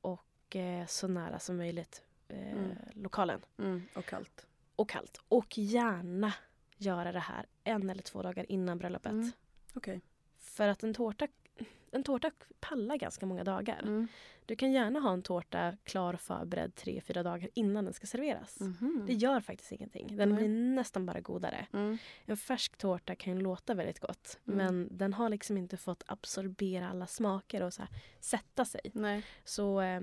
och 0.00 0.56
eh, 0.56 0.86
så 0.86 1.08
nära 1.08 1.38
som 1.38 1.56
möjligt 1.56 2.02
eh, 2.28 2.52
Mm. 2.52 2.76
lokalen. 2.92 3.40
Mm. 3.58 3.82
Och 3.94 4.04
kallt. 4.04 4.46
Och 4.76 4.88
kallt. 4.88 5.20
Och 5.28 5.58
gärna 5.58 6.32
göra 6.76 7.12
det 7.12 7.18
här 7.20 7.46
en 7.64 7.90
eller 7.90 8.02
två 8.02 8.22
dagar 8.22 8.52
innan 8.52 8.78
bröllopet. 8.78 9.12
Mm. 9.12 9.30
Okej. 9.74 10.00
För 10.38 10.68
att 10.68 10.82
en 10.82 10.94
tårta, 10.94 11.28
en 11.92 12.02
tårta 12.04 12.30
pallar 12.60 12.96
ganska 12.96 13.26
många 13.26 13.44
dagar. 13.44 13.82
Mm. 13.82 14.08
Du 14.46 14.56
kan 14.56 14.72
gärna 14.72 15.00
ha 15.00 15.12
en 15.12 15.22
tårta 15.22 15.76
klar 15.84 16.14
förberedd 16.14 16.74
tre, 16.74 17.00
fyra 17.00 17.22
dagar 17.22 17.50
innan 17.54 17.84
den 17.84 17.94
ska 17.94 18.06
serveras. 18.06 18.60
Mhm. 18.60 19.04
Det 19.06 19.12
gör 19.14 19.40
faktiskt 19.40 19.72
ingenting. 19.72 20.16
Den 20.16 20.28
Nej. 20.28 20.38
blir 20.38 20.48
nästan 20.48 21.06
bara 21.06 21.20
godare. 21.20 21.66
Mm. 21.72 21.98
En 22.26 22.36
färsk 22.36 22.76
tårta 22.76 23.14
kan 23.14 23.36
ju 23.36 23.40
låta 23.40 23.74
väldigt 23.74 24.00
gott 24.00 24.38
Mm. 24.46 24.56
men 24.58 24.88
den 24.98 25.12
har 25.12 25.28
liksom 25.28 25.56
inte 25.56 25.76
fått 25.76 26.02
absorbera 26.06 26.88
alla 26.88 27.06
smaker 27.06 27.62
och 27.62 27.74
så 27.74 27.82
här, 27.82 27.90
sätta 28.20 28.64
sig. 28.64 28.80
Nej. 28.94 29.24
Så 29.44 29.80
eh, 29.80 30.00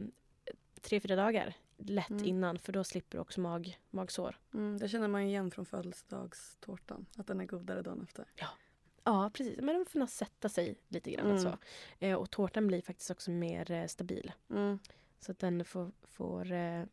tre, 0.82 1.00
fyra 1.00 1.16
dagar 1.16 1.54
lätt 1.78 2.10
Mm. 2.10 2.26
innan 2.26 2.60
för 2.60 2.74
då 2.74 2.84
slipper 2.84 3.18
du 3.18 3.22
också 3.22 3.42
mag, 3.42 3.80
magsår. 3.90 4.38
Mm. 4.54 4.78
Det 4.78 4.88
känner 4.90 5.08
man 5.08 5.22
igen 5.22 5.52
från 5.52 5.66
födelsedagstårtan. 5.66 7.06
Att 7.18 7.28
den 7.28 7.42
är 7.42 7.46
godare 7.46 7.82
dagen 7.82 8.02
efter. 8.04 8.26
Ja 8.36 8.48
precis, 9.34 9.58
men 9.58 9.76
den 9.76 9.86
får 9.86 10.00
nog 10.00 10.10
sätta 10.10 10.50
sig 10.50 10.76
lite 10.88 11.12
grann. 11.12 11.26
Mm. 11.26 11.42
Så. 11.42 11.58
Eh, 12.00 12.16
och 12.16 12.32
tårtan 12.32 12.68
blir 12.68 12.82
faktiskt 12.82 13.12
också 13.12 13.32
mer 13.32 13.72
eh, 13.72 13.88
stabil. 13.88 14.32
Mm. 14.50 14.80
Så 15.20 15.32
att 15.32 15.40
den 15.40 15.66
får, 15.66 15.92
får 16.04 16.52
eh, 16.52 16.84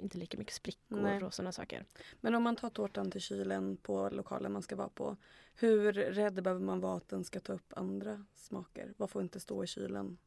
inte 0.00 0.18
lika 0.18 0.38
mycket 0.38 0.54
sprickor 0.54 1.00
Nej. 1.00 1.22
och 1.22 1.34
sådana 1.34 1.52
saker. 1.52 1.84
Men 2.20 2.34
om 2.34 2.42
man 2.42 2.56
tar 2.56 2.70
tårtan 2.70 3.10
till 3.10 3.20
kylen 3.20 3.76
på 3.76 4.08
lokalen 4.08 4.52
man 4.52 4.62
ska 4.62 4.76
vara 4.76 4.88
på. 4.88 5.16
Hur 5.54 5.92
rädd 5.92 6.42
behöver 6.42 6.64
man 6.64 6.80
vara 6.80 6.96
att 6.96 7.08
den 7.08 7.24
ska 7.24 7.40
ta 7.40 7.52
upp 7.52 7.72
andra 7.76 8.24
smaker? 8.34 8.94
Vad 8.96 9.10
får 9.10 9.22
inte 9.22 9.40
stå 9.40 9.64
i 9.64 9.66
kylen 9.66 10.18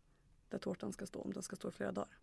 där 0.50 0.58
tårtan 0.58 0.94
ska 0.94 1.06
stå 1.06 1.22
om 1.22 1.34
den 1.34 1.44
ska 1.44 1.56
stå 1.56 1.70
i 1.70 1.72
flera 1.72 1.92
dagar? 1.92 2.18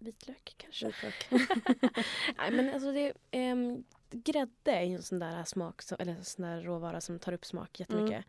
Vitlök 0.00 0.54
kanske? 0.56 0.86
Vitlök. 0.86 1.26
Nej 2.36 2.50
men 2.50 2.74
alltså 2.74 2.92
det, 2.92 3.12
ehm, 3.30 3.84
grädde 4.10 4.72
är 4.72 4.82
ju 4.82 4.94
en 4.94 5.02
sån 5.02 5.18
där 5.18 5.44
smak, 5.44 5.82
eller 5.98 6.22
sån 6.22 6.44
där 6.44 6.62
råvara 6.62 7.00
som 7.00 7.18
tar 7.18 7.32
upp 7.32 7.44
smak 7.44 7.80
jättemycket. 7.80 8.24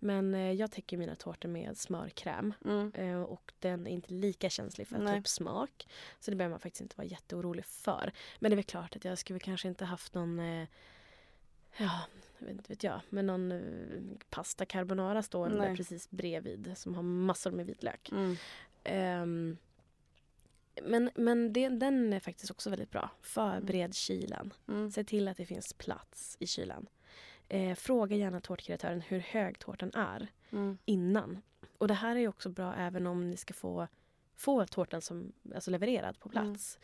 Men 0.00 0.34
eh, 0.34 0.52
jag 0.52 0.70
täcker 0.70 0.96
mina 0.96 1.14
tårtor 1.14 1.48
med 1.48 1.76
smörkräm. 1.76 2.54
Mm. 2.64 2.92
Eh, 2.94 3.22
och 3.22 3.52
den 3.58 3.86
är 3.86 3.90
inte 3.90 4.12
lika 4.12 4.50
känslig 4.50 4.88
för 4.88 4.96
att 4.96 5.06
ta 5.06 5.18
upp 5.18 5.28
smak. 5.28 5.88
Så 6.20 6.30
det 6.30 6.36
behöver 6.36 6.52
man 6.52 6.60
faktiskt 6.60 6.80
inte 6.80 6.96
vara 6.96 7.06
jätteorolig 7.06 7.64
för. 7.64 8.12
Men 8.38 8.50
det 8.50 8.54
är 8.54 8.56
väl 8.56 8.64
klart 8.64 8.96
att 8.96 9.04
jag 9.04 9.18
skulle 9.18 9.38
kanske 9.38 9.68
inte 9.68 9.84
haft 9.84 10.14
någon 10.14 10.38
eh, 10.38 10.68
Ja, 11.78 12.00
vet 12.38 12.70
vet 12.70 12.84
jag. 12.84 13.00
Men 13.08 13.26
någon 13.26 13.62
pasta 14.30 14.64
carbonara 14.64 15.22
Nej. 15.32 15.76
precis 15.76 16.10
bredvid 16.10 16.72
som 16.76 16.94
har 16.94 17.02
massor 17.02 17.50
med 17.50 17.66
vitlök. 17.66 18.10
Mm. 18.12 18.36
Ehm, 18.84 19.56
men 20.82 21.10
men 21.14 21.52
det, 21.52 21.68
den 21.68 22.12
är 22.12 22.20
faktiskt 22.20 22.50
också 22.50 22.70
väldigt 22.70 22.90
bra. 22.90 23.10
Förbered 23.20 23.94
kylen. 23.94 24.52
Mm. 24.68 24.90
Se 24.90 25.04
till 25.04 25.28
att 25.28 25.36
det 25.36 25.46
finns 25.46 25.72
plats 25.72 26.36
i 26.40 26.46
kylen. 26.46 26.86
Eh, 27.48 27.74
fråga 27.74 28.16
gärna 28.16 28.40
tårtkreatören 28.40 29.00
hur 29.00 29.18
hög 29.20 29.58
tårtan 29.58 29.90
är 29.94 30.28
Mm. 30.52 30.78
innan. 30.84 31.42
Och 31.78 31.88
det 31.88 31.94
här 31.94 32.16
är 32.16 32.28
också 32.28 32.48
bra 32.48 32.74
även 32.74 33.06
om 33.06 33.30
ni 33.30 33.36
ska 33.36 33.54
få, 33.54 33.88
få 34.34 34.66
tårtan 34.66 35.00
som, 35.02 35.32
alltså 35.54 35.70
levererad 35.70 36.18
på 36.20 36.28
plats. 36.28 36.78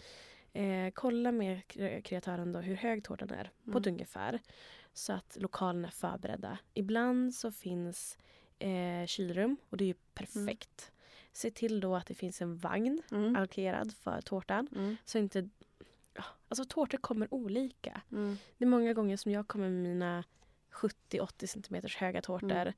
Eh, 0.53 0.91
kolla 0.95 1.33
med 1.33 1.61
kre- 1.69 2.01
kreatören 2.01 2.53
då 2.53 2.61
hur 2.61 2.75
hög 2.75 3.05
tårtan 3.05 3.31
är 3.31 3.51
på 3.73 3.79
ett 3.79 3.87
Mm. 3.87 3.95
ungefär. 3.95 4.39
Så 4.93 5.13
att 5.13 5.37
lokalen 5.41 5.85
är 5.85 5.89
förberedda. 5.91 6.59
Ibland 6.75 7.35
så 7.35 7.53
finns 7.53 8.19
eh, 8.59 9.07
kylrum 9.07 9.57
och 9.69 9.77
det 9.77 9.85
är 9.85 9.87
ju 9.87 9.95
perfekt. 10.15 10.92
Se 11.33 11.51
till 11.51 11.81
då 11.81 11.97
att 11.97 12.07
det 12.07 12.15
finns 12.15 12.43
en 12.43 12.57
vagn 12.57 13.03
Mm. 13.11 13.37
allokerad 13.37 13.93
för 13.95 14.21
tårtan. 14.21 14.69
Mm. 14.75 14.97
Så 15.05 15.19
inte... 15.19 15.49
Alltså 16.49 16.65
tårtor 16.65 16.99
kommer 16.99 17.35
olika. 17.35 18.01
Mm. 18.13 18.39
Det 18.59 18.65
är 18.65 18.69
många 18.69 18.93
gånger 18.93 19.17
som 19.17 19.33
jag 19.33 19.49
kommer 19.49 19.69
med 19.69 19.83
mina 19.83 20.25
70-80 20.73 21.47
centimeters 21.47 21.97
höga 21.97 22.23
tårtor. 22.23 22.51
Mm. 22.53 22.73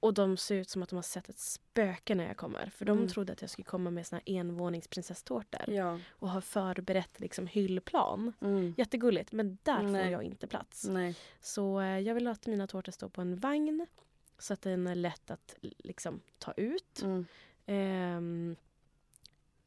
Och 0.00 0.14
de 0.14 0.36
ser 0.36 0.54
ut 0.56 0.70
som 0.70 0.82
att 0.82 0.88
de 0.88 0.96
har 0.96 1.02
sett 1.02 1.28
ett 1.28 1.38
spöke 1.38 2.14
när 2.14 2.26
jag 2.26 2.36
kommer. 2.36 2.70
För 2.70 2.84
de 2.84 2.98
Mm. 2.98 3.08
trodde 3.08 3.32
att 3.32 3.40
jag 3.40 3.50
skulle 3.50 3.64
komma 3.64 3.90
med 3.90 4.06
såna 4.06 4.20
envåningsprinsesstårtor. 4.26 5.70
Ja. 5.74 6.00
Och 6.10 6.28
har 6.30 6.40
förberett 6.40 7.20
liksom 7.20 7.46
hyllplan. 7.46 8.32
Mm. 8.40 8.74
Jättegulligt 8.76 9.32
men 9.32 9.58
där 9.62 9.78
får 9.78 9.82
Nej. 9.88 10.10
jag 10.10 10.22
inte 10.22 10.46
plats. 10.46 10.84
Nej. 10.88 11.14
Så 11.40 11.80
eh, 11.80 11.98
jag 11.98 12.14
vill 12.14 12.26
att 12.26 12.46
mina 12.46 12.66
tårtor 12.66 12.92
står 12.92 13.08
på 13.08 13.20
en 13.20 13.36
vagn. 13.36 13.86
Så 14.38 14.52
att 14.52 14.62
den 14.62 14.86
är 14.86 14.94
lätt 14.94 15.30
att 15.30 15.54
liksom 15.60 16.20
ta 16.38 16.52
ut. 16.52 17.02
Mm. 17.02 17.26
Ehm, 17.66 18.56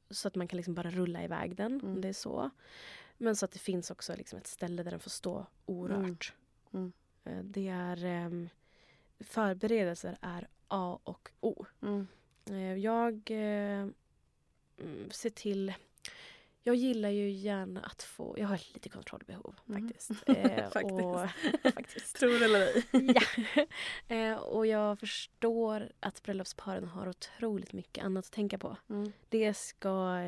så 0.10 0.28
att 0.28 0.36
man 0.36 0.48
kan 0.48 0.58
liksom 0.58 0.76
bara 0.76 0.90
rulla 0.90 1.24
iväg 1.24 1.56
den 1.56 1.74
Mm. 1.80 1.86
om 1.96 2.02
det 2.02 2.08
är 2.08 2.14
så. 2.14 2.50
Men 3.18 3.36
så 3.36 3.46
att 3.46 3.52
det 3.52 3.60
finns 3.60 3.92
också 3.92 4.16
liksom 4.16 4.40
ett 4.40 4.48
ställe 4.48 4.84
där 4.84 4.92
den 4.92 5.00
får 5.00 5.10
stå 5.10 5.46
orört. 5.66 6.34
Mm. 6.74 6.92
Eh, 7.24 7.44
Det 7.44 7.68
är 7.68 8.06
ehm, 8.06 8.50
förberedelser 9.20 10.18
är 10.22 10.48
A 10.68 11.00
och 11.04 11.30
O. 11.40 11.66
Mm. 11.82 12.08
Eh, 12.50 12.76
Jag 12.78 13.32
mm, 13.32 13.94
ser 15.12 15.30
till... 15.30 15.74
Jag 16.70 16.76
gillar 16.76 17.10
ju 17.10 17.30
gärna 17.32 17.82
att 17.82 18.04
få... 18.04 18.36
Jag 18.38 18.48
har 18.48 18.60
lite 18.74 18.90
kontrollbehov 18.90 19.56
Mm. 19.70 19.88
faktiskt. 19.88 20.12
Eh, 20.28 20.70
Faktiskt. 20.70 20.94
Och, 21.04 21.30
faktiskt. 21.74 22.16
Tror 22.20 22.44
eller 22.44 22.62
ej. 22.62 22.84
ja. 22.92 23.66
Eh, 24.16 24.34
och 24.38 24.68
jag 24.68 25.00
förstår 25.00 25.92
att 26.00 26.24
bröllopsparen 26.24 26.88
har 26.88 27.10
otroligt 27.10 27.74
mycket 27.74 28.04
annat 28.04 28.26
att 28.26 28.32
tänka 28.32 28.58
på. 28.58 28.78
Mm. 28.90 29.12
Det 29.30 29.54
ska... 29.54 30.20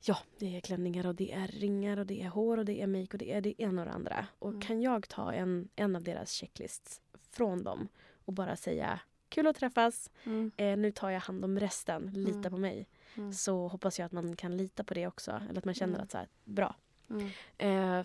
Ja, 0.00 0.18
det 0.38 0.56
är 0.56 0.60
klänningar 0.60 1.06
och 1.06 1.14
det 1.14 1.32
är 1.32 1.46
ringar 1.48 1.96
och 1.96 2.06
det 2.06 2.22
är 2.22 2.28
hår 2.28 2.58
och 2.58 2.64
det 2.64 2.82
är 2.82 2.86
make 2.86 3.08
och 3.12 3.18
det 3.18 3.32
är 3.32 3.40
det 3.40 3.62
ena 3.62 3.82
och 3.82 3.86
det 3.88 3.92
andra. 3.94 4.26
Och 4.38 4.48
Mm. 4.50 4.60
kan 4.60 4.82
jag 4.82 5.08
ta 5.08 5.32
en, 5.32 5.68
en 5.76 5.96
av 5.96 6.02
deras 6.02 6.30
checklists 6.32 7.00
från 7.30 7.62
dem 7.64 7.88
och 8.24 8.32
bara 8.32 8.56
säga 8.56 9.00
kul 9.28 9.46
att 9.46 9.56
träffas, 9.56 10.10
Mm. 10.24 10.50
eh, 10.56 10.76
nu 10.76 10.92
tar 10.92 11.10
jag 11.10 11.20
hand 11.20 11.44
om 11.44 11.60
resten, 11.60 12.10
lita 12.14 12.38
Mm. 12.38 12.50
på 12.50 12.56
mig. 12.56 12.86
Mm. 13.16 13.32
Så 13.32 13.68
hoppas 13.68 13.98
jag 13.98 14.06
att 14.06 14.12
man 14.12 14.36
kan 14.36 14.56
lita 14.56 14.84
på 14.84 14.94
det 14.94 15.06
också. 15.06 15.40
Eller 15.48 15.58
att 15.58 15.64
man 15.64 15.74
känner 15.74 15.94
Mm. 15.94 16.04
att 16.04 16.10
så 16.10 16.18
här, 16.18 16.28
bra. 16.44 16.74
Mm. 17.10 17.26
Eh, 17.58 18.04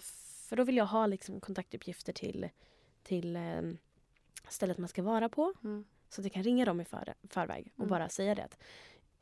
För 0.50 0.56
då 0.56 0.64
vill 0.64 0.78
jag 0.78 0.86
ha 0.86 1.08
liksom 1.08 1.40
kontaktuppgifter 1.42 2.14
till, 2.14 2.50
till 3.04 3.36
eh, 3.36 3.62
stället 4.50 4.78
man 4.78 4.88
ska 4.88 5.04
vara 5.04 5.30
på. 5.30 5.54
Mm. 5.64 5.86
Så 6.10 6.22
att 6.22 6.26
jag 6.26 6.34
kan 6.34 6.44
ringa 6.44 6.66
dem 6.66 6.82
i 6.82 6.86
för, 6.86 7.14
förväg 7.30 7.72
och 7.76 7.88
bara 7.88 8.10
säga 8.10 8.36
det. 8.36 8.44
Att 8.44 8.58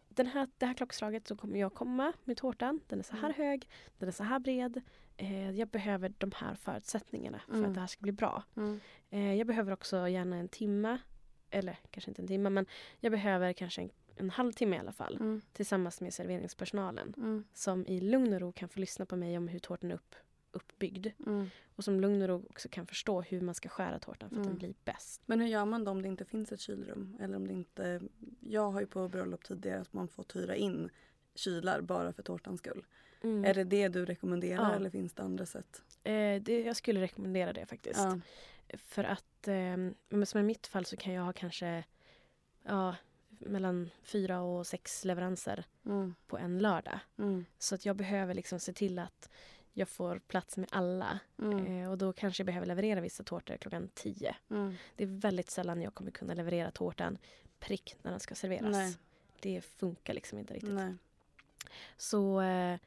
den 0.10 0.28
här, 0.28 0.50
det 0.58 0.66
här 0.66 0.74
klockslaget 0.74 1.28
så 1.28 1.36
kommer 1.36 1.60
jag 1.60 1.74
komma 1.74 2.14
med 2.24 2.38
tårtan. 2.38 2.80
Den 2.88 3.00
är 3.00 3.04
så 3.04 3.16
här 3.16 3.34
hög, 3.34 3.70
den 3.98 4.08
är 4.10 4.14
så 4.14 4.24
här 4.24 4.40
bred. 4.40 4.82
Eh, 5.18 5.52
jag 5.52 5.68
behöver 5.68 6.14
de 6.18 6.32
här 6.36 6.56
förutsättningarna 6.56 7.42
för 7.48 7.64
att 7.66 7.74
det 7.74 7.80
här 7.80 7.88
ska 7.88 8.02
bli 8.02 8.12
bra. 8.12 8.44
Eh, 9.10 9.34
jag 9.34 9.48
behöver 9.48 9.72
också 9.72 10.08
gärna 10.08 10.36
en 10.36 10.48
timme. 10.48 10.98
Eller 11.50 11.80
kanske 11.92 12.12
inte 12.12 12.22
en 12.22 12.28
timme 12.28 12.50
men 12.50 12.66
jag 13.00 13.12
behöver 13.12 13.54
kanske 13.54 13.82
en, 13.82 13.90
en 14.20 14.30
halvtimme 14.30 14.76
i 14.76 14.80
alla 14.80 14.92
fall. 14.92 15.16
Mm. 15.16 15.42
Tillsammans 15.54 16.02
med 16.02 16.14
serveringspersonalen. 16.14 17.14
Mm. 17.18 17.44
Som 17.54 17.88
i 17.88 18.02
lugn 18.02 18.34
och 18.34 18.40
ro 18.42 18.52
kan 18.52 18.70
få 18.70 18.80
lyssna 18.80 19.06
på 19.06 19.16
mig 19.16 19.38
om 19.38 19.48
hur 19.48 19.60
tårtan 19.60 19.92
är 19.92 19.96
upp, 19.96 20.16
uppbyggd. 20.52 21.08
Mm. 21.26 21.50
Och 21.76 21.84
som 21.84 22.00
lugn 22.02 22.22
och 22.22 22.28
ro 22.28 22.46
också 22.50 22.70
kan 22.70 22.88
förstå 22.88 23.22
hur 23.22 23.42
man 23.42 23.56
ska 23.56 23.70
skära 23.70 24.00
tårtan 24.00 24.30
för 24.30 24.36
att 24.36 24.46
Mm. 24.46 24.50
den 24.50 24.58
blir 24.58 24.74
bäst. 24.86 25.22
Men 25.26 25.40
hur 25.42 25.48
gör 25.48 25.66
man 25.66 25.84
då 25.84 25.92
om 25.92 26.02
det 26.02 26.08
inte 26.08 26.26
finns 26.26 26.52
ett 26.52 26.60
kylrum? 26.60 27.18
Eller 27.20 27.36
om 27.36 27.48
det 27.48 27.54
inte... 27.54 28.02
Jag 28.40 28.72
har 28.72 28.80
ju 28.82 28.88
på 28.88 29.08
bröllop 29.08 29.44
tidigare 29.44 29.82
att 29.82 29.94
man 29.94 30.08
fått 30.08 30.36
hyra 30.36 30.56
in 30.56 30.90
kylar 31.36 31.82
bara 31.82 32.14
för 32.14 32.24
tårtans 32.24 32.60
skull. 32.60 32.86
Mm. 33.24 33.46
Är 33.46 33.54
det 33.54 33.64
det 33.64 33.88
du 33.88 34.06
rekommenderar 34.06 34.70
Ja. 34.70 34.76
eller 34.76 34.90
finns 34.90 35.14
det 35.14 35.24
andra 35.24 35.46
sätt? 35.46 35.82
Eh, 36.04 36.42
det, 36.42 36.62
jag 36.66 36.76
skulle 36.76 37.02
rekommendera 37.02 37.54
det 37.54 37.66
faktiskt. 37.66 38.00
Ja. 38.00 38.20
För 38.78 39.04
att 39.04 39.48
eh, 39.48 39.78
men 40.10 40.26
som 40.26 40.40
i 40.40 40.44
mitt 40.44 40.68
fall 40.68 40.86
så 40.86 40.98
kan 40.98 41.14
jag 41.14 41.24
ha 41.24 41.34
kanske 41.34 41.84
ja, 42.64 42.96
mellan 43.40 43.90
fyra 44.04 44.42
och 44.42 44.68
sex 44.68 45.06
leveranser 45.06 45.64
Mm. 45.86 46.16
på 46.28 46.38
en 46.38 46.60
lördag. 46.60 47.00
Mm. 47.18 47.46
Så 47.60 47.76
att 47.76 47.86
jag 47.86 47.96
behöver 47.96 48.34
liksom 48.34 48.60
se 48.60 48.74
till 48.74 49.00
att 49.00 49.30
jag 49.74 49.90
får 49.90 50.20
plats 50.20 50.58
med 50.58 50.68
alla. 50.72 51.20
Mm. 51.42 51.66
Eh, 51.84 51.92
och 51.92 51.98
då 51.98 52.14
kanske 52.14 52.42
jag 52.42 52.46
behöver 52.46 52.68
leverera 52.68 53.02
vissa 53.02 53.24
tårtor 53.24 53.58
klockan 53.58 53.90
tio. 53.94 54.36
Mm. 54.50 54.76
Det 54.96 55.04
är 55.04 55.08
väldigt 55.08 55.50
sällan 55.50 55.82
jag 55.82 55.94
kommer 55.94 56.12
kunna 56.12 56.34
leverera 56.34 56.72
tårtan 56.72 57.18
prick 57.60 57.96
när 58.02 58.12
den 58.12 58.20
ska 58.20 58.36
serveras. 58.36 58.72
Nej. 58.72 58.96
Det 59.42 59.62
funkar 59.62 60.14
liksom 60.14 60.40
inte 60.40 60.54
riktigt. 60.54 60.74
Nej. 60.74 60.94
Så 61.98 62.42
eh, 62.42 62.80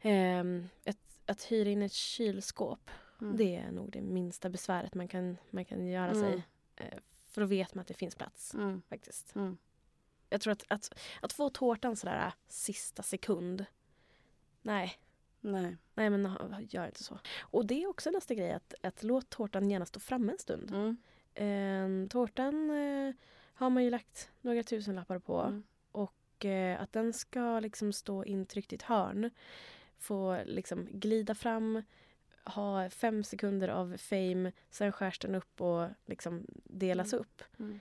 ehm, 0.00 0.68
ett, 0.84 0.98
att 1.26 1.42
hyra 1.42 1.70
in 1.70 1.82
ett 1.82 1.92
kylskåp 1.92 2.90
Mm. 3.20 3.36
det 3.36 3.56
är 3.56 3.70
nog 3.72 3.90
det 3.90 4.00
minsta 4.02 4.48
besväret 4.50 4.94
man 4.94 5.08
kan, 5.08 5.36
man 5.50 5.64
kan 5.64 5.86
göra 5.86 6.10
Mm. 6.10 6.22
sig. 6.22 6.42
För 7.34 7.40
då 7.40 7.46
vet 7.46 7.74
man 7.74 7.82
att 7.82 7.88
det 7.88 7.94
finns 7.94 8.14
plats 8.14 8.54
Mm. 8.54 8.82
faktiskt. 8.88 9.34
Mm. 9.34 9.56
Jag 10.30 10.40
tror 10.40 10.52
att, 10.52 10.64
att, 10.68 10.94
att 11.22 11.32
få 11.32 11.50
tårtan 11.50 11.96
sådär 11.96 12.26
äh, 12.26 12.32
sista 12.48 13.02
sekund. 13.02 13.64
Nej, 14.62 14.94
Nej. 15.40 15.76
nej 15.94 16.10
men 16.10 16.26
ha- 16.26 16.60
gör 16.60 16.86
inte 16.86 17.04
så. 17.04 17.18
Och 17.40 17.66
det 17.66 17.82
är 17.82 17.86
också 17.86 18.10
nästa 18.10 18.34
grej 18.34 18.52
att, 18.52 18.74
att 18.82 19.02
låt 19.02 19.30
tårtan 19.30 19.70
gärna 19.70 19.86
stå 19.86 20.00
framme 20.00 20.32
en 20.32 20.38
stund. 20.38 20.70
Mm. 20.70 20.96
Eh, 22.04 22.08
tårtan 22.08 22.70
eh, 22.70 23.14
har 23.54 23.70
man 23.70 23.84
ju 23.84 23.90
lagt 23.90 24.30
några 24.40 24.62
tusen 24.62 24.94
lappar 24.94 25.18
på. 25.18 25.40
Mm. 25.40 25.62
Och 25.92 26.44
eh, 26.44 26.82
att 26.82 26.92
den 26.92 27.12
ska 27.12 27.60
liksom 27.60 27.92
stå 27.92 28.24
intryckt 28.24 28.72
i 28.72 28.76
ett 28.76 28.82
hörn. 28.82 29.30
Få 29.98 30.42
liksom 30.44 30.88
glida 30.92 31.34
fram, 31.34 31.82
ha 32.44 32.90
fem 32.90 33.24
sekunder 33.24 33.68
av 33.68 33.96
fame, 33.96 34.52
sen 34.70 34.92
skärs 34.92 35.18
den 35.18 35.34
upp 35.34 35.60
och 35.60 35.88
liksom 36.06 36.46
delas 36.64 37.12
Mm. 37.12 37.20
upp. 37.20 37.42
Mm. 37.58 37.80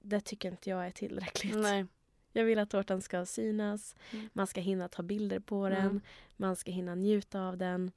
Det 0.00 0.20
tycker 0.20 0.50
inte 0.50 0.70
jag 0.70 0.86
är 0.86 0.90
tillräckligt. 0.90 1.56
Nej. 1.56 1.86
Jag 2.32 2.44
vill 2.44 2.58
att 2.58 2.70
tårtan 2.70 3.02
ska 3.02 3.26
synas, 3.26 3.96
Mm. 4.12 4.28
man 4.32 4.46
ska 4.46 4.60
hinna 4.60 4.88
ta 4.88 5.02
bilder 5.02 5.38
på 5.40 5.68
den, 5.68 5.80
Mm. 5.86 6.00
man 6.36 6.56
ska 6.56 6.70
hinna 6.70 6.94
njuta 6.94 7.40
av 7.40 7.56
den. 7.58 7.90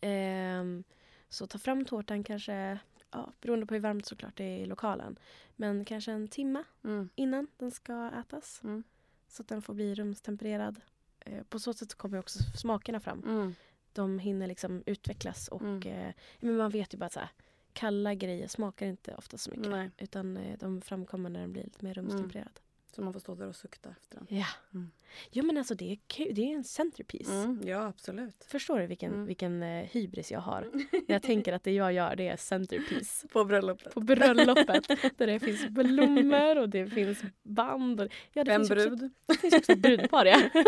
Ehm, 0.00 0.84
så 1.28 1.46
ta 1.46 1.58
fram 1.58 1.84
tårtan 1.84 2.24
kanske, 2.24 2.78
ja, 3.10 3.32
beroende 3.40 3.66
på 3.66 3.74
hur 3.74 3.80
varmt 3.80 4.06
såklart 4.06 4.36
det 4.36 4.44
är 4.44 4.58
i 4.58 4.66
lokalen, 4.66 5.18
men 5.56 5.84
kanske 5.84 6.12
en 6.12 6.28
timme 6.28 6.64
Mm. 6.84 7.08
innan 7.14 7.46
den 7.56 7.70
ska 7.70 8.10
ätas. 8.20 8.60
Mm. 8.64 8.82
Så 9.28 9.42
att 9.42 9.48
den 9.48 9.62
får 9.62 9.74
bli 9.74 9.94
rumstempererad. 9.94 10.80
Eh, 11.20 11.42
på 11.42 11.58
så 11.58 11.74
sätt 11.74 11.94
kommer 11.94 12.18
också 12.18 12.38
smakerna 12.58 13.00
fram. 13.00 13.54
Mm. 13.98 14.16
De 14.16 14.18
hinner 14.18 14.46
liksom 14.46 14.82
utvecklas 14.86 15.48
och 15.48 15.62
Mm. 15.62 15.82
eh, 15.82 16.12
men 16.40 16.56
man 16.56 16.70
vet 16.70 16.94
ju 16.94 16.98
bara 16.98 17.06
att 17.06 17.12
så 17.12 17.20
här, 17.20 17.28
kalla 17.72 18.14
grejer 18.14 18.48
smakar 18.48 18.86
inte 18.86 19.14
ofta 19.14 19.38
så 19.38 19.50
mycket. 19.50 19.70
Nej. 19.70 19.90
Utan 19.98 20.36
eh, 20.36 20.58
de 20.58 20.80
framkommer 20.80 21.30
när 21.30 21.40
den 21.40 21.52
blir 21.52 21.64
lite 21.64 21.84
mer 21.84 21.94
rumstempererad. 21.94 22.60
Så 22.94 23.02
man 23.02 23.12
får 23.12 23.20
stå 23.20 23.34
där 23.34 23.46
och 23.48 23.56
sukta 23.56 23.88
efter 23.90 24.16
den. 24.18 24.38
Ja. 24.38 24.46
Mm. 24.74 24.90
Jo 25.30 25.44
men 25.44 25.58
alltså 25.58 25.74
det 25.74 25.92
är, 25.92 25.98
kul. 26.06 26.34
det 26.34 26.40
är 26.52 26.54
en 26.54 26.64
centerpiece. 26.64 27.28
Mm. 27.30 27.60
Ja, 27.64 27.86
absolut. 27.86 28.44
Förstår 28.48 28.78
du 28.78 28.86
vilken, 28.86 29.12
Mm. 29.12 29.26
vilken 29.26 29.62
eh, 29.62 29.84
hybris 29.84 30.32
jag 30.32 30.40
har? 30.40 30.70
När 30.92 31.02
jag 31.14 31.22
tänker 31.32 31.52
att 31.52 31.62
det 31.64 31.72
jag 31.72 31.92
gör 31.92 32.16
det 32.16 32.28
är 32.28 32.36
centerpiece. 32.36 33.26
På 33.32 33.44
bröllopet. 33.44 33.94
På 33.94 34.00
bröllopet 34.00 34.88
där 35.16 35.26
det 35.26 35.38
finns 35.40 35.66
blommor 35.68 36.58
och 36.58 36.68
det 36.68 36.86
finns 36.86 37.22
band. 37.42 38.00
Och, 38.00 38.08
ja, 38.32 38.44
det 38.44 38.52
En 38.52 38.60
finns 38.60 38.70
också- 38.70 38.88
brud. 38.96 39.10
Det 39.26 39.34
finns 39.34 39.54
också 39.54 39.76
brudpar, 39.76 40.24
ja. 40.26 40.38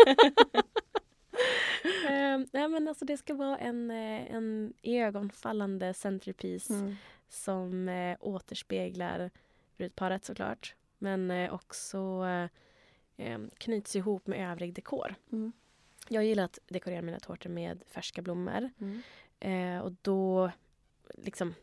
Ehm, 2.31 2.47
nej, 2.53 2.67
men 2.67 2.87
alltså 2.87 3.05
det 3.05 3.17
ska 3.17 3.33
vara 3.33 3.57
en, 3.57 3.91
eh, 3.91 4.35
en 4.35 4.73
ögonfallande 4.83 5.93
centerpiece 5.93 6.69
Mm. 6.69 6.95
som 7.29 7.89
eh, 7.89 8.17
återspeglar 8.19 9.31
brudparet 9.77 10.25
såklart. 10.25 10.75
Men 10.97 11.31
eh, 11.31 11.53
också 11.53 12.25
eh, 12.25 12.49
em, 13.27 13.49
knyts 13.57 13.95
ihop 13.95 14.27
med 14.27 14.51
övrig 14.51 14.73
dekor. 14.73 15.15
Mm. 15.31 15.51
Jag 16.09 16.25
gillar 16.25 16.43
att 16.43 16.59
dekorera 16.67 17.01
mina 17.01 17.19
tårtor 17.19 17.49
med 17.49 17.83
färska 17.87 18.21
blommor. 18.21 18.69
Mm. 18.79 19.01
Eh, 19.39 19.81
och 19.83 19.91
då 20.01 20.51
liksom 21.13 21.53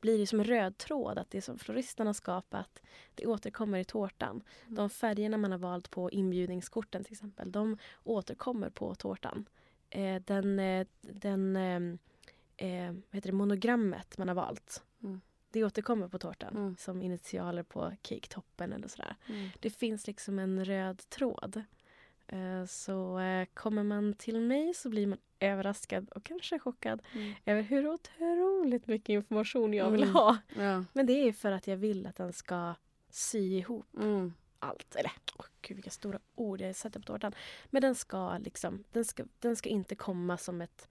blir 0.00 0.18
det 0.18 0.26
som 0.26 0.40
en 0.40 0.44
röd 0.46 0.78
tråd 0.78 1.18
att 1.18 1.30
det 1.30 1.42
som 1.42 1.58
floristen 1.58 2.06
har 2.06 2.14
skapat 2.14 2.82
det 3.14 3.26
återkommer 3.26 3.78
i 3.78 3.84
tårtan. 3.84 4.42
Mm. 4.62 4.74
De 4.74 4.90
färgerna 4.90 5.36
man 5.36 5.52
har 5.52 5.58
valt 5.58 5.90
på 5.90 6.10
inbjudningskorten 6.10 7.04
till 7.04 7.12
exempel 7.12 7.52
de 7.52 7.78
återkommer 8.04 8.70
på 8.70 8.94
tårtan. 8.94 9.48
Eh, 9.94 10.22
den 10.24 10.58
eh, 10.58 10.86
den 11.00 11.56
eh, 11.56 11.80
eh, 12.68 12.94
heter 13.10 13.28
det, 13.30 13.32
monogrammet 13.32 14.18
man 14.18 14.28
har 14.28 14.34
valt 14.34 14.82
Mm. 15.02 15.20
det 15.50 15.64
återkommer 15.64 16.08
på 16.08 16.18
tårtan 16.18 16.56
Mm. 16.56 16.76
som 16.78 17.02
initialer 17.02 17.62
på 17.62 17.92
caketoppen 18.02 18.72
eller 18.72 18.88
sådär. 18.88 19.16
Mm. 19.28 19.48
Det 19.60 19.70
finns 19.70 20.06
liksom 20.06 20.38
en 20.38 20.64
röd 20.64 21.02
tråd. 21.08 21.62
Eh, 22.26 22.64
Så 22.66 23.18
eh, 23.18 23.46
kommer 23.54 23.82
man 23.82 24.14
till 24.14 24.40
mig 24.40 24.74
så 24.74 24.88
blir 24.88 25.06
man 25.06 25.18
överraskad 25.40 26.08
och 26.10 26.24
kanske 26.24 26.58
chockad 26.58 27.02
Mm. 27.14 27.34
över 27.44 27.62
hur 27.62 27.88
otroligt 27.88 28.86
mycket 28.86 29.08
information 29.08 29.74
jag 29.74 29.90
vill 29.90 30.02
Mm. 30.02 30.14
ha. 30.14 30.38
Ja. 30.56 30.84
Men 30.92 31.06
det 31.06 31.12
är 31.28 31.32
för 31.32 31.52
att 31.52 31.66
jag 31.66 31.76
vill 31.76 32.06
att 32.06 32.16
den 32.16 32.32
ska 32.32 32.74
sy 33.10 33.56
ihop 33.58 33.86
Mm. 33.96 34.32
Allt. 34.62 34.96
Eller 34.96 35.12
åh 35.38 35.44
gud 35.62 35.76
vilka 35.76 35.90
stora 35.90 36.18
ord 36.34 36.60
jag 36.60 36.76
sätter 36.76 37.00
på 37.00 37.06
tårtan. 37.06 37.34
Men 37.70 37.82
den 37.82 37.94
ska 37.94 38.38
liksom, 38.38 38.84
den 38.92 39.04
ska, 39.04 39.24
den 39.38 39.56
ska 39.56 39.68
inte 39.68 39.94
komma 39.94 40.38
som 40.38 40.60
ett 40.60 40.88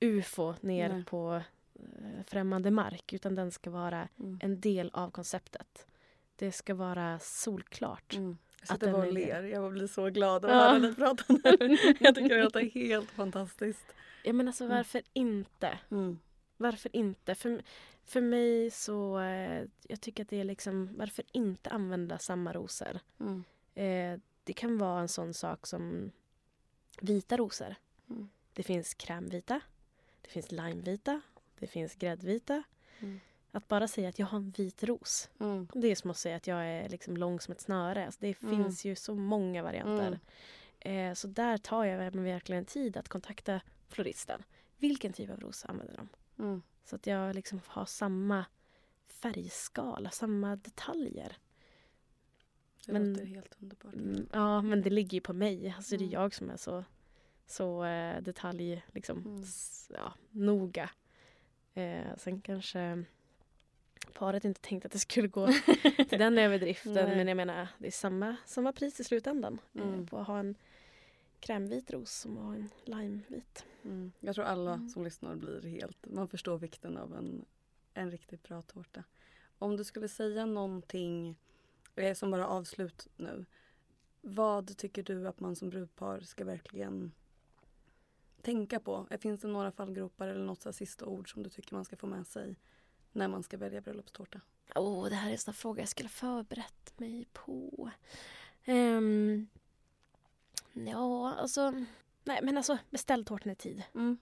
ufo 0.00 0.54
ner 0.60 0.88
Nej. 0.88 1.04
på 1.04 1.42
eh, 1.74 2.24
främmande 2.26 2.70
mark 2.70 3.12
utan 3.12 3.34
den 3.34 3.50
ska 3.50 3.70
vara 3.70 4.08
Mm. 4.18 4.38
en 4.42 4.60
del 4.60 4.90
av 4.92 5.10
konceptet. 5.10 5.86
Det 6.36 6.52
ska 6.52 6.74
vara 6.74 7.18
solklart. 7.18 8.14
Mm. 8.14 8.38
Jag 8.60 8.62
Att 8.74 8.80
sitter 8.80 8.92
bara 8.92 9.06
och 9.06 9.12
ler. 9.12 9.42
Jag 9.42 9.72
blir 9.72 9.86
så 9.86 10.08
glad 10.10 10.44
att 10.44 10.50
Ja. 10.50 10.56
höra 10.58 10.78
dig 10.78 10.94
prata 10.94 11.24
nu. 11.28 11.40
Jag 12.00 12.14
tycker 12.14 12.36
det 12.36 12.42
låter 12.42 12.70
helt 12.70 13.10
fantastiskt. 13.10 13.94
Ja, 14.24 14.32
men 14.32 14.46
alltså 14.48 14.64
Mm. 14.64 14.76
varför 14.76 15.02
inte? 15.12 15.78
Mm. 15.90 16.18
Varför 16.60 16.96
inte? 16.96 17.34
För, 17.34 17.62
för 18.04 18.20
mig 18.20 18.70
så, 18.70 19.20
eh, 19.20 19.64
jag 19.88 20.00
tycker 20.00 20.22
att 20.22 20.28
det 20.28 20.40
är 20.40 20.44
liksom, 20.44 20.90
varför 20.96 21.24
inte 21.32 21.70
använda 21.70 22.18
samma 22.18 22.52
rosor? 22.52 23.00
Mm. 23.20 23.44
Eh, 23.74 24.20
det 24.44 24.52
kan 24.52 24.78
vara 24.78 25.00
en 25.00 25.08
sån 25.08 25.34
sak 25.34 25.66
som 25.66 26.10
vita 27.00 27.36
rosor. 27.36 27.74
Mm. 28.10 28.28
Det 28.52 28.62
finns 28.62 28.94
krämvita, 28.94 29.60
det 30.22 30.28
finns 30.28 30.52
limevita, 30.52 31.20
det 31.58 31.66
finns 31.66 31.94
gräddvita. 31.94 32.62
Mm. 32.98 33.20
Att 33.52 33.68
bara 33.68 33.88
säga 33.88 34.08
att 34.08 34.18
jag 34.18 34.26
har 34.26 34.38
en 34.38 34.50
vit 34.50 34.82
ros, 34.84 35.30
Mm. 35.40 35.68
det 35.74 35.88
är 35.88 35.94
som 35.94 36.10
att 36.10 36.16
säga 36.18 36.36
att 36.36 36.46
jag 36.46 36.66
är 36.66 36.88
liksom 36.88 37.16
lång 37.16 37.40
som 37.40 37.52
ett 37.52 37.60
snöre. 37.60 38.06
Alltså 38.06 38.20
det 38.20 38.42
Mm. 38.42 38.56
finns 38.64 38.84
ju 38.84 38.96
så 38.96 39.14
många 39.14 39.62
varianter. 39.62 40.18
Eh, 40.80 41.14
så 41.14 41.26
där 41.28 41.58
tar 41.58 41.84
jag 41.84 42.12
verkligen 42.12 42.64
tid 42.64 42.96
att 42.96 43.08
kontakta 43.08 43.60
floristen. 43.88 44.42
Vilken 44.78 45.12
typ 45.12 45.30
av 45.30 45.40
ros 45.40 45.64
använder 45.64 45.96
de? 45.96 46.08
Mm. 46.40 46.62
Så 46.84 46.96
att 46.96 47.06
jag 47.06 47.34
liksom 47.34 47.60
har 47.66 47.84
samma 47.86 48.44
färgskala, 49.08 50.10
samma 50.10 50.56
detaljer. 50.56 51.36
Det 52.86 52.92
Men- 52.92 53.12
låter 53.12 53.24
helt 53.26 53.54
underbart. 53.62 53.94
Mm, 53.94 54.28
ja, 54.32 54.62
men 54.62 54.82
det 54.82 54.90
ligger 54.90 55.14
ju 55.14 55.20
på 55.20 55.32
mig. 55.32 55.74
Alltså 55.76 55.90
det 55.96 56.04
är 56.04 56.06
Mm. 56.06 56.12
jag 56.22 56.34
som 56.34 56.50
är 56.50 56.56
så, 56.56 56.84
så 57.46 57.84
eh, 57.84 58.22
detalj, 58.22 58.84
liksom, 58.92 59.18
Mm. 59.18 59.42
ja, 59.88 60.12
noga. 60.30 60.90
Eh, 61.74 62.16
sen 62.16 62.40
kanske 62.40 63.04
paret 64.14 64.44
inte 64.44 64.60
tänkte 64.60 64.86
att 64.86 64.92
det 64.92 64.98
skulle 64.98 65.28
gå 65.28 65.46
till 66.08 66.18
den 66.18 66.38
överdriften. 66.38 66.92
Men 66.94 67.28
jag 67.28 67.36
menar, 67.36 67.68
det 67.78 67.86
är 67.86 67.90
samma, 67.90 68.36
samma 68.46 68.72
pris 68.72 69.00
i 69.00 69.04
slutändan. 69.04 69.60
Eh, 69.74 69.82
Mm. 69.82 70.06
på 70.06 70.18
att 70.18 70.26
ha 70.26 70.38
en 70.38 70.54
krämvit 71.40 71.90
ros 71.90 72.12
som 72.12 72.34
var 72.34 72.54
en 72.54 72.70
limevit. 72.84 73.64
Mm. 73.84 74.12
Jag 74.20 74.34
tror 74.34 74.44
alla 74.44 74.72
Mm. 74.74 74.88
som 74.88 75.04
lyssnar 75.04 75.36
blir 75.36 75.62
helt, 75.62 76.06
man 76.06 76.28
förstår 76.28 76.58
vikten 76.58 76.96
av 76.96 77.14
en, 77.14 77.44
en 77.94 78.10
riktigt 78.10 78.42
bra 78.42 78.62
tårta. 78.62 79.04
Om 79.58 79.76
du 79.76 79.84
skulle 79.84 80.08
säga 80.08 80.46
någonting 80.46 81.38
eh, 81.96 82.14
som 82.14 82.30
bara 82.30 82.46
avslut 82.48 83.08
nu. 83.16 83.46
Vad 84.20 84.76
tycker 84.76 85.02
du 85.02 85.28
att 85.28 85.40
man 85.40 85.56
som 85.56 85.70
brudpar 85.70 86.20
ska 86.20 86.44
verkligen 86.44 87.12
tänka 88.42 88.80
på? 88.80 89.06
Eh, 89.10 89.18
Finns 89.18 89.40
det 89.40 89.48
några 89.48 89.72
fallgropar 89.72 90.28
eller 90.28 90.44
något 90.44 90.62
så 90.62 90.72
sista 90.72 91.06
ord 91.06 91.32
som 91.32 91.42
du 91.42 91.50
tycker 91.50 91.74
man 91.74 91.84
ska 91.84 91.96
få 91.96 92.06
med 92.06 92.26
sig 92.26 92.56
när 93.12 93.28
man 93.28 93.42
ska 93.42 93.56
välja 93.56 93.80
bröllopstårta? 93.80 94.40
Åh, 94.74 95.08
det 95.08 95.14
här 95.14 95.28
är 95.28 95.32
en 95.32 95.38
sån 95.38 95.54
fråga 95.54 95.82
jag 95.82 95.88
skulle 95.88 96.06
ha 96.08 96.12
förberett 96.12 96.98
mig 96.98 97.26
på. 97.32 97.90
Um, 98.66 99.48
ja, 100.72 101.34
alltså... 101.34 101.70
Nej, 102.24 102.40
men 102.42 102.56
alltså 102.56 102.78
beställ 102.90 103.24
tårtan 103.24 103.52
i 103.52 103.54
tid. 103.54 103.82
Mm. 103.94 104.18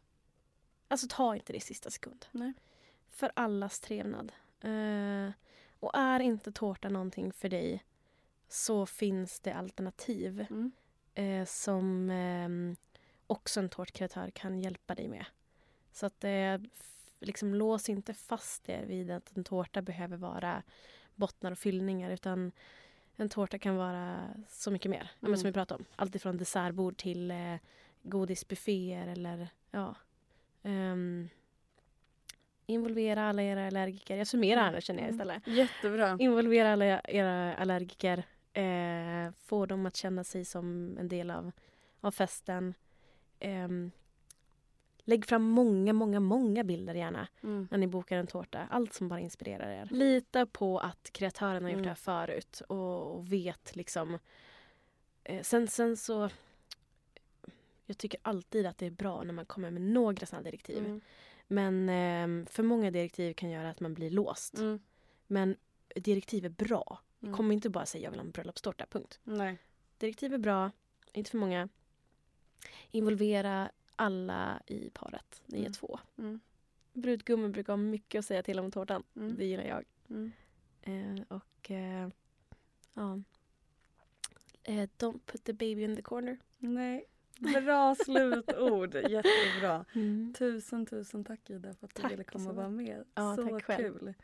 Alltså 0.88 1.06
ta 1.10 1.34
inte 1.36 1.52
det 1.52 1.56
i 1.56 1.60
sista 1.60 1.90
sekund. 1.90 2.26
Nej. 2.30 2.52
För 3.08 3.32
allas 3.36 3.80
trevnad. 3.80 4.32
Eh, 4.60 5.30
och 5.80 5.90
är 5.98 6.20
inte 6.20 6.52
tårta 6.52 6.88
någonting 6.88 7.32
för 7.32 7.48
dig 7.48 7.84
så 8.48 8.86
finns 8.86 9.40
det 9.40 9.52
alternativ 9.52 10.46
Mm. 10.50 10.72
eh, 11.14 11.44
som 11.46 12.10
eh, 12.10 12.48
också 13.26 13.60
en 13.60 13.68
tårtkreatör 13.68 14.30
kan 14.30 14.58
hjälpa 14.58 14.94
dig 14.94 15.08
med. 15.08 15.24
Så 15.92 16.06
att 16.06 16.24
f- 16.24 17.10
liksom 17.20 17.54
lås 17.54 17.88
inte 17.88 18.14
fast 18.14 18.68
er 18.68 18.86
vid 18.86 19.10
att 19.10 19.36
en 19.36 19.44
tårta 19.44 19.82
behöver 19.82 20.16
vara 20.16 20.62
bottnar 21.14 21.50
och 21.52 21.58
fyllningar 21.58 22.10
utan 22.10 22.52
en 23.20 23.28
tårta 23.28 23.58
kan 23.58 23.76
vara 23.76 24.28
så 24.48 24.70
mycket 24.70 24.90
mer. 24.90 25.10
Mm. 25.22 25.36
som 25.36 25.46
vi 25.46 25.52
pratade 25.52 25.78
om. 25.78 25.84
Allt 25.96 26.14
ifrån 26.14 26.36
dessertbord 26.36 26.96
till 26.96 27.30
eh, 27.30 27.54
godisbufféer 28.02 29.06
eller 29.06 29.48
ja. 29.70 29.94
ehm, 30.62 31.28
involvera 32.66 33.28
alla 33.28 33.42
era 33.42 33.66
allergiker. 33.66 34.16
Jag 34.16 34.26
summerar 34.26 34.62
här 34.62 34.72
nu 34.72 34.80
känner 34.80 35.02
jag 35.02 35.10
istället. 35.10 35.46
Jättebra. 35.46 36.16
Involvera 36.20 36.72
alla 36.72 37.00
era 37.00 37.54
allergiker. 37.54 38.22
Eh, 38.52 39.32
få 39.32 39.66
dem 39.66 39.86
att 39.86 39.96
känna 39.96 40.24
sig 40.24 40.44
som 40.44 40.96
en 40.98 41.08
del 41.08 41.30
av, 41.30 41.52
av 42.00 42.10
festen. 42.10 42.74
Ehm, 43.38 43.90
lägg 45.08 45.24
fram 45.26 45.42
många, 45.42 45.92
många, 45.92 46.20
många 46.20 46.64
bilder 46.64 46.94
gärna 46.94 47.28
Mm. 47.42 47.68
när 47.70 47.78
ni 47.78 47.86
bokar 47.86 48.16
en 48.16 48.26
tårta. 48.26 48.66
Allt 48.70 48.92
som 48.94 49.08
bara 49.08 49.20
inspirerar 49.20 49.70
er. 49.70 49.88
Lita 49.90 50.46
på 50.46 50.78
att 50.78 51.10
kreatören 51.12 51.62
har 51.62 51.70
gjort 51.70 51.74
Mm. 51.76 51.82
det 51.82 51.88
här 51.88 51.94
förut 51.94 52.62
och, 52.68 53.14
och 53.16 53.32
vet 53.32 53.76
liksom. 53.76 54.18
Eh, 55.24 55.42
sen, 55.42 55.68
sen 55.68 55.96
så... 55.96 56.30
Jag 57.86 57.98
tycker 57.98 58.20
alltid 58.22 58.66
att 58.66 58.78
det 58.78 58.86
är 58.86 58.90
bra 58.90 59.22
när 59.22 59.32
man 59.34 59.46
kommer 59.46 59.70
med 59.70 59.82
några 59.82 60.26
sådana 60.26 60.44
direktiv. 60.44 60.78
Mm. 60.78 61.00
Men 61.46 61.88
ehm, 61.88 62.46
för 62.50 62.62
många 62.62 62.90
direktiv 62.90 63.34
kan 63.34 63.50
göra 63.50 63.70
att 63.70 63.80
man 63.80 63.94
blir 63.94 64.10
låst. 64.10 64.58
Mm. 64.58 64.80
Men 65.26 65.56
direktiv 65.94 66.44
är 66.44 66.48
bra. 66.48 67.00
Mm. 67.22 67.34
Kom 67.34 67.52
inte 67.52 67.70
bara 67.70 67.86
säga 67.86 68.04
jag 68.04 68.10
vill 68.10 68.20
ha 68.20 68.24
en 68.26 68.30
bröllopstårta, 68.30 68.86
punkt. 68.90 69.20
Nej. 69.24 69.58
Direktiv 69.98 70.34
är 70.34 70.38
bra, 70.38 70.70
inte 71.12 71.30
för 71.30 71.38
många. 71.38 71.68
Involvera 72.90 73.70
alla 73.98 74.62
i 74.66 74.90
paret, 74.90 75.42
ni 75.46 75.56
är 75.58 75.60
Mm. 75.62 75.72
två. 75.72 75.98
Mm. 76.18 76.40
Brudgummen 76.92 77.52
brukar 77.52 77.72
ha 77.72 77.76
mycket 77.76 78.18
att 78.18 78.24
säga 78.24 78.42
till 78.42 78.58
om 78.58 78.70
tårtan. 78.70 79.02
Mm. 79.16 79.36
Det 79.36 79.44
gillar 79.44 79.64
jag. 79.64 79.84
Mm. 80.10 80.32
Eh, 80.82 81.22
och 81.28 81.70
eh, 81.70 82.08
ja. 82.94 83.20
Eh, 84.62 84.88
don't 84.98 85.18
put 85.26 85.44
the 85.44 85.52
baby 85.52 85.82
in 85.82 85.96
the 85.96 86.02
corner. 86.02 86.38
Nej. 86.58 87.04
Bra 87.38 87.94
slutord. 87.94 88.94
Jättebra. 89.08 89.84
Tusen, 90.38 90.86
tusen 90.86 91.24
tack 91.24 91.50
Ida 91.50 91.74
för 91.74 91.86
att 91.86 91.94
du 91.94 92.02
Tack 92.02 92.12
ville 92.12 92.24
komma 92.24 92.50
och 92.50 92.56
vara 92.56 92.68
med. 92.70 93.04
Ja, 93.14 93.36
så 93.36 93.48
tack 93.48 93.64
själv. 93.64 93.98
kul. 93.98 94.14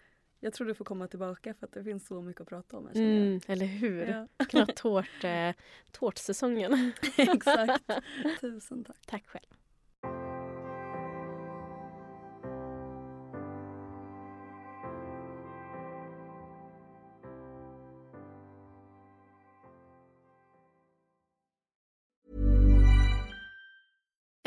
Jag 0.40 0.52
tror 0.52 0.66
du 0.66 0.74
får 0.74 0.84
komma 0.84 1.08
tillbaka 1.08 1.54
för 1.54 1.66
att 1.66 1.72
det 1.72 1.84
finns 1.84 2.06
så 2.06 2.22
mycket 2.22 2.40
att 2.42 2.48
prata 2.48 2.76
om 2.76 2.86
här. 2.86 2.94
Mm, 2.96 3.40
eller 3.46 3.66
hur? 3.66 4.06
Ja. 4.06 4.44
Knappt 4.44 4.76
tårt, 4.76 5.24
eh, 5.24 5.50
tårtsäsongen. 5.92 6.92
Exakt. 7.16 7.90
Tusen 8.40 8.84
tack. 8.84 9.06
Tack 9.06 9.26
själv. 9.26 9.46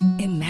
Imagine 0.00 0.49